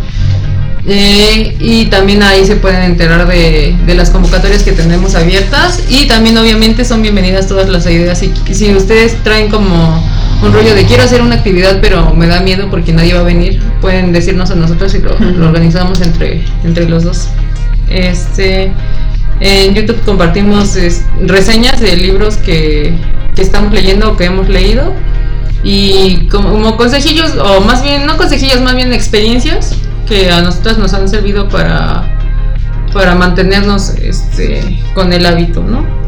Eh, 0.86 1.56
y 1.60 1.86
también 1.86 2.22
ahí 2.22 2.44
se 2.44 2.56
pueden 2.56 2.82
enterar 2.82 3.28
de, 3.28 3.76
de 3.86 3.94
las 3.94 4.10
convocatorias 4.10 4.64
que 4.64 4.72
tenemos 4.72 5.14
abiertas 5.14 5.84
y 5.88 6.08
también 6.08 6.36
obviamente 6.38 6.84
son 6.84 7.02
bienvenidas 7.02 7.46
todas 7.46 7.68
las 7.68 7.86
ideas 7.86 8.20
y 8.22 8.32
si 8.52 8.74
ustedes 8.74 9.22
traen 9.22 9.48
como 9.48 10.02
un 10.42 10.52
rollo 10.52 10.74
de 10.74 10.84
quiero 10.84 11.04
hacer 11.04 11.22
una 11.22 11.36
actividad 11.36 11.78
pero 11.80 12.14
me 12.14 12.26
da 12.26 12.40
miedo 12.40 12.68
porque 12.70 12.92
nadie 12.92 13.14
va 13.14 13.20
a 13.20 13.24
venir 13.24 13.62
pueden 13.80 14.12
decirnos 14.12 14.50
a 14.50 14.54
nosotros 14.54 14.94
y 14.94 14.98
lo, 14.98 15.18
lo 15.18 15.46
organizamos 15.46 16.00
entre, 16.00 16.44
entre 16.64 16.88
los 16.88 17.04
dos. 17.04 17.28
Este 17.88 18.72
en 19.40 19.74
YouTube 19.74 20.00
compartimos 20.04 20.76
es, 20.76 21.04
reseñas 21.20 21.80
de 21.80 21.96
libros 21.96 22.36
que, 22.36 22.94
que 23.34 23.42
estamos 23.42 23.72
leyendo 23.72 24.12
o 24.12 24.16
que 24.16 24.26
hemos 24.26 24.48
leído 24.48 24.94
y 25.64 26.28
como, 26.28 26.50
como 26.50 26.76
consejillos, 26.76 27.36
o 27.36 27.60
más 27.60 27.82
bien, 27.82 28.06
no 28.06 28.16
consejillos, 28.16 28.60
más 28.60 28.74
bien 28.74 28.92
experiencias 28.92 29.76
que 30.08 30.30
a 30.30 30.42
nosotras 30.42 30.78
nos 30.78 30.92
han 30.92 31.08
servido 31.08 31.48
para, 31.48 32.18
para 32.92 33.14
mantenernos 33.14 33.90
este, 33.90 34.80
con 34.94 35.12
el 35.12 35.24
hábito, 35.24 35.62
¿no? 35.62 36.01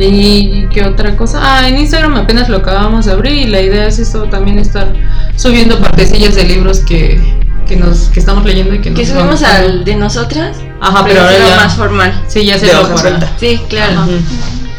¿Y 0.00 0.68
qué 0.72 0.84
otra 0.84 1.16
cosa? 1.16 1.40
Ah, 1.42 1.68
en 1.68 1.78
Instagram 1.78 2.16
apenas 2.16 2.48
lo 2.48 2.58
acabamos 2.58 3.06
de 3.06 3.12
abrir 3.12 3.32
y 3.32 3.46
la 3.46 3.60
idea 3.60 3.86
es 3.86 3.98
esto 3.98 4.24
también 4.24 4.58
estar 4.58 4.92
subiendo 5.36 5.78
partecillas 5.80 6.34
de 6.36 6.44
libros 6.44 6.80
que, 6.80 7.20
que, 7.66 7.76
nos, 7.76 8.08
que 8.08 8.20
estamos 8.20 8.44
leyendo 8.44 8.74
y 8.74 8.80
que 8.80 8.90
nos 8.90 8.98
Que 9.00 9.06
subimos 9.06 9.42
al 9.42 9.84
de 9.84 9.96
nosotras. 9.96 10.58
Ajá, 10.80 11.04
pero 11.04 11.20
ahora 11.22 11.32
será 11.32 11.48
ya- 11.48 11.56
más 11.56 11.74
formal. 11.74 12.22
Sí, 12.28 12.44
ya 12.44 12.58
se 12.58 12.66
De 12.66 12.72
lo 12.74 12.94
para. 12.94 13.32
Sí, 13.38 13.60
claro. 13.68 14.00
Ajá. 14.00 14.08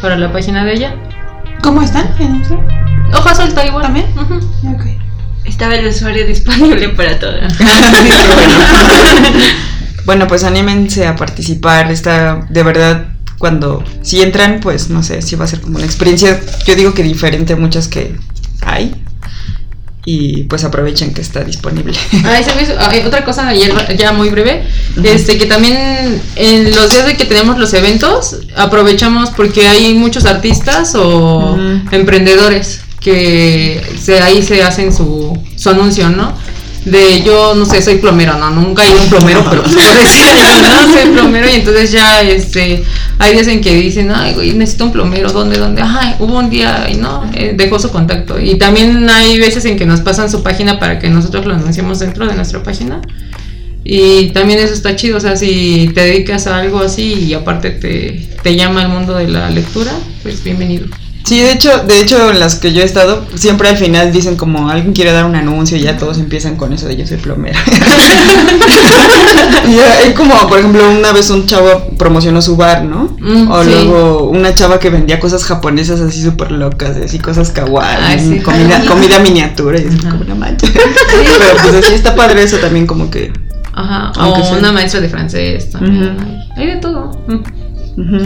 Para 0.00 0.16
la 0.16 0.32
página 0.32 0.64
de 0.64 0.72
ella. 0.74 0.94
¿Cómo 1.62 1.82
están? 1.82 2.14
en 2.18 2.36
Instagram? 2.36 2.66
Hoja 3.12 3.34
suelta 3.34 3.66
igual. 3.66 3.82
¿También? 3.82 4.06
Ok. 4.74 4.84
Estaba 5.44 5.74
el 5.74 5.86
usuario 5.88 6.26
disponible 6.26 6.88
para 6.90 7.18
todo. 7.18 7.32
Bueno, 10.06 10.26
pues 10.26 10.44
anímense 10.44 11.06
a 11.06 11.14
participar. 11.14 11.90
Está 11.92 12.46
de 12.48 12.62
verdad 12.62 13.04
cuando 13.40 13.82
si 14.02 14.20
entran, 14.20 14.60
pues 14.60 14.90
no 14.90 15.02
sé, 15.02 15.22
si 15.22 15.34
va 15.34 15.46
a 15.46 15.48
ser 15.48 15.62
como 15.62 15.78
una 15.78 15.86
experiencia, 15.86 16.38
yo 16.66 16.76
digo 16.76 16.92
que 16.92 17.02
diferente 17.02 17.54
a 17.54 17.56
muchas 17.56 17.88
que 17.88 18.14
hay. 18.60 18.94
Y 20.04 20.44
pues 20.44 20.62
aprovechen 20.64 21.14
que 21.14 21.22
está 21.22 21.42
disponible. 21.42 21.96
Ah, 22.24 22.38
¿sabes? 22.44 22.68
Ah, 22.78 22.94
eh, 22.94 23.04
otra 23.06 23.24
cosa 23.24 23.54
ya, 23.54 23.94
ya 23.96 24.12
muy 24.12 24.28
breve, 24.28 24.64
este 25.02 25.38
que 25.38 25.46
también 25.46 26.20
en 26.36 26.74
los 26.74 26.90
días 26.90 27.06
de 27.06 27.16
que 27.16 27.24
tenemos 27.24 27.58
los 27.58 27.72
eventos 27.72 28.40
aprovechamos 28.56 29.30
porque 29.30 29.66
hay 29.66 29.94
muchos 29.94 30.26
artistas 30.26 30.94
o 30.94 31.58
emprendedores 31.92 32.82
que 33.00 33.80
se, 33.98 34.20
ahí 34.20 34.42
se 34.42 34.62
hacen 34.62 34.92
su, 34.92 35.38
su 35.56 35.70
anuncio, 35.70 36.10
¿no? 36.10 36.34
De 36.84 37.22
yo, 37.22 37.54
no 37.54 37.66
sé, 37.66 37.82
soy 37.82 37.96
plomero, 37.96 38.38
no, 38.38 38.50
nunca 38.50 38.84
he 38.84 38.90
ido 38.90 39.02
un 39.02 39.08
plomero, 39.10 39.44
pero 39.50 39.62
pues 39.62 39.74
puedo 39.74 39.94
decir, 39.94 40.24
no, 40.62 40.92
soy 40.92 41.10
plomero 41.12 41.48
y 41.50 41.54
entonces 41.56 41.92
ya, 41.92 42.22
este, 42.22 42.84
hay 43.18 43.34
días 43.34 43.48
en 43.48 43.60
que 43.60 43.74
dicen, 43.74 44.10
ay, 44.10 44.32
güey, 44.32 44.54
necesito 44.54 44.84
un 44.84 44.92
plomero, 44.92 45.30
¿dónde, 45.30 45.58
dónde? 45.58 45.82
Ay, 45.82 46.14
hubo 46.18 46.38
un 46.38 46.48
día 46.48 46.88
y 46.90 46.96
no, 46.96 47.30
eh, 47.34 47.52
dejó 47.54 47.78
su 47.78 47.90
contacto. 47.90 48.40
Y 48.40 48.56
también 48.56 49.08
hay 49.10 49.38
veces 49.38 49.64
en 49.66 49.76
que 49.76 49.84
nos 49.84 50.00
pasan 50.00 50.30
su 50.30 50.42
página 50.42 50.78
para 50.78 50.98
que 50.98 51.10
nosotros 51.10 51.44
lo 51.44 51.54
anunciemos 51.54 51.98
dentro 51.98 52.26
de 52.26 52.34
nuestra 52.34 52.62
página. 52.62 53.02
Y 53.84 54.28
también 54.28 54.58
eso 54.58 54.72
está 54.72 54.96
chido, 54.96 55.18
o 55.18 55.20
sea, 55.20 55.36
si 55.36 55.90
te 55.94 56.02
dedicas 56.02 56.46
a 56.46 56.58
algo 56.58 56.80
así 56.80 57.14
y 57.14 57.34
aparte 57.34 57.70
te, 57.70 58.28
te 58.42 58.56
llama 58.56 58.82
el 58.82 58.88
mundo 58.88 59.14
de 59.14 59.28
la 59.28 59.50
lectura, 59.50 59.92
pues 60.22 60.42
bienvenido. 60.42 60.86
Sí, 61.30 61.38
de 61.38 61.52
hecho, 61.52 61.70
de 61.86 62.00
hecho, 62.00 62.32
en 62.32 62.40
las 62.40 62.56
que 62.56 62.72
yo 62.72 62.82
he 62.82 62.84
estado, 62.84 63.24
siempre 63.36 63.68
al 63.68 63.76
final 63.76 64.10
dicen 64.10 64.34
como 64.34 64.68
alguien 64.68 64.92
quiere 64.92 65.12
dar 65.12 65.26
un 65.26 65.36
anuncio 65.36 65.76
y 65.76 65.82
ya 65.82 65.96
todos 65.96 66.18
empiezan 66.18 66.56
con 66.56 66.72
eso 66.72 66.88
de 66.88 66.96
yo 66.96 67.06
soy 67.06 67.18
plomero. 67.18 67.56
y 69.68 69.78
hay 69.78 70.12
como, 70.14 70.34
por 70.48 70.58
ejemplo, 70.58 70.90
una 70.90 71.12
vez 71.12 71.30
un 71.30 71.46
chavo 71.46 71.84
promocionó 71.96 72.42
su 72.42 72.56
bar, 72.56 72.82
¿no? 72.82 73.16
Mm, 73.20 73.48
o 73.48 73.62
sí. 73.62 73.70
luego 73.70 74.28
una 74.28 74.52
chava 74.56 74.80
que 74.80 74.90
vendía 74.90 75.20
cosas 75.20 75.44
japonesas 75.44 76.00
así 76.00 76.20
súper 76.20 76.50
locas, 76.50 76.96
así 76.96 77.20
cosas 77.20 77.50
kawaii, 77.50 78.18
sí. 78.18 78.40
comida, 78.40 79.20
miniatura, 79.20 79.80
y 79.80 79.86
así 79.86 79.98
Ajá. 80.00 80.10
como 80.10 80.24
una 80.24 80.34
mancha. 80.34 80.66
Pero 80.74 81.54
pues 81.62 81.74
así 81.86 81.94
está 81.94 82.16
padre 82.16 82.42
eso 82.42 82.56
también 82.56 82.88
como 82.88 83.08
que... 83.08 83.32
Ajá, 83.72 84.10
Aunque 84.16 84.40
o 84.40 84.44
sea- 84.46 84.58
una 84.58 84.72
maestra 84.72 85.00
de 85.00 85.08
francés 85.08 85.70
también. 85.70 86.16
Hay 86.56 86.66
de 86.66 86.76
todo. 86.78 87.12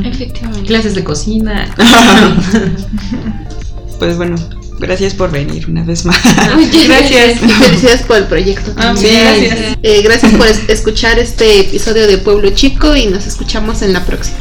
Efectivamente. 0.04 0.66
Clases 0.66 0.94
de 0.94 1.04
cocina. 1.04 1.74
Pues 3.98 4.16
bueno, 4.16 4.34
gracias 4.80 5.14
por 5.14 5.30
venir 5.30 5.66
una 5.70 5.84
vez 5.84 6.04
más. 6.04 6.18
Gracias. 6.88 7.40
Y 7.42 7.48
felicidades 7.48 8.02
por 8.02 8.16
el 8.18 8.24
proyecto. 8.24 8.72
Ah, 8.76 8.92
también. 8.92 9.14
Sí, 9.14 9.20
gracias. 9.20 9.78
Eh, 9.82 10.02
gracias 10.02 10.32
por 10.34 10.46
es- 10.48 10.68
escuchar 10.68 11.18
este 11.20 11.60
episodio 11.60 12.06
de 12.08 12.18
Pueblo 12.18 12.50
Chico 12.50 12.94
y 12.96 13.06
nos 13.06 13.24
escuchamos 13.26 13.82
en 13.82 13.92
la 13.92 14.04
próxima. 14.04 14.38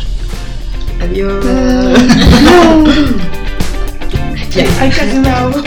Adiós. 1.02 1.46
Ay, 4.80 4.90
casi 4.90 5.20
me 5.20 5.30
ahogo. 5.30 5.62